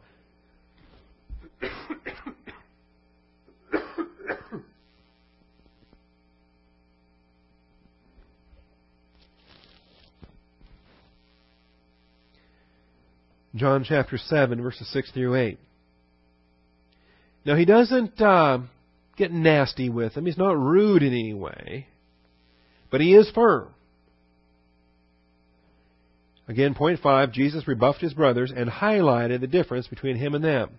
John 13.56 13.84
chapter 13.84 14.18
7, 14.18 14.62
verses 14.62 14.88
6 14.94 15.12
through 15.12 15.36
8. 15.36 15.60
Now, 17.46 17.56
he 17.56 17.66
doesn't 17.66 18.20
uh, 18.22 18.60
get 19.18 19.32
nasty 19.32 19.90
with 19.90 20.14
them. 20.14 20.26
He's 20.26 20.38
not 20.38 20.58
rude 20.58 21.04
in 21.04 21.14
any 21.14 21.34
way, 21.34 21.88
but 22.92 23.02
he 23.02 23.16
is 23.16 23.30
firm. 23.32 23.70
Again, 26.48 26.74
point 26.74 27.00
5 27.00 27.32
Jesus 27.32 27.68
rebuffed 27.68 28.02
his 28.02 28.14
brothers 28.14 28.52
and 28.56 28.70
highlighted 28.70 29.42
the 29.42 29.48
difference 29.48 29.88
between 29.88 30.16
him 30.16 30.34
and 30.34 30.44
them. 30.44 30.72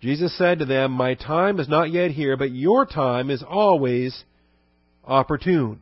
Jesus 0.00 0.36
said 0.36 0.60
to 0.60 0.64
them, 0.64 0.92
My 0.92 1.14
time 1.14 1.58
is 1.58 1.68
not 1.68 1.90
yet 1.90 2.10
here, 2.10 2.36
but 2.36 2.52
your 2.52 2.86
time 2.86 3.30
is 3.30 3.42
always 3.42 4.24
opportune. 5.04 5.80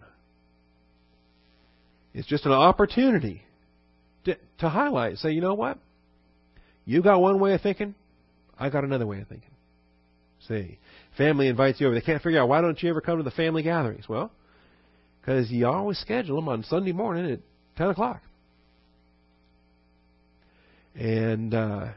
It's 2.14 2.26
just 2.26 2.47
an 2.47 2.53
opportunity 2.53 3.43
to, 4.24 4.37
to 4.61 4.68
highlight. 4.68 5.18
Say, 5.18 5.32
you 5.32 5.43
know 5.43 5.55
what? 5.55 5.78
You 6.87 7.03
got 7.03 7.20
one 7.20 7.41
way 7.41 7.53
of 7.53 7.61
thinking. 7.61 7.95
I 8.59 8.70
got 8.70 8.84
another 8.84 9.07
way 9.07 9.20
of 9.20 9.28
thinking. 9.28 9.51
See, 10.49 10.78
family 11.18 11.49
invites 11.49 11.80
you 11.80 11.89
over. 11.89 11.95
They 11.95 12.01
can't 12.01 12.22
figure 12.22 12.41
out 12.41 12.49
why 12.49 12.61
don't 12.61 12.80
you 12.82 12.89
ever 12.89 13.01
come 13.01 13.18
to 13.18 13.24
the 13.24 13.30
family 13.32 13.62
gatherings? 13.62 14.09
Well, 14.09 14.30
because 15.27 15.51
you 15.51 15.66
always 15.66 15.99
schedule 15.99 16.37
them 16.37 16.49
on 16.49 16.62
Sunday 16.62 16.93
morning 16.93 17.33
at 17.33 17.41
ten 17.77 17.89
o'clock, 17.89 18.22
and 20.95 21.53
uh, 21.53 21.89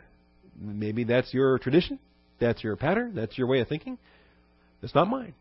maybe 0.59 1.03
that's 1.03 1.31
your 1.31 1.59
tradition, 1.59 1.99
that's 2.39 2.63
your 2.63 2.75
pattern, 2.75 3.13
that's 3.13 3.37
your 3.37 3.45
way 3.45 3.59
of 3.59 3.67
thinking. 3.67 3.99
It's 4.81 4.95
not 4.95 5.07
mine. 5.07 5.35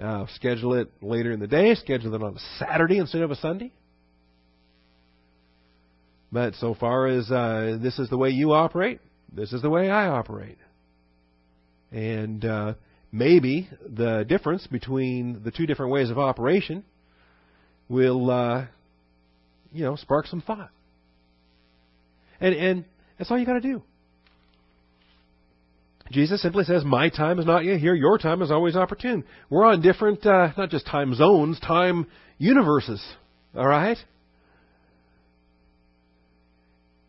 Uh, 0.00 0.26
schedule 0.34 0.74
it 0.74 0.90
later 1.00 1.32
in 1.32 1.40
the 1.40 1.46
day. 1.46 1.74
Schedule 1.74 2.14
it 2.14 2.22
on 2.22 2.36
a 2.36 2.40
Saturday 2.58 2.98
instead 2.98 3.22
of 3.22 3.30
a 3.30 3.36
Sunday. 3.36 3.72
But 6.30 6.54
so 6.56 6.74
far 6.74 7.06
as 7.06 7.30
uh, 7.30 7.78
this 7.80 7.98
is 7.98 8.10
the 8.10 8.18
way 8.18 8.30
you 8.30 8.52
operate, 8.52 9.00
this 9.32 9.52
is 9.52 9.62
the 9.62 9.70
way 9.70 9.88
I 9.88 10.08
operate. 10.08 10.58
And 11.92 12.44
uh, 12.44 12.74
maybe 13.14 13.68
the 13.88 14.24
difference 14.28 14.66
between 14.66 15.42
the 15.44 15.52
two 15.52 15.66
different 15.66 15.92
ways 15.92 16.10
of 16.10 16.18
operation 16.18 16.82
will, 17.88 18.28
uh, 18.30 18.66
you 19.72 19.84
know, 19.84 19.94
spark 19.94 20.26
some 20.26 20.42
thought. 20.42 20.70
And 22.40 22.54
and 22.54 22.84
that's 23.16 23.30
all 23.30 23.38
you 23.38 23.46
got 23.46 23.54
to 23.54 23.60
do. 23.60 23.82
Jesus 26.10 26.42
simply 26.42 26.64
says, 26.64 26.84
"My 26.84 27.08
time 27.08 27.38
is 27.38 27.46
not 27.46 27.64
yet 27.64 27.78
here. 27.78 27.94
Your 27.94 28.18
time 28.18 28.42
is 28.42 28.50
always 28.50 28.76
opportune." 28.76 29.24
We're 29.48 29.64
on 29.64 29.80
different, 29.80 30.26
uh, 30.26 30.52
not 30.56 30.70
just 30.70 30.86
time 30.86 31.14
zones, 31.14 31.58
time 31.60 32.06
universes. 32.38 33.02
All 33.56 33.66
right. 33.66 33.96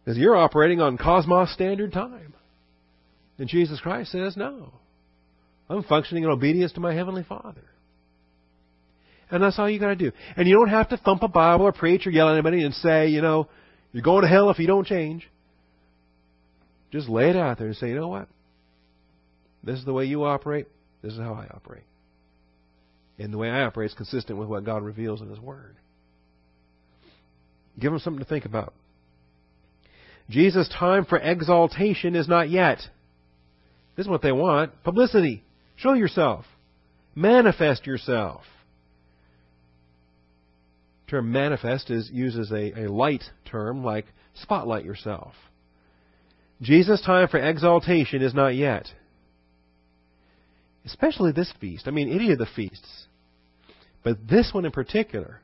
Because 0.04 0.20
you're 0.20 0.36
operating 0.36 0.82
on 0.82 0.98
cosmos 0.98 1.52
standard 1.52 1.92
time. 1.92 2.36
And 3.40 3.50
Jesus 3.50 3.80
Christ 3.82 4.12
says, 4.12 4.38
no. 4.38 4.72
I'm 5.70 5.84
functioning 5.84 6.24
in 6.24 6.30
obedience 6.30 6.74
to 6.74 6.80
my 6.80 6.94
Heavenly 6.94 7.24
Father. 7.24 7.64
And 9.32 9.42
that's 9.42 9.58
all 9.58 9.70
you 9.70 9.80
got 9.80 9.88
to 9.88 9.96
do. 9.96 10.12
And 10.38 10.48
you 10.48 10.56
don't 10.56 10.70
have 10.70 10.90
to 10.90 10.98
thump 10.98 11.24
a 11.24 11.28
Bible 11.28 11.66
or 11.66 11.72
preach 11.72 12.06
or 12.06 12.12
yell 12.12 12.30
at 12.30 12.34
anybody 12.34 12.64
and 12.64 12.74
say, 12.76 13.08
you 13.08 13.22
know, 13.22 13.48
you're 13.92 14.04
going 14.04 14.22
to 14.22 14.28
hell 14.28 14.50
if 14.50 14.60
you 14.60 14.68
don't 14.68 14.86
change. 14.86 15.28
Just 16.92 17.10
lay 17.10 17.30
it 17.30 17.36
out 17.36 17.58
there 17.58 17.68
and 17.68 17.76
say, 17.76 17.90
you 17.90 17.96
know 17.96 18.08
what? 18.08 18.28
This 19.64 19.80
is 19.80 19.86
the 19.86 19.94
way 19.94 20.06
you 20.06 20.24
operate. 20.24 20.68
This 21.02 21.14
is 21.14 21.20
how 21.20 21.34
I 21.34 21.48
operate. 21.54 21.84
And 23.18 23.34
the 23.34 23.38
way 23.38 23.50
I 23.50 23.64
operate 23.64 23.92
is 23.92 23.98
consistent 23.98 24.38
with 24.38 24.48
what 24.48 24.64
God 24.64 24.84
reveals 24.84 25.22
in 25.22 25.30
His 25.30 25.40
Word. 25.40 25.76
Give 27.80 27.92
them 27.92 28.00
something 28.00 28.24
to 28.24 28.30
think 28.30 28.46
about. 28.46 28.74
Jesus' 30.30 30.70
time 30.70 31.06
for 31.06 31.18
exaltation 31.18 32.16
is 32.16 32.28
not 32.28 32.50
yet. 32.50 32.80
This 33.96 34.06
is 34.06 34.10
what 34.10 34.22
they 34.22 34.32
want 34.32 34.84
publicity. 34.84 35.44
Show 35.78 35.94
yourself. 35.94 36.46
Manifest 37.16 37.86
yourself. 37.86 38.42
The 41.06 41.12
term 41.12 41.32
manifest 41.32 41.90
is 41.90 42.10
uses 42.12 42.52
a, 42.52 42.86
a 42.86 42.92
light 42.92 43.24
term 43.46 43.84
like 43.84 44.06
spotlight 44.34 44.86
yourself. 44.86 45.34
Jesus' 46.62 47.02
time 47.02 47.28
for 47.28 47.38
exaltation 47.38 48.22
is 48.22 48.34
not 48.34 48.56
yet. 48.56 48.88
Especially 50.86 51.32
this 51.32 51.52
feast. 51.60 51.88
I 51.88 51.92
mean, 51.92 52.12
any 52.12 52.32
of 52.32 52.38
the 52.38 52.48
feasts. 52.56 53.08
But 54.04 54.28
this 54.28 54.52
one 54.54 54.66
in 54.66 54.72
particular 54.72 55.42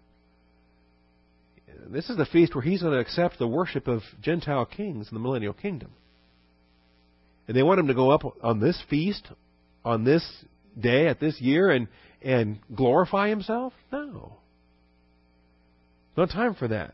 this 1.92 2.10
is 2.10 2.18
the 2.18 2.26
feast 2.26 2.56
where 2.56 2.62
he's 2.62 2.82
going 2.82 2.94
to 2.94 3.00
accept 3.00 3.38
the 3.38 3.48
worship 3.48 3.88
of 3.88 4.02
Gentile 4.22 4.66
kings 4.66 5.10
in 5.10 5.16
the 5.16 5.20
millennial 5.20 5.54
kingdom. 5.54 5.92
And 7.48 7.58
they 7.58 7.64
want 7.64 7.80
him 7.80 7.88
to 7.88 7.94
go 7.94 8.12
up 8.12 8.22
on 8.42 8.60
this 8.60 8.82
feast, 8.90 9.28
on 9.84 10.04
this 10.04 10.26
day, 10.80 11.08
at 11.08 11.20
this 11.20 11.40
year, 11.40 11.70
and, 11.70 11.88
and 12.22 12.60
glorify 12.74 13.30
himself? 13.30 13.74
No. 13.92 14.38
No 16.18 16.26
time 16.26 16.56
for 16.56 16.68
that. 16.68 16.94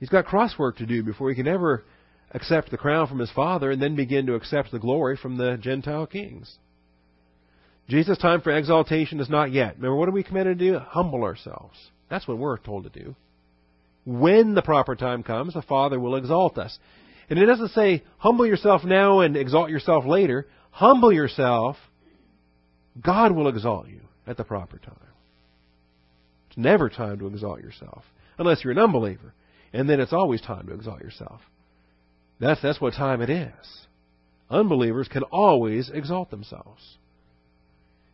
He's 0.00 0.08
got 0.08 0.26
crosswork 0.26 0.76
to 0.76 0.86
do 0.86 1.02
before 1.02 1.30
he 1.30 1.36
can 1.36 1.48
ever 1.48 1.84
accept 2.32 2.70
the 2.70 2.76
crown 2.76 3.06
from 3.06 3.18
his 3.18 3.30
father 3.30 3.70
and 3.70 3.80
then 3.80 3.96
begin 3.96 4.26
to 4.26 4.34
accept 4.34 4.70
the 4.70 4.78
glory 4.78 5.16
from 5.16 5.36
the 5.36 5.56
Gentile 5.56 6.06
kings. 6.06 6.58
Jesus' 7.88 8.18
time 8.18 8.40
for 8.40 8.50
exaltation 8.50 9.20
is 9.20 9.30
not 9.30 9.52
yet. 9.52 9.76
Remember, 9.76 9.96
what 9.96 10.08
are 10.08 10.12
we 10.12 10.24
commanded 10.24 10.58
to 10.58 10.72
do? 10.72 10.78
Humble 10.78 11.22
ourselves. 11.22 11.76
That's 12.10 12.26
what 12.26 12.38
we're 12.38 12.58
told 12.58 12.84
to 12.84 12.90
do 12.90 13.14
when 14.06 14.54
the 14.54 14.62
proper 14.62 14.94
time 14.94 15.22
comes, 15.24 15.52
the 15.52 15.62
Father 15.62 15.98
will 16.00 16.16
exalt 16.16 16.56
us. 16.56 16.78
And 17.28 17.38
it 17.40 17.46
doesn't 17.46 17.72
say, 17.72 18.04
humble 18.18 18.46
yourself 18.46 18.84
now 18.84 19.20
and 19.20 19.36
exalt 19.36 19.68
yourself 19.68 20.06
later. 20.06 20.46
Humble 20.76 21.10
yourself. 21.10 21.76
God 23.02 23.32
will 23.32 23.48
exalt 23.48 23.88
you 23.88 24.00
at 24.26 24.36
the 24.36 24.44
proper 24.44 24.76
time. 24.76 24.94
It's 26.50 26.58
never 26.58 26.90
time 26.90 27.18
to 27.20 27.28
exalt 27.28 27.62
yourself, 27.62 28.04
unless 28.36 28.62
you're 28.62 28.74
an 28.74 28.78
unbeliever. 28.78 29.32
And 29.72 29.88
then 29.88 30.00
it's 30.00 30.12
always 30.12 30.42
time 30.42 30.66
to 30.66 30.74
exalt 30.74 31.00
yourself. 31.00 31.40
That's, 32.40 32.60
that's 32.60 32.78
what 32.78 32.92
time 32.92 33.22
it 33.22 33.30
is. 33.30 33.86
Unbelievers 34.50 35.08
can 35.08 35.22
always 35.22 35.88
exalt 35.88 36.30
themselves. 36.30 36.98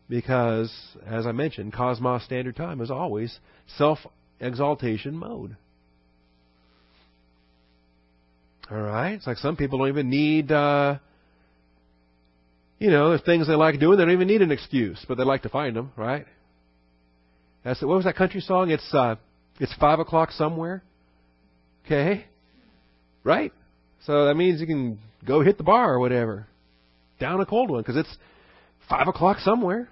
Because, 0.09 0.73
as 1.05 1.27
I 1.27 1.33
mentioned, 1.33 1.73
Cosmos 1.73 2.23
Standard 2.23 2.55
Time 2.55 2.81
is 2.81 2.93
always 2.93 3.41
self 3.77 3.99
exaltation 4.39 5.17
mode. 5.17 5.57
All 8.71 8.81
right? 8.81 9.15
It's 9.15 9.27
like 9.27 9.39
some 9.39 9.57
people 9.57 9.81
don't 9.81 9.89
even 9.89 10.11
need, 10.11 10.53
uh, 10.53 10.99
you 12.83 12.91
know, 12.91 13.11
there's 13.11 13.23
things 13.23 13.47
they 13.47 13.55
like 13.55 13.79
doing. 13.79 13.97
They 13.97 14.05
don't 14.05 14.13
even 14.13 14.27
need 14.27 14.43
an 14.43 14.51
excuse, 14.51 15.05
but 15.07 15.17
they 15.17 15.23
like 15.23 15.43
to 15.43 15.49
find 15.49 15.77
them, 15.77 15.93
right? 15.97 16.27
That's 17.65 17.81
what 17.81 17.95
was 17.95 18.07
that 18.07 18.17
country 18.17 18.41
song? 18.41 18.71
It's 18.71 18.93
uh, 18.93 19.15
it's 19.61 19.73
five 19.77 20.01
o'clock 20.01 20.33
somewhere. 20.33 20.83
Okay, 21.87 22.27
right? 23.23 23.53
So 24.05 24.27
that 24.27 24.35
means 24.35 24.61
you 24.61 24.67
can 24.67 24.99
go 25.25 25.43
hit 25.43 25.59
the 25.59 25.63
bar 25.63 25.95
or 25.95 26.01
whatever, 26.01 26.49
down 27.21 27.41
a 27.41 27.47
cold 27.47 27.71
one 27.71 27.83
because 27.83 27.97
it's 27.97 28.17
five 28.89 29.07
o'clock 29.07 29.39
somewhere. 29.39 29.89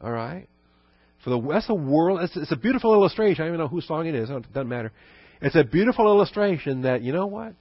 All 0.00 0.12
right. 0.12 0.46
For 1.24 1.30
the 1.30 1.40
that's 1.40 1.68
a 1.68 1.74
world. 1.74 2.20
It's, 2.22 2.36
it's 2.36 2.52
a 2.52 2.56
beautiful 2.56 2.94
illustration. 2.94 3.42
I 3.42 3.46
don't 3.46 3.54
even 3.56 3.64
know 3.64 3.68
whose 3.68 3.88
song 3.88 4.06
it 4.06 4.14
is. 4.14 4.30
It 4.30 4.52
doesn't 4.52 4.68
matter. 4.68 4.92
It's 5.40 5.56
a 5.56 5.64
beautiful 5.64 6.06
illustration 6.06 6.82
that, 6.82 7.02
you 7.02 7.12
know 7.12 7.26
what? 7.26 7.54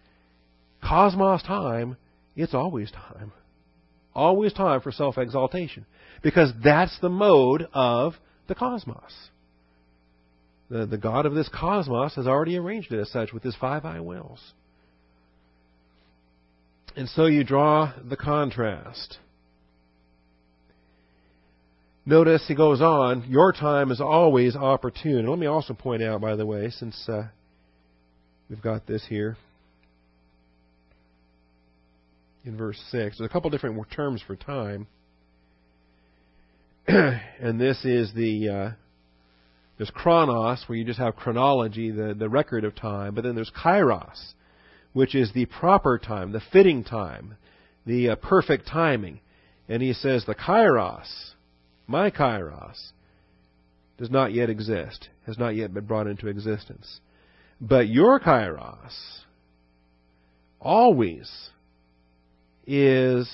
Cosmos 0.84 1.41
time, 1.41 1.97
it's 2.36 2.53
always 2.53 2.91
time. 2.91 3.32
Always 4.16 4.53
time 4.53 4.82
for 4.82 4.91
self 4.91 5.18
exaltation. 5.18 5.86
Because 6.24 6.51
that's 6.63 6.97
the 6.99 7.09
mode 7.09 7.68
of 7.74 8.13
the 8.47 8.55
cosmos. 8.55 9.30
The, 10.70 10.86
the 10.86 10.97
God 10.97 11.26
of 11.26 11.36
this 11.36 11.49
cosmos 11.49 12.16
has 12.16 12.26
already 12.26 12.57
arranged 12.57 12.91
it 12.91 12.99
as 12.99 13.11
such 13.11 13.34
with 13.34 13.43
his 13.43 13.55
five 13.55 13.86
I 13.86 13.99
wills. 13.99 14.39
And 16.95 17.09
so 17.09 17.26
you 17.26 17.43
draw 17.43 17.93
the 18.03 18.16
contrast. 18.16 19.18
Notice 22.05 22.45
he 22.47 22.55
goes 22.55 22.82
on, 22.82 23.26
your 23.28 23.51
time 23.51 23.91
is 23.91 23.99
always 23.99 24.55
opportune. 24.55 25.20
And 25.20 25.30
let 25.30 25.39
me 25.39 25.47
also 25.47 25.74
point 25.74 26.01
out, 26.01 26.22
by 26.22 26.36
the 26.36 26.45
way, 26.45 26.70
since 26.70 27.09
uh, 27.09 27.28
We've 28.49 28.61
got 28.61 28.86
this 28.86 29.05
here 29.07 29.38
in 32.46 32.58
verse 32.58 32.78
6. 32.91 33.18
There's 33.18 33.30
a 33.30 33.32
couple 33.32 33.50
different 33.50 33.89
terms 33.91 34.22
for 34.26 34.36
time. 34.36 34.88
and 36.88 37.60
this 37.60 37.84
is 37.84 38.14
the 38.14 38.50
uh, 38.50 38.72
there's 39.78 39.91
chronos, 39.91 40.64
where 40.68 40.78
you 40.78 40.86
just 40.86 41.00
have 41.00 41.16
chronology, 41.16 41.91
the, 41.91 42.14
the 42.18 42.30
record 42.30 42.64
of 42.64 42.76
time, 42.76 43.14
but 43.14 43.24
then 43.24 43.36
there's 43.36 43.52
kairos, 43.52 44.34
which 44.93 45.16
is 45.16 45.34
the 45.34 45.46
proper 45.46 45.98
time, 45.98 46.32
the 46.32 46.41
fitting 46.54 46.84
time, 46.84 47.36
the 47.86 48.10
uh, 48.10 48.16
perfect 48.16 48.68
timing. 48.68 49.20
And 49.68 49.82
he 49.82 49.93
says 49.93 50.26
the 50.26 50.36
kairos, 50.36 51.32
my 51.88 52.10
kairos, 52.10 52.91
does 53.98 54.10
not 54.10 54.34
yet 54.34 54.50
exist, 54.50 55.10
has 55.26 55.38
not 55.38 55.56
yet 55.56 55.74
been 55.74 55.86
brought 55.86 56.08
into 56.08 56.28
existence. 56.28 57.02
But 57.60 57.88
your 57.88 58.20
kairos 58.20 59.24
always 60.62 61.50
is 62.68 63.30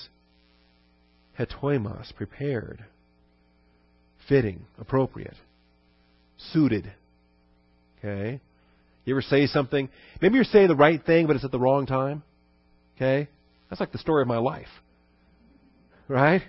hetoimos, 1.39 2.13
prepared, 2.15 2.83
fitting, 4.27 4.65
appropriate, 4.79 5.35
suited. 6.51 6.91
Okay? 7.99 8.39
You 9.05 9.13
ever 9.13 9.21
say 9.21 9.47
something? 9.47 9.89
Maybe 10.21 10.35
you're 10.35 10.43
saying 10.43 10.67
the 10.67 10.75
right 10.75 11.03
thing, 11.03 11.27
but 11.27 11.35
it's 11.35 11.45
at 11.45 11.51
the 11.51 11.59
wrong 11.59 11.85
time. 11.85 12.23
Okay? 12.95 13.27
That's 13.69 13.79
like 13.79 13.91
the 13.91 13.97
story 13.97 14.21
of 14.21 14.27
my 14.27 14.37
life. 14.37 14.67
Right? 16.07 16.41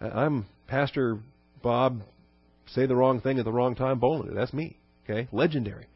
I'm 0.00 0.46
Pastor 0.66 1.18
Bob 1.62 2.00
say 2.66 2.86
the 2.86 2.96
wrong 2.96 3.20
thing 3.20 3.38
at 3.38 3.44
the 3.44 3.52
wrong 3.52 3.74
time 3.74 3.98
boldly. 3.98 4.34
That's 4.34 4.52
me. 4.52 4.76
Okay? 5.04 5.28
Legendary. 5.32 5.86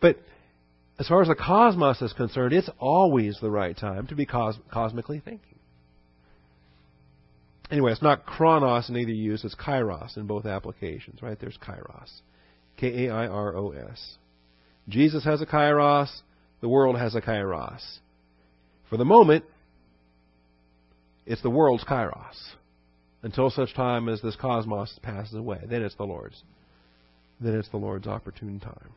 But 0.00 0.16
as 0.98 1.06
far 1.06 1.22
as 1.22 1.28
the 1.28 1.34
cosmos 1.34 2.02
is 2.02 2.12
concerned, 2.12 2.52
it's 2.52 2.70
always 2.78 3.38
the 3.40 3.50
right 3.50 3.76
time 3.76 4.06
to 4.08 4.14
be 4.14 4.26
cos- 4.26 4.58
cosmically 4.70 5.20
thinking. 5.20 5.58
Anyway, 7.70 7.92
it's 7.92 8.02
not 8.02 8.26
chronos 8.26 8.88
in 8.88 8.96
either 8.96 9.12
use, 9.12 9.44
it's 9.44 9.54
kairos 9.54 10.16
in 10.16 10.26
both 10.26 10.46
applications, 10.46 11.22
right? 11.22 11.38
There's 11.38 11.58
kairos. 11.58 12.20
K 12.76 13.06
A 13.06 13.14
I 13.14 13.26
R 13.26 13.56
O 13.56 13.70
S. 13.70 14.16
Jesus 14.88 15.24
has 15.24 15.42
a 15.42 15.46
kairos, 15.46 16.08
the 16.60 16.68
world 16.68 16.98
has 16.98 17.14
a 17.14 17.20
kairos. 17.20 17.98
For 18.88 18.96
the 18.96 19.04
moment, 19.04 19.44
it's 21.26 21.42
the 21.42 21.50
world's 21.50 21.84
kairos 21.84 22.54
until 23.22 23.50
such 23.50 23.74
time 23.74 24.08
as 24.08 24.22
this 24.22 24.36
cosmos 24.36 24.98
passes 25.02 25.34
away. 25.34 25.60
Then 25.68 25.82
it's 25.82 25.96
the 25.96 26.04
Lord's. 26.04 26.42
Then 27.40 27.54
it's 27.54 27.68
the 27.68 27.76
Lord's 27.76 28.06
opportune 28.06 28.58
time. 28.60 28.94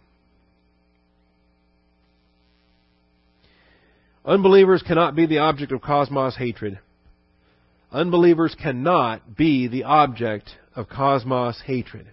Unbelievers 4.25 4.83
cannot 4.85 5.15
be 5.15 5.25
the 5.25 5.39
object 5.39 5.71
of 5.71 5.81
cosmos 5.81 6.35
hatred. 6.37 6.79
Unbelievers 7.91 8.55
cannot 8.61 9.35
be 9.35 9.67
the 9.67 9.83
object 9.83 10.49
of 10.75 10.87
cosmos 10.87 11.61
hatred. 11.65 12.07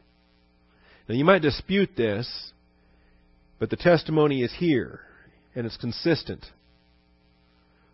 Now 1.09 1.15
you 1.15 1.25
might 1.25 1.43
dispute 1.43 1.91
this, 1.97 2.53
but 3.59 3.71
the 3.71 3.77
testimony 3.77 4.43
is 4.43 4.53
here, 4.59 5.01
and 5.55 5.67
it's 5.67 5.77
consistent. 5.77 6.45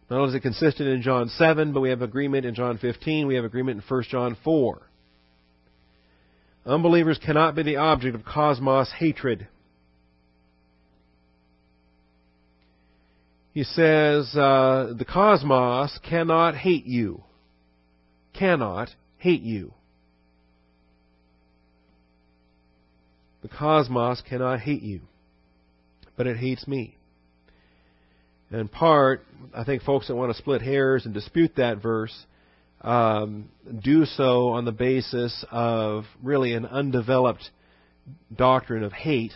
Not 0.09 0.19
only 0.19 0.31
is 0.31 0.35
it 0.37 0.41
consistent 0.41 0.89
in 0.89 1.03
John 1.03 1.29
7, 1.29 1.73
but 1.73 1.81
we 1.81 1.91
have 1.91 2.03
agreement 2.03 2.47
in 2.47 2.55
John 2.55 2.79
15, 2.79 3.27
we 3.27 3.35
have 3.35 3.45
agreement 3.45 3.83
in 3.83 3.97
1 3.97 4.03
John 4.11 4.37
4. 4.45 4.83
Unbelievers 6.67 7.19
cannot 7.19 7.55
be 7.55 7.63
the 7.63 7.77
object 7.77 8.15
of 8.15 8.25
cosmos 8.25 8.93
hatred. 8.99 9.49
He 13.55 13.63
says, 13.63 14.35
uh, 14.35 14.95
the 14.99 15.05
cosmos 15.05 15.97
cannot 16.03 16.57
hate 16.57 16.87
you. 16.87 17.23
Cannot 18.33 18.91
hate 19.17 19.43
you. 19.43 19.73
The 23.43 23.49
cosmos 23.49 24.23
cannot 24.29 24.59
hate 24.59 24.83
you, 24.83 25.03
but 26.17 26.27
it 26.27 26.37
hates 26.37 26.67
me. 26.67 26.97
In 28.51 28.67
part, 28.67 29.25
I 29.55 29.63
think 29.63 29.83
folks 29.83 30.09
that 30.09 30.17
want 30.17 30.33
to 30.33 30.39
split 30.39 30.61
hairs 30.61 31.05
and 31.05 31.15
dispute 31.15 31.53
that 31.57 31.81
verse 31.81 32.27
um, 32.81 33.51
do 33.83 34.05
so 34.05 34.49
on 34.49 34.65
the 34.65 34.73
basis 34.73 35.45
of 35.53 36.05
really 36.23 36.55
an 36.55 36.67
undeveloped 36.67 37.51
doctrine 38.35 38.83
of 38.83 38.93
hate. 38.93 39.33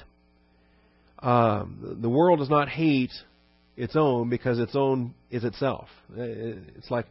Um, 1.21 1.99
the 2.01 2.09
world 2.09 2.41
does 2.41 2.51
not 2.51 2.69
hate 2.69 3.13
its 3.79 3.97
own 3.97 4.29
because 4.29 4.59
its 4.59 4.75
own 4.75 5.15
is 5.31 5.45
itself. 5.45 5.89
It's 6.15 6.91
like 6.91 7.07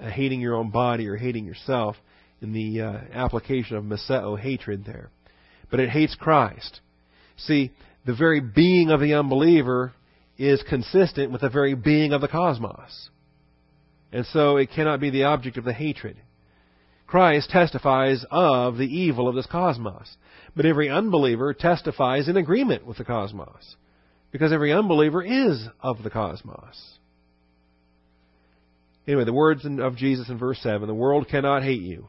hating 0.00 0.40
your 0.40 0.54
own 0.54 0.70
body 0.70 1.06
or 1.08 1.16
hating 1.16 1.44
yourself 1.44 1.96
in 2.40 2.52
the 2.52 2.80
uh, 2.80 2.98
application 3.12 3.76
of 3.76 3.84
miseo 3.84 4.38
hatred 4.38 4.84
there 4.84 5.10
but 5.72 5.80
it 5.80 5.88
hates 5.88 6.14
Christ. 6.14 6.80
See, 7.36 7.72
the 8.06 8.14
very 8.14 8.40
being 8.40 8.90
of 8.90 9.00
the 9.00 9.14
unbeliever 9.14 9.94
is 10.38 10.62
consistent 10.68 11.32
with 11.32 11.40
the 11.40 11.48
very 11.48 11.74
being 11.74 12.12
of 12.12 12.20
the 12.20 12.28
cosmos. 12.28 13.08
And 14.12 14.26
so 14.26 14.58
it 14.58 14.68
cannot 14.70 15.00
be 15.00 15.08
the 15.08 15.24
object 15.24 15.56
of 15.56 15.64
the 15.64 15.72
hatred. 15.72 16.18
Christ 17.06 17.48
testifies 17.48 18.22
of 18.30 18.76
the 18.76 18.86
evil 18.86 19.28
of 19.28 19.34
this 19.34 19.46
cosmos. 19.46 20.14
But 20.54 20.66
every 20.66 20.90
unbeliever 20.90 21.54
testifies 21.54 22.28
in 22.28 22.36
agreement 22.36 22.86
with 22.86 22.98
the 22.98 23.04
cosmos. 23.04 23.76
Because 24.32 24.52
every 24.52 24.72
unbeliever 24.72 25.22
is 25.22 25.62
of 25.80 26.02
the 26.02 26.10
cosmos. 26.10 26.98
Anyway, 29.06 29.24
the 29.24 29.32
words 29.32 29.64
of 29.64 29.96
Jesus 29.96 30.28
in 30.28 30.38
verse 30.38 30.58
7 30.62 30.88
the 30.88 30.94
world 30.94 31.28
cannot 31.28 31.62
hate 31.62 31.82
you. 31.82 32.08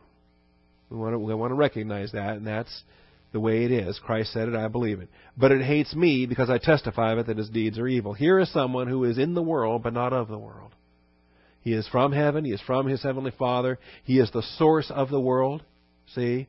We 0.89 0.97
want 0.97 1.13
to, 1.13 1.19
we 1.19 1.34
want 1.34 1.51
to 1.51 1.55
recognize 1.55 2.11
that, 2.13 2.38
and 2.38 2.47
that's 2.47 2.84
the 3.32 3.39
way 3.39 3.65
it 3.65 3.71
is. 3.71 3.99
Christ 4.05 4.32
said 4.32 4.47
it, 4.47 4.55
I 4.55 4.67
believe 4.67 4.99
it. 4.99 5.09
But 5.36 5.51
it 5.51 5.63
hates 5.63 5.95
me 5.95 6.28
because 6.28 6.49
I 6.49 6.59
testify 6.59 7.11
of 7.13 7.17
it 7.17 7.28
that 7.28 7.38
his 7.38 7.49
deeds 7.49 7.80
are 7.80 7.88
evil. 7.88 8.13
Here 8.13 8.39
is 8.39 8.51
someone 8.53 8.88
who 8.88 9.03
is 9.03 9.17
in 9.17 9.34
the 9.34 9.41
world, 9.41 9.82
but 9.82 9.93
not 9.93 10.13
of 10.13 10.28
the 10.28 10.38
world. 10.38 10.71
He 11.61 11.74
is 11.74 11.88
from 11.88 12.11
heaven. 12.11 12.45
He 12.45 12.51
is 12.51 12.61
from 12.61 12.88
his 12.88 13.01
heavenly 13.01 13.32
Father. 13.32 13.80
He 14.03 14.19
is 14.19 14.30
the 14.32 14.43
source 14.57 14.91
of 14.91 15.09
the 15.09 15.19
world. 15.19 15.63
See? 16.13 16.47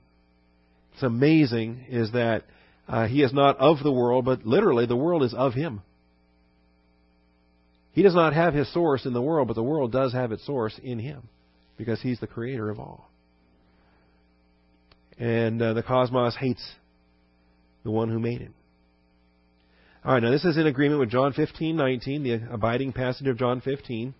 It's 0.92 1.02
amazing 1.02 1.86
is 1.88 2.12
that 2.12 2.44
uh, 2.88 3.06
he 3.06 3.22
is 3.22 3.32
not 3.32 3.58
of 3.58 3.82
the 3.82 3.92
world, 3.92 4.24
but 4.24 4.46
literally 4.46 4.86
the 4.86 4.96
world 4.96 5.22
is 5.22 5.34
of 5.34 5.54
him. 5.54 5.82
He 7.92 8.02
does 8.02 8.14
not 8.14 8.34
have 8.34 8.54
his 8.54 8.72
source 8.72 9.06
in 9.06 9.12
the 9.12 9.22
world, 9.22 9.48
but 9.48 9.54
the 9.54 9.62
world 9.62 9.92
does 9.92 10.12
have 10.12 10.32
its 10.32 10.44
source 10.44 10.78
in 10.82 10.98
him 10.98 11.28
because 11.76 12.02
he's 12.02 12.20
the 12.20 12.26
creator 12.26 12.68
of 12.68 12.80
all. 12.80 13.08
And 15.18 15.62
uh, 15.62 15.74
the 15.74 15.82
cosmos 15.82 16.36
hates 16.36 16.62
the 17.84 17.90
one 17.90 18.10
who 18.10 18.18
made 18.18 18.40
it. 18.40 18.50
All 20.04 20.12
right, 20.12 20.22
now 20.22 20.30
this 20.30 20.44
is 20.44 20.56
in 20.56 20.66
agreement 20.66 21.00
with 21.00 21.10
John 21.10 21.32
15:19, 21.32 22.22
the 22.24 22.52
abiding 22.52 22.92
passage 22.92 23.26
of 23.28 23.38
John 23.38 23.60
15. 23.60 24.14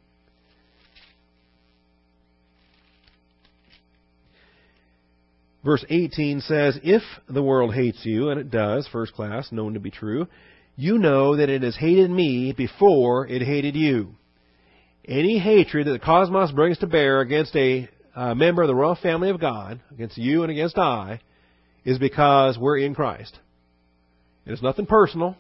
Verse 5.64 5.84
18 5.88 6.40
says, 6.40 6.78
If 6.82 7.02
the 7.28 7.42
world 7.42 7.74
hates 7.74 8.04
you, 8.04 8.28
and 8.28 8.38
it 8.38 8.50
does, 8.50 8.86
first 8.92 9.14
class, 9.14 9.50
known 9.50 9.74
to 9.74 9.80
be 9.80 9.90
true, 9.90 10.28
you 10.76 10.98
know 10.98 11.36
that 11.36 11.48
it 11.48 11.62
has 11.62 11.76
hated 11.76 12.10
me 12.10 12.52
before 12.52 13.26
it 13.26 13.40
hated 13.40 13.74
you. 13.74 14.14
Any 15.06 15.38
hatred 15.38 15.86
that 15.86 15.92
the 15.92 15.98
cosmos 15.98 16.52
brings 16.52 16.78
to 16.78 16.86
bear 16.86 17.20
against 17.20 17.56
a 17.56 17.88
uh, 18.14 18.34
member 18.34 18.62
of 18.62 18.68
the 18.68 18.74
royal 18.74 18.96
family 18.96 19.30
of 19.30 19.40
God, 19.40 19.80
against 19.90 20.18
you 20.18 20.42
and 20.42 20.50
against 20.50 20.76
I, 20.76 21.20
is 21.84 21.98
because 21.98 22.58
we're 22.58 22.78
in 22.78 22.94
Christ. 22.94 23.38
It's 24.46 24.62
nothing 24.62 24.86
personal. 24.86 25.36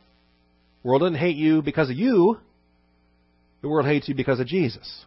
The 0.82 0.88
world 0.88 1.02
doesn't 1.02 1.16
hate 1.16 1.36
you 1.36 1.60
because 1.60 1.90
of 1.90 1.96
you. 1.96 2.38
The 3.60 3.68
world 3.68 3.86
hates 3.86 4.08
you 4.08 4.14
because 4.14 4.40
of 4.40 4.46
Jesus. 4.46 5.04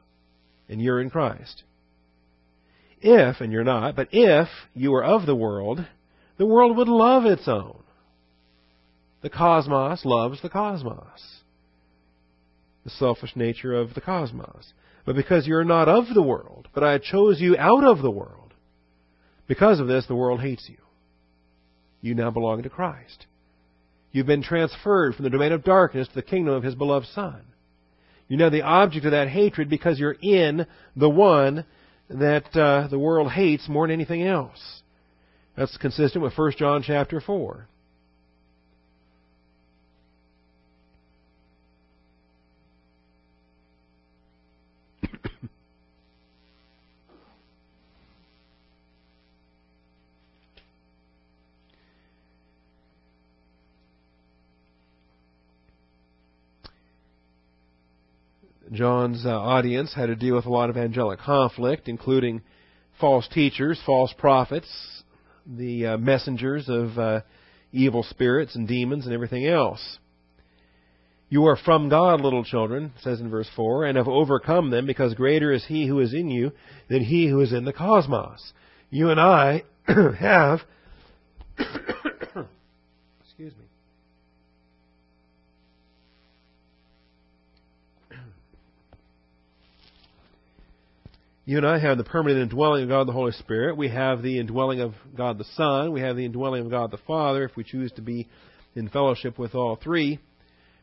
And 0.70 0.82
you're 0.82 1.02
in 1.02 1.10
Christ. 1.10 1.64
If, 3.02 3.42
and 3.42 3.52
you're 3.52 3.64
not, 3.64 3.96
but 3.96 4.10
if 4.12 4.48
you 4.74 4.92
were 4.92 5.04
of 5.04 5.26
the 5.26 5.36
world, 5.36 5.86
the 6.38 6.46
world 6.46 6.78
would 6.78 6.88
love 6.88 7.26
its 7.26 7.48
own. 7.48 7.84
The 9.22 9.30
cosmos 9.30 10.06
loves 10.06 10.42
the 10.42 10.50
cosmos. 10.50 11.42
The 12.84 12.90
selfish 12.92 13.36
nature 13.36 13.74
of 13.74 13.94
the 13.94 14.02
cosmos 14.02 14.74
but 15.08 15.16
because 15.16 15.48
you're 15.48 15.64
not 15.64 15.88
of 15.88 16.14
the 16.14 16.22
world, 16.22 16.68
but 16.74 16.84
I 16.84 16.98
chose 16.98 17.40
you 17.40 17.56
out 17.58 17.86
of 17.86 18.02
the 18.02 18.12
world. 18.12 18.54
Because 19.48 19.80
of 19.80 19.88
this, 19.88 20.06
the 20.06 20.16
world 20.16 20.42
hates 20.42 20.68
you. 20.68 20.76
You 22.02 22.14
now 22.14 22.30
belong 22.30 22.64
to 22.64 22.70
Christ. 22.70 23.26
You've 24.12 24.28
been 24.28 24.44
transferred 24.44 25.16
from 25.16 25.24
the 25.24 25.30
domain 25.30 25.54
of 25.54 25.64
darkness 25.64 26.10
to 26.10 26.14
the 26.14 26.22
kingdom 26.22 26.54
of 26.54 26.64
His 26.64 26.76
beloved 26.76 27.08
Son. 27.08 27.40
You're 28.28 28.40
now 28.40 28.50
the 28.50 28.64
object 28.64 29.06
of 29.06 29.12
that 29.12 29.30
hatred 29.30 29.70
because 29.70 29.98
you're 29.98 30.18
in 30.22 30.68
the 30.98 31.10
one 31.10 31.64
that 32.10 32.56
uh, 32.56 32.88
the 32.88 33.00
world 33.00 33.32
hates 33.32 33.68
more 33.68 33.88
than 33.88 33.94
anything 33.94 34.24
else. 34.24 34.82
That's 35.56 35.76
consistent 35.78 36.24
with 36.24 36.38
1 36.38 36.54
John 36.58 36.84
chapter 36.84 37.20
4. 37.20 37.68
John's 58.72 59.26
uh, 59.26 59.30
audience 59.30 59.94
had 59.94 60.08
to 60.08 60.16
deal 60.16 60.36
with 60.36 60.46
a 60.46 60.50
lot 60.52 60.70
of 60.70 60.78
angelic 60.78 61.20
conflict, 61.20 61.88
including 61.88 62.42
false 63.00 63.28
teachers, 63.30 63.80
false 63.86 64.14
prophets, 64.18 64.68
the 65.46 65.86
uh, 65.86 65.98
messengers 65.98 66.68
of 66.68 66.98
uh, 66.98 67.22
evil 67.72 68.04
spirits 68.04 68.56
and 68.56 68.68
demons 68.68 69.06
and 69.06 69.14
everything 69.14 69.46
else. 69.46 70.00
You 71.30 71.46
are 71.48 71.58
from 71.58 71.90
God, 71.90 72.22
little 72.22 72.44
children, 72.44 72.94
says 73.02 73.20
in 73.20 73.30
verse 73.30 73.50
4, 73.56 73.86
and 73.86 73.98
have 73.98 74.08
overcome 74.08 74.70
them, 74.70 74.86
because 74.86 75.14
greater 75.14 75.52
is 75.52 75.66
He 75.66 75.86
who 75.86 76.00
is 76.00 76.14
in 76.14 76.30
you 76.30 76.52
than 76.90 77.04
He 77.04 77.28
who 77.28 77.42
is 77.42 77.52
in 77.52 77.66
the 77.66 77.74
cosmos. 77.74 78.54
You 78.90 79.10
and 79.10 79.20
I 79.20 79.64
have, 79.88 80.62
excuse 81.60 83.54
me, 83.58 83.67
You 91.48 91.56
and 91.56 91.66
I 91.66 91.80
have 91.80 91.98
the 91.98 92.04
permanent 92.04 92.42
indwelling 92.42 92.84
of 92.84 92.90
God 92.90 93.08
the 93.08 93.14
Holy 93.14 93.32
Spirit. 93.32 93.78
We 93.78 93.88
have 93.88 94.22
the 94.22 94.38
indwelling 94.38 94.82
of 94.82 94.96
God 95.16 95.38
the 95.38 95.46
Son. 95.56 95.94
We 95.94 96.02
have 96.02 96.18
the 96.18 96.26
indwelling 96.26 96.66
of 96.66 96.70
God 96.70 96.92
the 96.92 96.98
Father 97.08 97.46
if 97.46 97.56
we 97.56 97.64
choose 97.64 97.90
to 97.94 98.02
be 98.02 98.28
in 98.76 98.90
fellowship 98.90 99.40
with 99.40 99.56
all 99.56 99.78
three. 99.78 100.20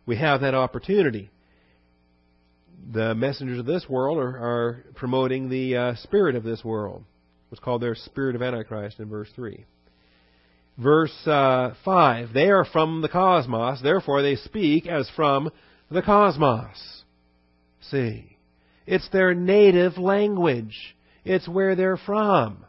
We 0.07 0.17
have 0.17 0.41
that 0.41 0.55
opportunity. 0.55 1.29
The 2.95 3.15
messengers 3.15 3.59
of 3.59 3.67
this 3.67 3.87
world 3.91 4.17
are, 4.17 4.39
are 4.39 4.85
promoting 4.95 5.51
the 5.51 5.77
uh, 5.77 5.95
spirit 5.97 6.35
of 6.35 6.45
this 6.45 6.65
world. 6.65 7.05
What's 7.51 7.62
called 7.62 7.83
their 7.83 7.95
spirit 7.95 8.35
of 8.35 8.41
Antichrist 8.41 9.01
in 9.01 9.11
verse 9.11 9.29
3. 9.37 9.67
Verse 10.79 11.27
uh, 11.27 11.75
5 11.85 12.33
They 12.33 12.49
are 12.49 12.65
from 12.65 13.03
the 13.03 13.11
cosmos, 13.11 13.83
therefore 13.83 14.23
they 14.23 14.37
speak 14.37 14.87
as 14.87 15.11
from 15.15 15.51
the 15.91 16.01
cosmos. 16.01 17.03
See. 17.91 18.34
It's 18.87 19.09
their 19.11 19.35
native 19.35 19.99
language. 19.99 20.97
It's 21.24 21.49
where 21.49 21.74
they're 21.74 21.97
from. 21.97 22.64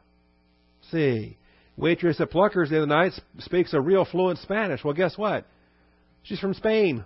See, 0.92 1.38
waitress 1.76 2.22
at 2.22 2.32
Pluckers 2.32 2.70
the 2.70 2.78
other 2.78 2.86
night 2.86 3.14
speaks 3.40 3.74
a 3.74 3.82
real 3.82 4.06
fluent 4.06 4.40
Spanish. 4.40 4.84
Well, 4.84 4.94
guess 4.94 5.18
what? 5.18 5.46
She's 6.24 6.40
from 6.40 6.54
Spain. 6.54 7.06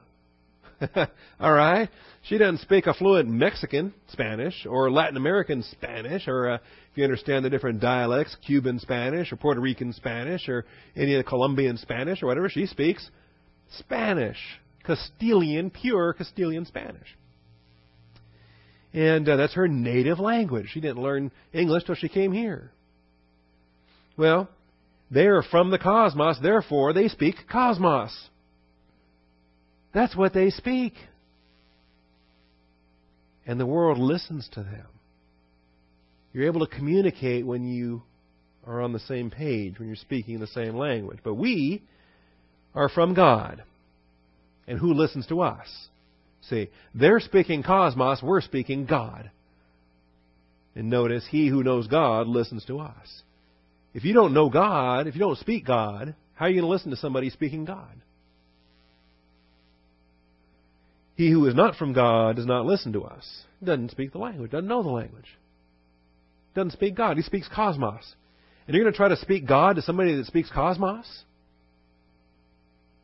All 1.40 1.52
right? 1.52 1.90
She 2.24 2.38
doesn't 2.38 2.60
speak 2.60 2.88
a 2.88 2.94
fluent 2.94 3.30
Mexican 3.30 3.94
Spanish 4.12 4.66
or 4.66 4.92
Latin 4.92 5.18
American 5.18 5.64
Spanish 5.64 6.28
or, 6.28 6.52
uh, 6.52 6.56
if 6.56 6.98
you 6.98 7.04
understand 7.04 7.44
the 7.44 7.50
different 7.50 7.80
dialects, 7.80 8.36
Cuban 8.46 8.80
Spanish 8.80 9.32
or 9.32 9.38
Puerto 9.38 9.62
Rican 9.62 9.94
Spanish 9.94 10.48
or 10.48 10.66
any 10.96 11.16
of 11.16 11.24
the 11.24 11.30
Colombian 11.30 11.78
Spanish 11.78 12.22
or 12.22 12.28
whatever. 12.28 12.50
She 12.50 12.66
speaks 12.66 13.10
Spanish. 13.80 14.38
Castilian, 14.84 15.70
pure 15.70 16.14
Castilian 16.14 16.66
Spanish. 16.66 17.16
And 18.94 19.28
uh, 19.30 19.36
that's 19.36 19.54
her 19.54 19.68
native 19.68 20.20
language. 20.20 20.70
She 20.72 20.82
didn't 20.82 21.02
learn 21.02 21.32
English 21.54 21.84
till 21.84 21.96
she 21.96 22.10
came 22.10 22.32
here. 22.32 22.72
Well, 24.18 24.50
they 25.12 25.28
are 25.28 25.44
from 25.44 25.72
the 25.72 25.80
cosmos, 25.80 26.38
therefore 26.42 26.94
they 26.94 27.08
speak 27.08 27.36
cosmos. 27.52 28.30
That's 29.94 30.16
what 30.16 30.34
they 30.34 30.50
speak. 30.50 30.94
And 33.46 33.60
the 33.60 33.66
world 33.66 33.98
listens 33.98 34.48
to 34.54 34.62
them. 34.62 34.86
You're 36.34 36.46
able 36.46 36.66
to 36.66 36.76
communicate 36.76 37.46
when 37.46 37.68
you 37.68 38.04
are 38.68 38.82
on 38.82 38.94
the 38.94 39.00
same 39.00 39.32
page, 39.32 39.80
when 39.80 39.88
you're 39.88 39.96
speaking 39.96 40.40
the 40.40 40.48
same 40.48 40.76
language. 40.76 41.20
But 41.24 41.36
we 41.36 41.82
are 42.76 42.90
from 42.90 43.16
God. 43.16 43.64
And 44.68 44.78
who 44.78 44.94
listens 44.94 45.26
to 45.28 45.42
us? 45.42 45.68
See, 46.44 46.70
they're 46.96 47.20
speaking 47.20 47.64
cosmos, 47.64 48.22
we're 48.24 48.42
speaking 48.42 48.86
God. 48.86 49.30
And 50.76 50.90
notice, 50.90 51.26
he 51.30 51.48
who 51.48 51.64
knows 51.64 51.88
God 51.88 52.28
listens 52.28 52.64
to 52.66 52.80
us. 52.80 53.24
If 53.94 54.06
you 54.06 54.14
don't 54.14 54.34
know 54.34 54.50
God, 54.50 55.08
if 55.08 55.16
you 55.16 55.20
don't 55.20 55.38
speak 55.38 55.66
God, 55.66 56.16
how 56.36 56.46
are 56.46 56.50
you 56.50 56.62
going 56.62 56.70
to 56.70 56.72
listen 56.72 56.92
to 56.92 56.98
somebody 56.98 57.30
speaking 57.30 57.66
God? 57.66 58.02
He 61.16 61.30
who 61.30 61.46
is 61.48 61.56
not 61.56 61.76
from 61.76 61.92
God 61.92 62.38
does 62.38 62.46
not 62.46 62.66
listen 62.66 62.94
to 62.94 63.04
us. 63.04 63.28
Doesn't 63.62 63.92
speak 63.92 64.14
the 64.14 64.20
language, 64.20 64.52
doesn't 64.52 64.70
know 64.70 64.84
the 64.84 64.90
language. 64.90 65.26
Doesn't 66.56 66.72
speak 66.72 66.96
God. 66.96 67.18
He 67.18 67.24
speaks 67.24 67.50
cosmos. 67.54 68.16
And 68.66 68.76
you're 68.76 68.86
going 68.86 68.94
to 68.94 68.98
try 68.98 69.10
to 69.10 69.18
speak 69.18 69.48
God 69.48 69.76
to 69.76 69.82
somebody 69.82 70.16
that 70.16 70.28
speaks 70.28 70.50
cosmos? 70.50 71.06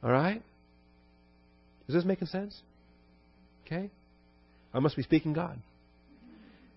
All 0.04 0.12
right? 0.12 0.42
Is 1.88 1.96
this 1.96 2.06
making 2.06 2.28
sense? 2.28 2.62
Okay? 3.66 3.90
I 4.74 4.80
must 4.80 4.96
be 4.96 5.04
speaking 5.04 5.34
God. 5.34 5.60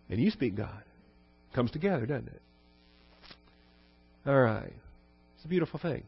And 0.09 0.21
you 0.21 0.31
speak 0.31 0.57
God. 0.57 0.83
Comes 1.55 1.71
together, 1.71 2.07
doesn't 2.07 2.29
it? 2.29 2.43
All 4.27 4.41
right. 4.41 4.73
It's 5.37 5.45
a 5.45 5.49
beautiful 5.49 5.79
thing. 5.81 6.05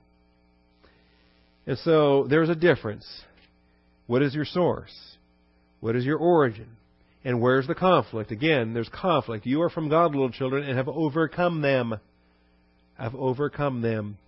And 1.67 1.79
so 1.79 2.27
there's 2.29 2.49
a 2.49 2.55
difference. 2.55 3.07
What 4.07 4.23
is 4.23 4.35
your 4.35 4.45
source? 4.45 4.93
What 5.81 5.97
is 5.97 6.05
your 6.05 6.19
origin? 6.19 6.69
And 7.25 7.41
where's 7.41 7.67
the 7.67 7.75
conflict? 7.75 8.31
Again, 8.31 8.73
there's 8.73 8.89
conflict. 8.89 9.47
You 9.47 9.63
are 9.63 9.71
from 9.71 9.89
God, 9.89 10.13
little 10.13 10.31
children, 10.31 10.65
and 10.65 10.77
have 10.77 10.89
overcome 10.89 11.61
them. 11.61 11.99
Have 12.97 13.15
overcome 13.15 13.83
them. 13.83 14.19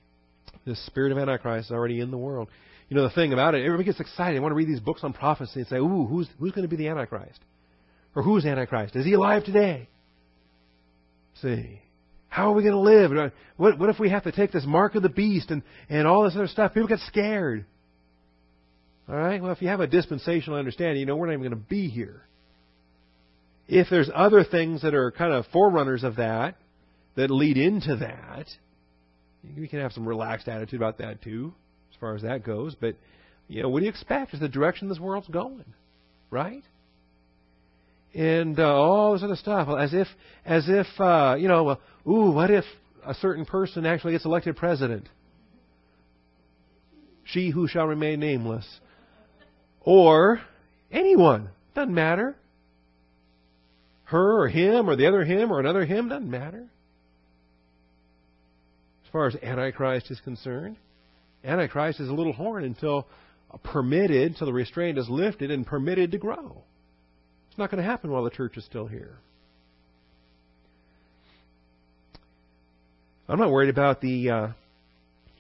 The 0.67 0.77
spirit 0.77 1.13
of 1.13 1.19
Antichrist 1.19 1.69
is 1.69 1.73
already 1.73 2.01
in 2.01 2.11
the 2.11 2.19
world. 2.19 2.49
You 2.93 2.99
know, 2.99 3.05
the 3.05 3.15
thing 3.15 3.33
about 3.33 3.55
it, 3.55 3.65
everybody 3.65 3.85
gets 3.85 4.01
excited. 4.01 4.37
They 4.37 4.41
want 4.41 4.53
to 4.53 4.55
read 4.55 4.69
these 4.69 4.79
books 4.79 5.03
on 5.03 5.15
prophecy 5.15 5.61
and 5.61 5.67
say, 5.67 5.77
ooh, 5.77 6.05
who's, 6.05 6.29
who's 6.39 6.53
going 6.53 6.65
to 6.65 6.69
be 6.69 6.77
the 6.77 6.89
Antichrist? 6.89 7.41
Or 8.15 8.23
who's 8.23 8.45
Antichrist? 8.45 8.95
Is 8.97 9.07
he 9.07 9.15
alive 9.15 9.45
today? 9.45 9.89
See. 11.41 11.81
How 12.29 12.51
are 12.51 12.55
we 12.55 12.63
going 12.63 12.75
to 12.75 12.81
live? 12.81 13.33
What, 13.57 13.79
what 13.79 13.89
if 13.89 13.99
we 13.99 14.11
have 14.11 14.25
to 14.25 14.33
take 14.33 14.53
this 14.53 14.67
mark 14.67 14.95
of 14.95 15.03
the 15.03 15.09
beast 15.09 15.51
and, 15.51 15.63
and 15.89 16.07
all 16.07 16.25
this 16.25 16.35
other 16.35 16.49
stuff? 16.49 16.75
People 16.75 16.87
get 16.87 16.99
scared. 17.07 17.65
All 19.09 19.17
right? 19.17 19.41
Well, 19.41 19.53
if 19.53 19.63
you 19.63 19.69
have 19.69 19.81
a 19.81 19.87
dispensational 19.87 20.59
understanding, 20.59 21.01
you 21.01 21.07
know 21.07 21.17
we're 21.17 21.29
not 21.29 21.33
even 21.33 21.49
going 21.49 21.63
to 21.63 21.69
be 21.71 21.89
here. 21.89 22.21
If 23.69 23.87
there's 23.89 24.11
other 24.15 24.45
things 24.45 24.83
that 24.83 24.93
are 24.95 25.11
kind 25.13 25.33
of 25.33 25.47
forerunners 25.51 26.05
of 26.05 26.17
that, 26.17 26.57
that 27.17 27.31
lead 27.31 27.57
into 27.57 27.97
that, 27.97 28.49
we 29.57 29.67
can 29.67 29.81
have 29.81 29.93
some 29.93 30.07
relaxed 30.07 30.47
attitude 30.47 30.79
about 30.79 30.99
that 30.99 31.23
too 31.23 31.55
far 32.03 32.17
as 32.17 32.23
that 32.23 32.45
goes. 32.45 32.75
But 32.75 32.97
you 33.49 33.63
know, 33.63 33.71
what 33.71 33.79
do 33.79 33.87
you 33.87 33.91
expect? 33.91 34.35
Is 34.35 34.41
the 34.41 34.49
direction 34.49 34.91
this 34.91 34.99
world's 34.99 35.29
going, 35.29 35.65
right? 36.31 36.65
And 38.15 38.59
uh, 38.59 38.75
all 38.75 39.15
this 39.15 39.23
other 39.23 39.37
stuff, 39.37 39.69
as 39.79 39.95
if, 39.95 40.07
as 40.45 40.69
if, 40.69 40.87
uh, 41.01 41.37
you 41.39 41.49
know, 41.49 41.79
ooh, 42.07 42.31
what 42.31 42.51
if 42.51 42.65
a 43.07 43.15
certain 43.15 43.47
person 43.47 43.87
actually 43.87 44.13
gets 44.13 44.27
elected 44.27 44.57
president? 44.57 45.09
She 47.25 47.51
who 47.51 47.69
shall 47.69 47.87
remain 47.87 48.21
nameless, 48.21 48.67
or 49.81 50.43
anyone 50.91 51.49
doesn't 51.75 51.95
matter. 51.95 52.37
Her 54.05 54.43
or 54.43 54.49
him 54.49 54.91
or 54.91 54.97
the 54.97 55.07
other 55.07 55.25
him 55.25 55.51
or 55.51 55.59
another 55.59 55.87
him 55.87 56.11
doesn't 56.11 56.31
matter. 56.31 56.67
As 59.05 59.11
far 59.11 59.27
as 59.27 59.37
Antichrist 59.43 60.11
is 60.11 60.21
concerned. 60.21 60.77
Antichrist 61.45 62.01
is 62.01 62.09
a 62.09 62.13
little 62.13 62.33
horn 62.33 62.65
until 62.65 63.07
permitted, 63.65 64.33
until 64.33 64.47
the 64.47 64.53
restraint 64.53 64.99
is 64.99 65.09
lifted 65.09 65.51
and 65.51 65.67
permitted 65.67 66.13
to 66.13 66.19
grow. 66.19 66.63
It's 67.49 67.59
not 67.59 67.71
going 67.71 67.83
to 67.83 67.89
happen 67.89 68.11
while 68.11 68.25
the 68.25 68.31
church 68.31 68.57
is 68.57 68.65
still 68.65 68.87
here. 68.87 69.19
I'm 73.29 73.39
not 73.39 73.51
worried 73.51 73.71
about 73.71 74.01
the 74.01 74.31
uh, 74.31 74.49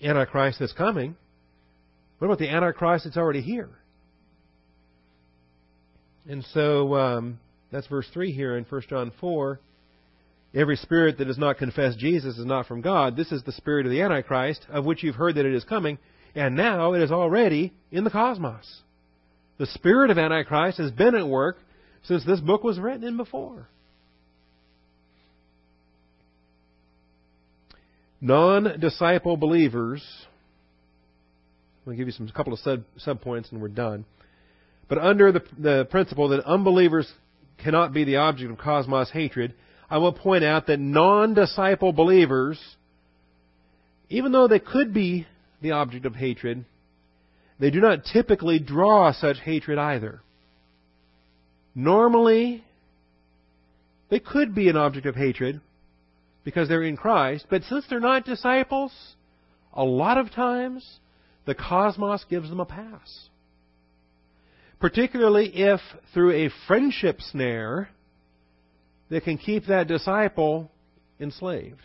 Antichrist 0.02 0.58
that's 0.58 0.72
coming. 0.72 1.16
What 2.18 2.26
about 2.26 2.38
the 2.38 2.48
Antichrist 2.48 3.04
that's 3.04 3.16
already 3.16 3.40
here? 3.40 3.70
And 6.28 6.44
so 6.52 6.94
um, 6.94 7.40
that's 7.70 7.86
verse 7.86 8.06
3 8.12 8.32
here 8.32 8.56
in 8.56 8.64
1 8.64 8.82
John 8.88 9.12
4. 9.20 9.58
Every 10.54 10.76
spirit 10.76 11.18
that 11.18 11.24
does 11.24 11.38
not 11.38 11.56
confess 11.56 11.96
Jesus 11.96 12.36
is 12.36 12.44
not 12.44 12.66
from 12.66 12.82
God. 12.82 13.16
This 13.16 13.32
is 13.32 13.42
the 13.42 13.52
spirit 13.52 13.86
of 13.86 13.92
the 13.92 14.02
Antichrist, 14.02 14.66
of 14.68 14.84
which 14.84 15.02
you've 15.02 15.14
heard 15.14 15.36
that 15.36 15.46
it 15.46 15.54
is 15.54 15.64
coming, 15.64 15.98
and 16.34 16.56
now 16.56 16.92
it 16.92 17.02
is 17.02 17.10
already 17.10 17.72
in 17.90 18.04
the 18.04 18.10
cosmos. 18.10 18.82
The 19.58 19.66
spirit 19.66 20.10
of 20.10 20.18
Antichrist 20.18 20.78
has 20.78 20.90
been 20.90 21.14
at 21.14 21.26
work 21.26 21.56
since 22.02 22.24
this 22.24 22.40
book 22.40 22.64
was 22.64 22.78
written 22.78 23.04
in 23.04 23.16
before. 23.16 23.68
Non 28.20 28.78
disciple 28.78 29.36
believers, 29.36 30.04
I'll 31.86 31.94
give 31.94 32.06
you 32.06 32.12
some 32.12 32.28
a 32.28 32.32
couple 32.32 32.52
of 32.52 32.60
sub, 32.60 32.84
sub 32.98 33.20
points 33.20 33.50
and 33.50 33.60
we're 33.60 33.68
done. 33.68 34.04
But 34.88 34.98
under 34.98 35.32
the, 35.32 35.42
the 35.58 35.88
principle 35.90 36.28
that 36.28 36.44
unbelievers 36.44 37.10
cannot 37.58 37.92
be 37.92 38.04
the 38.04 38.16
object 38.16 38.50
of 38.50 38.58
cosmos 38.58 39.10
hatred, 39.10 39.54
I 39.92 39.98
will 39.98 40.14
point 40.14 40.42
out 40.42 40.68
that 40.68 40.80
non 40.80 41.34
disciple 41.34 41.92
believers, 41.92 42.58
even 44.08 44.32
though 44.32 44.48
they 44.48 44.58
could 44.58 44.94
be 44.94 45.26
the 45.60 45.72
object 45.72 46.06
of 46.06 46.14
hatred, 46.14 46.64
they 47.58 47.70
do 47.70 47.78
not 47.78 48.06
typically 48.10 48.58
draw 48.58 49.12
such 49.12 49.36
hatred 49.40 49.78
either. 49.78 50.22
Normally, 51.74 52.64
they 54.08 54.18
could 54.18 54.54
be 54.54 54.70
an 54.70 54.78
object 54.78 55.04
of 55.04 55.14
hatred 55.14 55.60
because 56.42 56.70
they're 56.70 56.82
in 56.82 56.96
Christ, 56.96 57.44
but 57.50 57.62
since 57.64 57.84
they're 57.90 58.00
not 58.00 58.24
disciples, 58.24 58.94
a 59.74 59.84
lot 59.84 60.16
of 60.16 60.32
times 60.32 61.00
the 61.44 61.54
cosmos 61.54 62.24
gives 62.30 62.48
them 62.48 62.60
a 62.60 62.64
pass. 62.64 63.28
Particularly 64.80 65.54
if, 65.54 65.80
through 66.14 66.32
a 66.32 66.50
friendship 66.66 67.20
snare, 67.20 67.90
that 69.12 69.22
can 69.24 69.38
keep 69.38 69.66
that 69.66 69.86
disciple 69.86 70.70
enslaved. 71.20 71.80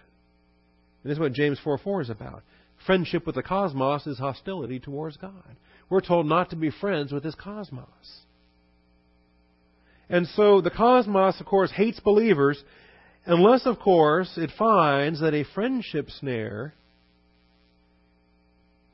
And 1.04 1.12
this 1.12 1.18
is 1.18 1.20
what 1.20 1.34
James 1.34 1.60
4 1.64 1.78
4 1.78 2.02
is 2.02 2.10
about. 2.10 2.42
Friendship 2.86 3.26
with 3.26 3.36
the 3.36 3.44
cosmos 3.44 4.08
is 4.08 4.18
hostility 4.18 4.80
towards 4.80 5.18
God. 5.18 5.56
We're 5.90 6.02
told 6.02 6.26
not 6.26 6.50
to 6.50 6.56
be 6.56 6.72
friends 6.72 7.12
with 7.12 7.24
this 7.24 7.36
cosmos. 7.36 7.86
And 10.10 10.28
so 10.28 10.62
the 10.62 10.72
cosmos, 10.72 11.40
of 11.40 11.46
course, 11.46 11.72
hates 11.72 12.00
believers 12.00 12.64
Unless, 13.28 13.66
of 13.66 13.78
course, 13.80 14.38
it 14.38 14.52
finds 14.58 15.20
that 15.20 15.34
a 15.34 15.44
friendship 15.54 16.10
snare 16.10 16.74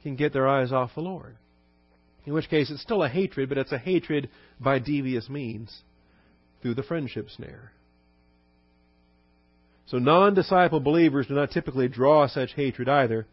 can 0.01 0.15
get 0.15 0.33
their 0.33 0.47
eyes 0.47 0.71
off 0.71 0.95
the 0.95 1.01
Lord. 1.01 1.37
In 2.25 2.33
which 2.33 2.49
case, 2.49 2.71
it's 2.71 2.81
still 2.81 3.03
a 3.03 3.09
hatred, 3.09 3.47
but 3.47 3.59
it's 3.59 3.71
a 3.71 3.77
hatred 3.77 4.29
by 4.59 4.79
devious 4.79 5.29
means 5.29 5.83
through 6.61 6.73
the 6.73 6.81
friendship 6.81 7.29
snare. 7.29 7.73
So 9.87 9.97
non 9.99 10.33
disciple 10.33 10.79
believers 10.79 11.27
do 11.27 11.33
not 11.33 11.51
typically 11.51 11.87
draw 11.87 12.27
such 12.27 12.53
hatred 12.53 12.87
either. 12.89 13.27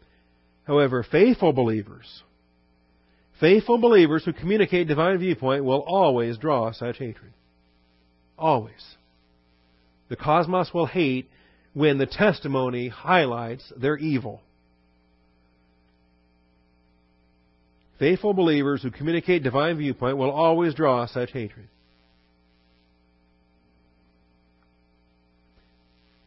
However, 0.65 1.03
faithful 1.03 1.53
believers, 1.53 2.23
faithful 3.39 3.77
believers 3.77 4.23
who 4.25 4.33
communicate 4.33 4.87
divine 4.87 5.17
viewpoint 5.17 5.63
will 5.63 5.81
always 5.81 6.37
draw 6.37 6.71
such 6.71 6.97
hatred. 6.97 7.33
Always. 8.37 8.95
The 10.09 10.15
cosmos 10.15 10.73
will 10.73 10.87
hate 10.87 11.29
when 11.73 11.97
the 11.97 12.05
testimony 12.05 12.89
highlights 12.89 13.71
their 13.77 13.97
evil. 13.97 14.41
Faithful 17.97 18.33
believers 18.33 18.81
who 18.81 18.91
communicate 18.91 19.43
divine 19.43 19.77
viewpoint 19.77 20.17
will 20.17 20.31
always 20.31 20.73
draw 20.73 21.05
such 21.05 21.31
hatred. 21.31 21.67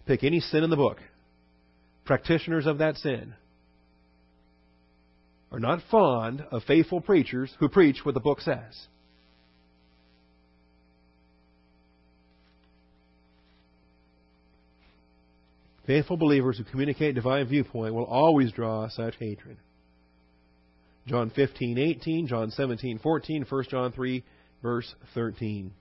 Pick 0.06 0.22
any 0.22 0.40
sin 0.40 0.64
in 0.64 0.70
the 0.70 0.76
book. 0.76 0.98
Practitioners 2.04 2.66
of 2.66 2.78
that 2.78 2.96
sin 2.96 3.34
are 5.50 5.60
not 5.60 5.80
fond 5.90 6.44
of 6.50 6.62
faithful 6.64 7.00
preachers 7.00 7.54
who 7.60 7.68
preach 7.68 8.04
what 8.04 8.14
the 8.14 8.20
book 8.20 8.40
says. 8.40 8.88
Faithful 15.86 16.16
believers 16.16 16.58
who 16.58 16.64
communicate 16.64 17.14
divine 17.14 17.46
viewpoint 17.46 17.94
will 17.94 18.04
always 18.04 18.52
draw 18.52 18.88
such 18.88 19.14
hatred. 19.18 19.58
John 21.06 21.30
15:18, 21.30 22.26
John 22.26 22.50
17:14, 22.50 23.50
1 23.50 23.64
John 23.70 23.92
3 23.92 24.24
verse 24.62 24.94
13. 25.14 25.72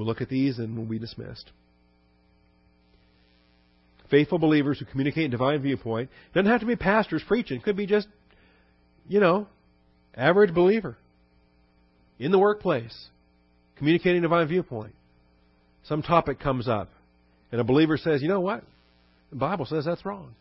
We'll 0.00 0.06
look 0.06 0.22
at 0.22 0.30
these 0.30 0.58
and 0.58 0.78
we'll 0.78 0.86
be 0.86 0.98
dismissed. 0.98 1.50
Faithful 4.10 4.38
believers 4.38 4.78
who 4.78 4.86
communicate 4.86 5.30
divine 5.30 5.60
viewpoint. 5.60 6.08
Doesn't 6.32 6.50
have 6.50 6.60
to 6.60 6.66
be 6.66 6.74
pastors 6.74 7.22
preaching. 7.28 7.58
It 7.58 7.64
could 7.64 7.76
be 7.76 7.84
just, 7.84 8.08
you 9.10 9.20
know, 9.20 9.46
average 10.16 10.54
believer 10.54 10.96
in 12.18 12.32
the 12.32 12.38
workplace 12.38 13.08
communicating 13.76 14.22
divine 14.22 14.48
viewpoint. 14.48 14.94
Some 15.84 16.00
topic 16.00 16.40
comes 16.40 16.66
up 16.66 16.88
and 17.52 17.60
a 17.60 17.64
believer 17.64 17.98
says, 17.98 18.22
you 18.22 18.28
know 18.28 18.40
what? 18.40 18.64
The 19.28 19.36
Bible 19.36 19.66
says 19.66 19.84
that's 19.84 20.06
wrong. 20.06 20.34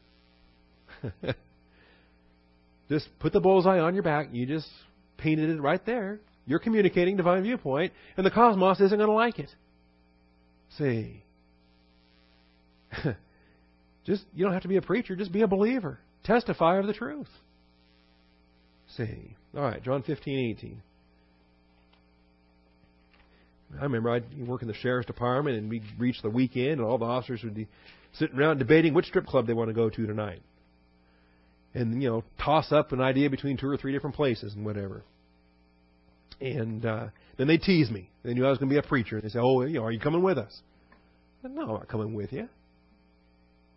just 2.87 3.09
put 3.19 3.33
the 3.33 3.41
bullseye 3.41 3.79
on 3.79 3.93
your 3.93 4.03
back. 4.03 4.29
You 4.31 4.45
just 4.45 4.69
painted 5.17 5.49
it 5.49 5.61
right 5.61 5.85
there. 5.85 6.21
You're 6.49 6.57
communicating 6.57 7.15
divine 7.15 7.43
viewpoint, 7.43 7.93
and 8.17 8.25
the 8.25 8.31
cosmos 8.31 8.79
isn't 8.81 8.97
going 8.97 9.07
to 9.07 9.13
like 9.13 9.37
it. 9.37 9.51
See. 10.79 11.21
just 14.03 14.25
you 14.33 14.45
don't 14.45 14.53
have 14.53 14.63
to 14.63 14.67
be 14.67 14.77
a 14.77 14.81
preacher, 14.81 15.15
just 15.15 15.31
be 15.31 15.43
a 15.43 15.47
believer. 15.47 15.99
Testify 16.23 16.79
of 16.79 16.87
the 16.87 16.93
truth. 16.93 17.27
See. 18.97 19.35
All 19.55 19.61
right, 19.61 19.81
John 19.83 20.01
15, 20.01 20.55
18. 20.57 20.81
I 23.79 23.83
remember 23.83 24.09
I'd 24.09 24.47
work 24.47 24.63
in 24.63 24.67
the 24.67 24.73
sheriff's 24.73 25.05
department 25.05 25.55
and 25.55 25.69
we'd 25.69 25.83
reach 25.99 26.19
the 26.23 26.31
weekend 26.31 26.79
and 26.79 26.81
all 26.81 26.97
the 26.97 27.05
officers 27.05 27.43
would 27.43 27.53
be 27.53 27.67
sitting 28.13 28.39
around 28.39 28.57
debating 28.57 28.95
which 28.95 29.05
strip 29.05 29.27
club 29.27 29.45
they 29.45 29.53
want 29.53 29.69
to 29.69 29.75
go 29.75 29.91
to 29.91 30.07
tonight. 30.07 30.41
And, 31.75 32.01
you 32.01 32.09
know, 32.09 32.23
toss 32.43 32.71
up 32.71 32.91
an 32.91 33.01
idea 33.01 33.29
between 33.29 33.55
two 33.57 33.67
or 33.67 33.77
three 33.77 33.91
different 33.91 34.15
places 34.15 34.55
and 34.55 34.65
whatever. 34.65 35.03
And 36.41 36.85
uh, 36.85 37.07
then 37.37 37.47
they 37.47 37.57
tease 37.57 37.89
me. 37.89 38.09
They 38.23 38.33
knew 38.33 38.45
I 38.45 38.49
was 38.49 38.59
going 38.59 38.69
to 38.69 38.73
be 38.73 38.79
a 38.79 38.87
preacher. 38.87 39.19
They 39.21 39.29
say, 39.29 39.39
"Oh, 39.39 39.61
you 39.63 39.79
know, 39.79 39.85
are 39.85 39.91
you 39.91 39.99
coming 39.99 40.23
with 40.23 40.37
us?" 40.37 40.61
Said, 41.41 41.51
no, 41.51 41.61
I'm 41.61 41.67
not 41.69 41.87
coming 41.87 42.13
with 42.13 42.33
you. 42.33 42.49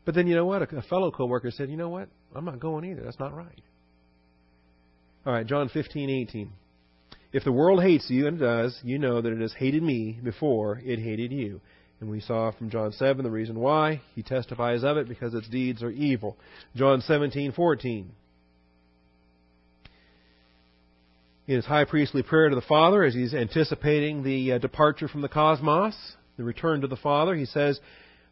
But 0.04 0.14
then 0.14 0.26
you 0.26 0.34
know 0.34 0.46
what? 0.46 0.62
A, 0.62 0.76
a 0.76 0.82
fellow 0.82 1.10
coworker 1.10 1.50
said, 1.50 1.70
"You 1.70 1.76
know 1.76 1.88
what? 1.88 2.08
I'm 2.34 2.44
not 2.44 2.60
going 2.60 2.84
either. 2.84 3.02
That's 3.02 3.20
not 3.20 3.34
right." 3.36 3.60
All 5.24 5.32
right, 5.32 5.46
John 5.46 5.68
15:18. 5.68 6.48
If 7.32 7.44
the 7.44 7.52
world 7.52 7.82
hates 7.82 8.10
you, 8.10 8.26
and 8.26 8.36
it 8.40 8.44
does, 8.44 8.78
you 8.82 8.98
know 8.98 9.20
that 9.20 9.32
it 9.32 9.40
has 9.40 9.54
hated 9.54 9.82
me 9.82 10.18
before 10.22 10.80
it 10.84 10.98
hated 10.98 11.32
you. 11.32 11.60
And 12.00 12.10
we 12.10 12.20
saw 12.20 12.50
from 12.50 12.68
John 12.68 12.90
7 12.90 13.22
the 13.22 13.30
reason 13.30 13.58
why. 13.58 14.02
He 14.16 14.24
testifies 14.24 14.82
of 14.82 14.96
it 14.96 15.08
because 15.08 15.34
its 15.34 15.48
deeds 15.48 15.82
are 15.84 15.90
evil. 15.90 16.36
John 16.74 17.00
17:14 17.00 18.06
in 21.46 21.56
his 21.56 21.64
high 21.64 21.84
priestly 21.84 22.22
prayer 22.22 22.48
to 22.48 22.54
the 22.54 22.60
Father 22.62 23.02
as 23.02 23.14
he's 23.14 23.34
anticipating 23.34 24.22
the 24.22 24.52
uh, 24.52 24.58
departure 24.58 25.08
from 25.08 25.22
the 25.22 25.28
cosmos, 25.28 25.94
the 26.36 26.44
return 26.44 26.80
to 26.82 26.86
the 26.86 26.96
Father. 26.96 27.34
He 27.34 27.46
says, 27.46 27.80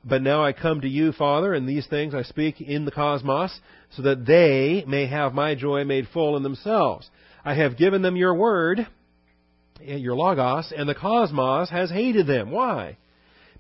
But 0.05 0.23
now 0.23 0.45
I 0.45 0.53
come 0.53 0.81
to 0.83 0.89
you, 0.89 1.13
Father, 1.13 1.53
and 1.53 1.69
these 1.69 1.87
things 1.87 2.15
I 2.15 2.23
speak 2.23 2.61
in 2.61 2.85
the 2.85 2.93
cosmos, 2.93 3.59
so 3.91 4.03
that 4.03 4.27
they 4.27 4.85
may 4.87 5.07
have 5.07 5.35
my 5.35 5.55
joy 5.55 5.85
made 5.85 6.09
full 6.13 6.37
in 6.37 6.43
themselves. 6.43 7.11
I 7.45 7.55
have 7.55 7.77
given 7.77 8.03
them 8.03 8.17
your 8.17 8.35
word, 8.35 8.87
eh, 9.85 9.97
your 9.97 10.15
logos, 10.15 10.73
and 10.77 10.89
the 10.89 10.95
cosmos 10.95 11.71
has 11.71 11.91
hated 11.91 12.27
them. 12.27 12.53
Why? 12.53 12.97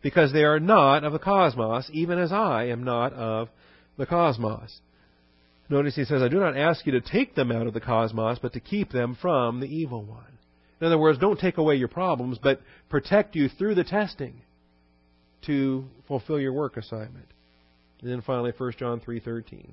Because 0.02 0.32
they 0.32 0.44
are 0.44 0.60
not 0.60 1.02
of 1.02 1.12
the 1.12 1.18
cosmos, 1.18 1.90
even 1.92 2.18
as 2.18 2.32
I 2.32 2.68
am 2.68 2.84
not 2.84 3.12
of 3.14 3.48
the 3.98 4.06
cosmos. 4.06 4.80
Notice 5.70 5.94
he 5.94 6.04
says, 6.04 6.20
I 6.20 6.26
do 6.26 6.40
not 6.40 6.56
ask 6.56 6.84
you 6.84 6.92
to 6.92 7.00
take 7.00 7.36
them 7.36 7.52
out 7.52 7.68
of 7.68 7.74
the 7.74 7.80
cosmos, 7.80 8.40
but 8.42 8.54
to 8.54 8.60
keep 8.60 8.90
them 8.90 9.16
from 9.20 9.60
the 9.60 9.68
evil 9.68 10.02
one. 10.02 10.38
In 10.80 10.86
other 10.88 10.98
words, 10.98 11.18
don't 11.18 11.38
take 11.38 11.58
away 11.58 11.76
your 11.76 11.88
problems, 11.88 12.38
but 12.42 12.60
protect 12.88 13.36
you 13.36 13.48
through 13.48 13.76
the 13.76 13.84
testing 13.84 14.42
to 15.46 15.84
fulfill 16.08 16.40
your 16.40 16.52
work 16.52 16.76
assignment. 16.76 17.28
And 18.02 18.10
then 18.10 18.20
finally 18.20 18.52
1 18.56 18.72
John 18.78 19.00
3:13. 19.00 19.70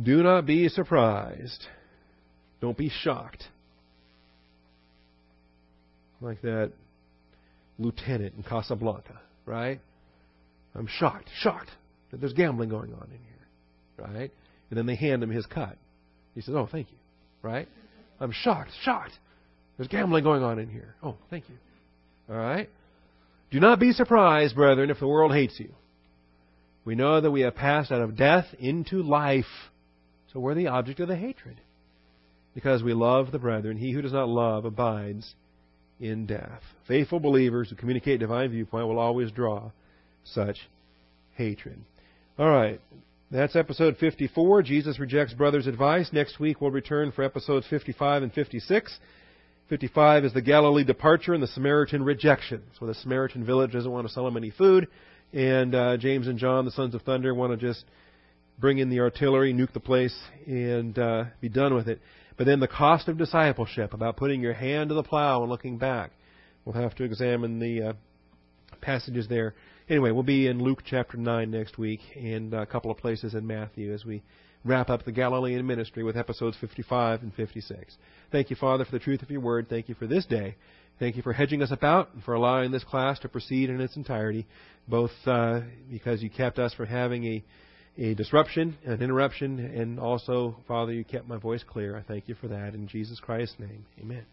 Do 0.00 0.22
not 0.22 0.46
be 0.46 0.68
surprised. 0.68 1.66
Don't 2.60 2.76
be 2.76 2.90
shocked. 2.90 3.48
Like 6.20 6.42
that 6.42 6.72
lieutenant 7.78 8.34
in 8.36 8.44
Casablanca 8.44 9.20
right? 9.46 9.80
I'm 10.74 10.86
shocked, 10.86 11.28
shocked 11.38 11.70
that 12.10 12.20
there's 12.20 12.32
gambling 12.32 12.68
going 12.68 12.92
on 12.92 13.08
in 13.10 13.18
here, 13.18 14.06
right? 14.06 14.30
And 14.70 14.78
then 14.78 14.86
they 14.86 14.96
hand 14.96 15.22
him 15.22 15.30
his 15.30 15.46
cut. 15.46 15.76
He 16.34 16.40
says, 16.40 16.54
"Oh, 16.54 16.68
thank 16.70 16.90
you," 16.90 16.98
right? 17.42 17.68
I'm 18.20 18.32
shocked, 18.32 18.70
shocked. 18.82 19.18
There's 19.76 19.88
gambling 19.88 20.24
going 20.24 20.42
on 20.42 20.58
in 20.58 20.68
here. 20.68 20.94
Oh, 21.02 21.16
thank 21.30 21.48
you. 21.48 21.56
All 22.28 22.36
right. 22.36 22.68
Do 23.50 23.60
not 23.60 23.80
be 23.80 23.92
surprised, 23.92 24.54
brethren, 24.54 24.90
if 24.90 25.00
the 25.00 25.08
world 25.08 25.32
hates 25.32 25.58
you. 25.58 25.74
We 26.84 26.94
know 26.94 27.20
that 27.20 27.30
we 27.30 27.42
have 27.42 27.54
passed 27.54 27.90
out 27.90 28.00
of 28.00 28.16
death 28.16 28.46
into 28.58 29.02
life. 29.02 29.44
So 30.32 30.40
we're 30.40 30.54
the 30.54 30.68
object 30.68 31.00
of 31.00 31.08
the 31.08 31.16
hatred. 31.16 31.60
Because 32.54 32.82
we 32.82 32.94
love 32.94 33.32
the 33.32 33.38
brethren. 33.38 33.76
He 33.76 33.92
who 33.92 34.02
does 34.02 34.12
not 34.12 34.28
love 34.28 34.64
abides 34.64 35.34
in 36.00 36.26
death. 36.26 36.60
Faithful 36.86 37.20
believers 37.20 37.70
who 37.70 37.76
communicate 37.76 38.20
divine 38.20 38.50
viewpoint 38.50 38.86
will 38.86 38.98
always 38.98 39.30
draw 39.30 39.70
such 40.24 40.58
hatred. 41.36 41.78
All 42.38 42.48
right. 42.48 42.80
That's 43.30 43.56
episode 43.56 43.96
54. 43.96 44.62
Jesus 44.62 44.98
rejects 44.98 45.34
brother's 45.34 45.66
advice. 45.66 46.10
Next 46.12 46.38
week 46.38 46.60
we'll 46.60 46.70
return 46.70 47.10
for 47.10 47.22
episodes 47.24 47.66
55 47.68 48.22
and 48.22 48.32
56. 48.32 48.98
55 49.68 50.24
is 50.24 50.32
the 50.32 50.42
Galilee 50.42 50.84
departure 50.84 51.32
and 51.32 51.42
the 51.42 51.48
Samaritan 51.48 52.04
rejection. 52.04 52.62
So 52.78 52.86
the 52.86 52.94
Samaritan 52.94 53.44
village 53.44 53.72
doesn't 53.72 53.90
want 53.90 54.06
to 54.06 54.12
sell 54.12 54.26
him 54.26 54.36
any 54.36 54.50
food, 54.50 54.88
and 55.32 55.74
uh, 55.74 55.96
James 55.96 56.28
and 56.28 56.38
John, 56.38 56.64
the 56.64 56.70
sons 56.70 56.94
of 56.94 57.02
thunder, 57.02 57.34
want 57.34 57.58
to 57.58 57.66
just 57.66 57.84
bring 58.58 58.78
in 58.78 58.90
the 58.90 59.00
artillery, 59.00 59.54
nuke 59.54 59.72
the 59.72 59.80
place, 59.80 60.16
and 60.46 60.98
uh, 60.98 61.24
be 61.40 61.48
done 61.48 61.74
with 61.74 61.88
it. 61.88 62.00
But 62.36 62.46
then 62.46 62.60
the 62.60 62.68
cost 62.68 63.08
of 63.08 63.16
discipleship, 63.16 63.94
about 63.94 64.16
putting 64.16 64.40
your 64.40 64.54
hand 64.54 64.88
to 64.88 64.94
the 64.94 65.02
plow 65.02 65.42
and 65.42 65.50
looking 65.50 65.78
back. 65.78 66.12
We'll 66.64 66.80
have 66.80 66.94
to 66.96 67.04
examine 67.04 67.58
the 67.58 67.82
uh, 67.82 67.92
passages 68.80 69.28
there. 69.28 69.54
Anyway, 69.88 70.10
we'll 70.10 70.22
be 70.22 70.46
in 70.46 70.62
Luke 70.62 70.82
chapter 70.84 71.16
9 71.16 71.50
next 71.50 71.78
week 71.78 72.00
and 72.16 72.54
a 72.54 72.66
couple 72.66 72.90
of 72.90 72.96
places 72.96 73.34
in 73.34 73.46
Matthew 73.46 73.92
as 73.92 74.04
we 74.04 74.22
wrap 74.64 74.88
up 74.88 75.04
the 75.04 75.12
Galilean 75.12 75.66
ministry 75.66 76.02
with 76.02 76.16
episodes 76.16 76.56
55 76.60 77.22
and 77.22 77.34
56. 77.34 77.96
Thank 78.32 78.50
you, 78.50 78.56
Father, 78.56 78.84
for 78.84 78.92
the 78.92 78.98
truth 78.98 79.22
of 79.22 79.30
your 79.30 79.42
word. 79.42 79.68
Thank 79.68 79.88
you 79.88 79.94
for 79.94 80.06
this 80.06 80.24
day. 80.24 80.56
Thank 80.98 81.16
you 81.16 81.22
for 81.22 81.32
hedging 81.32 81.62
us 81.62 81.70
about 81.70 82.14
and 82.14 82.22
for 82.22 82.34
allowing 82.34 82.70
this 82.70 82.84
class 82.84 83.18
to 83.20 83.28
proceed 83.28 83.68
in 83.68 83.80
its 83.80 83.96
entirety, 83.96 84.46
both 84.88 85.10
uh, 85.26 85.60
because 85.90 86.22
you 86.22 86.30
kept 86.30 86.58
us 86.58 86.72
from 86.72 86.86
having 86.86 87.24
a 87.26 87.44
a 87.96 88.14
disruption, 88.14 88.76
an 88.84 89.02
interruption, 89.02 89.58
and 89.58 90.00
also, 90.00 90.56
Father, 90.66 90.92
you 90.92 91.04
kept 91.04 91.28
my 91.28 91.38
voice 91.38 91.62
clear. 91.62 91.96
I 91.96 92.02
thank 92.02 92.28
you 92.28 92.34
for 92.34 92.48
that. 92.48 92.74
In 92.74 92.88
Jesus 92.88 93.20
Christ's 93.20 93.58
name, 93.58 93.86
amen. 94.00 94.24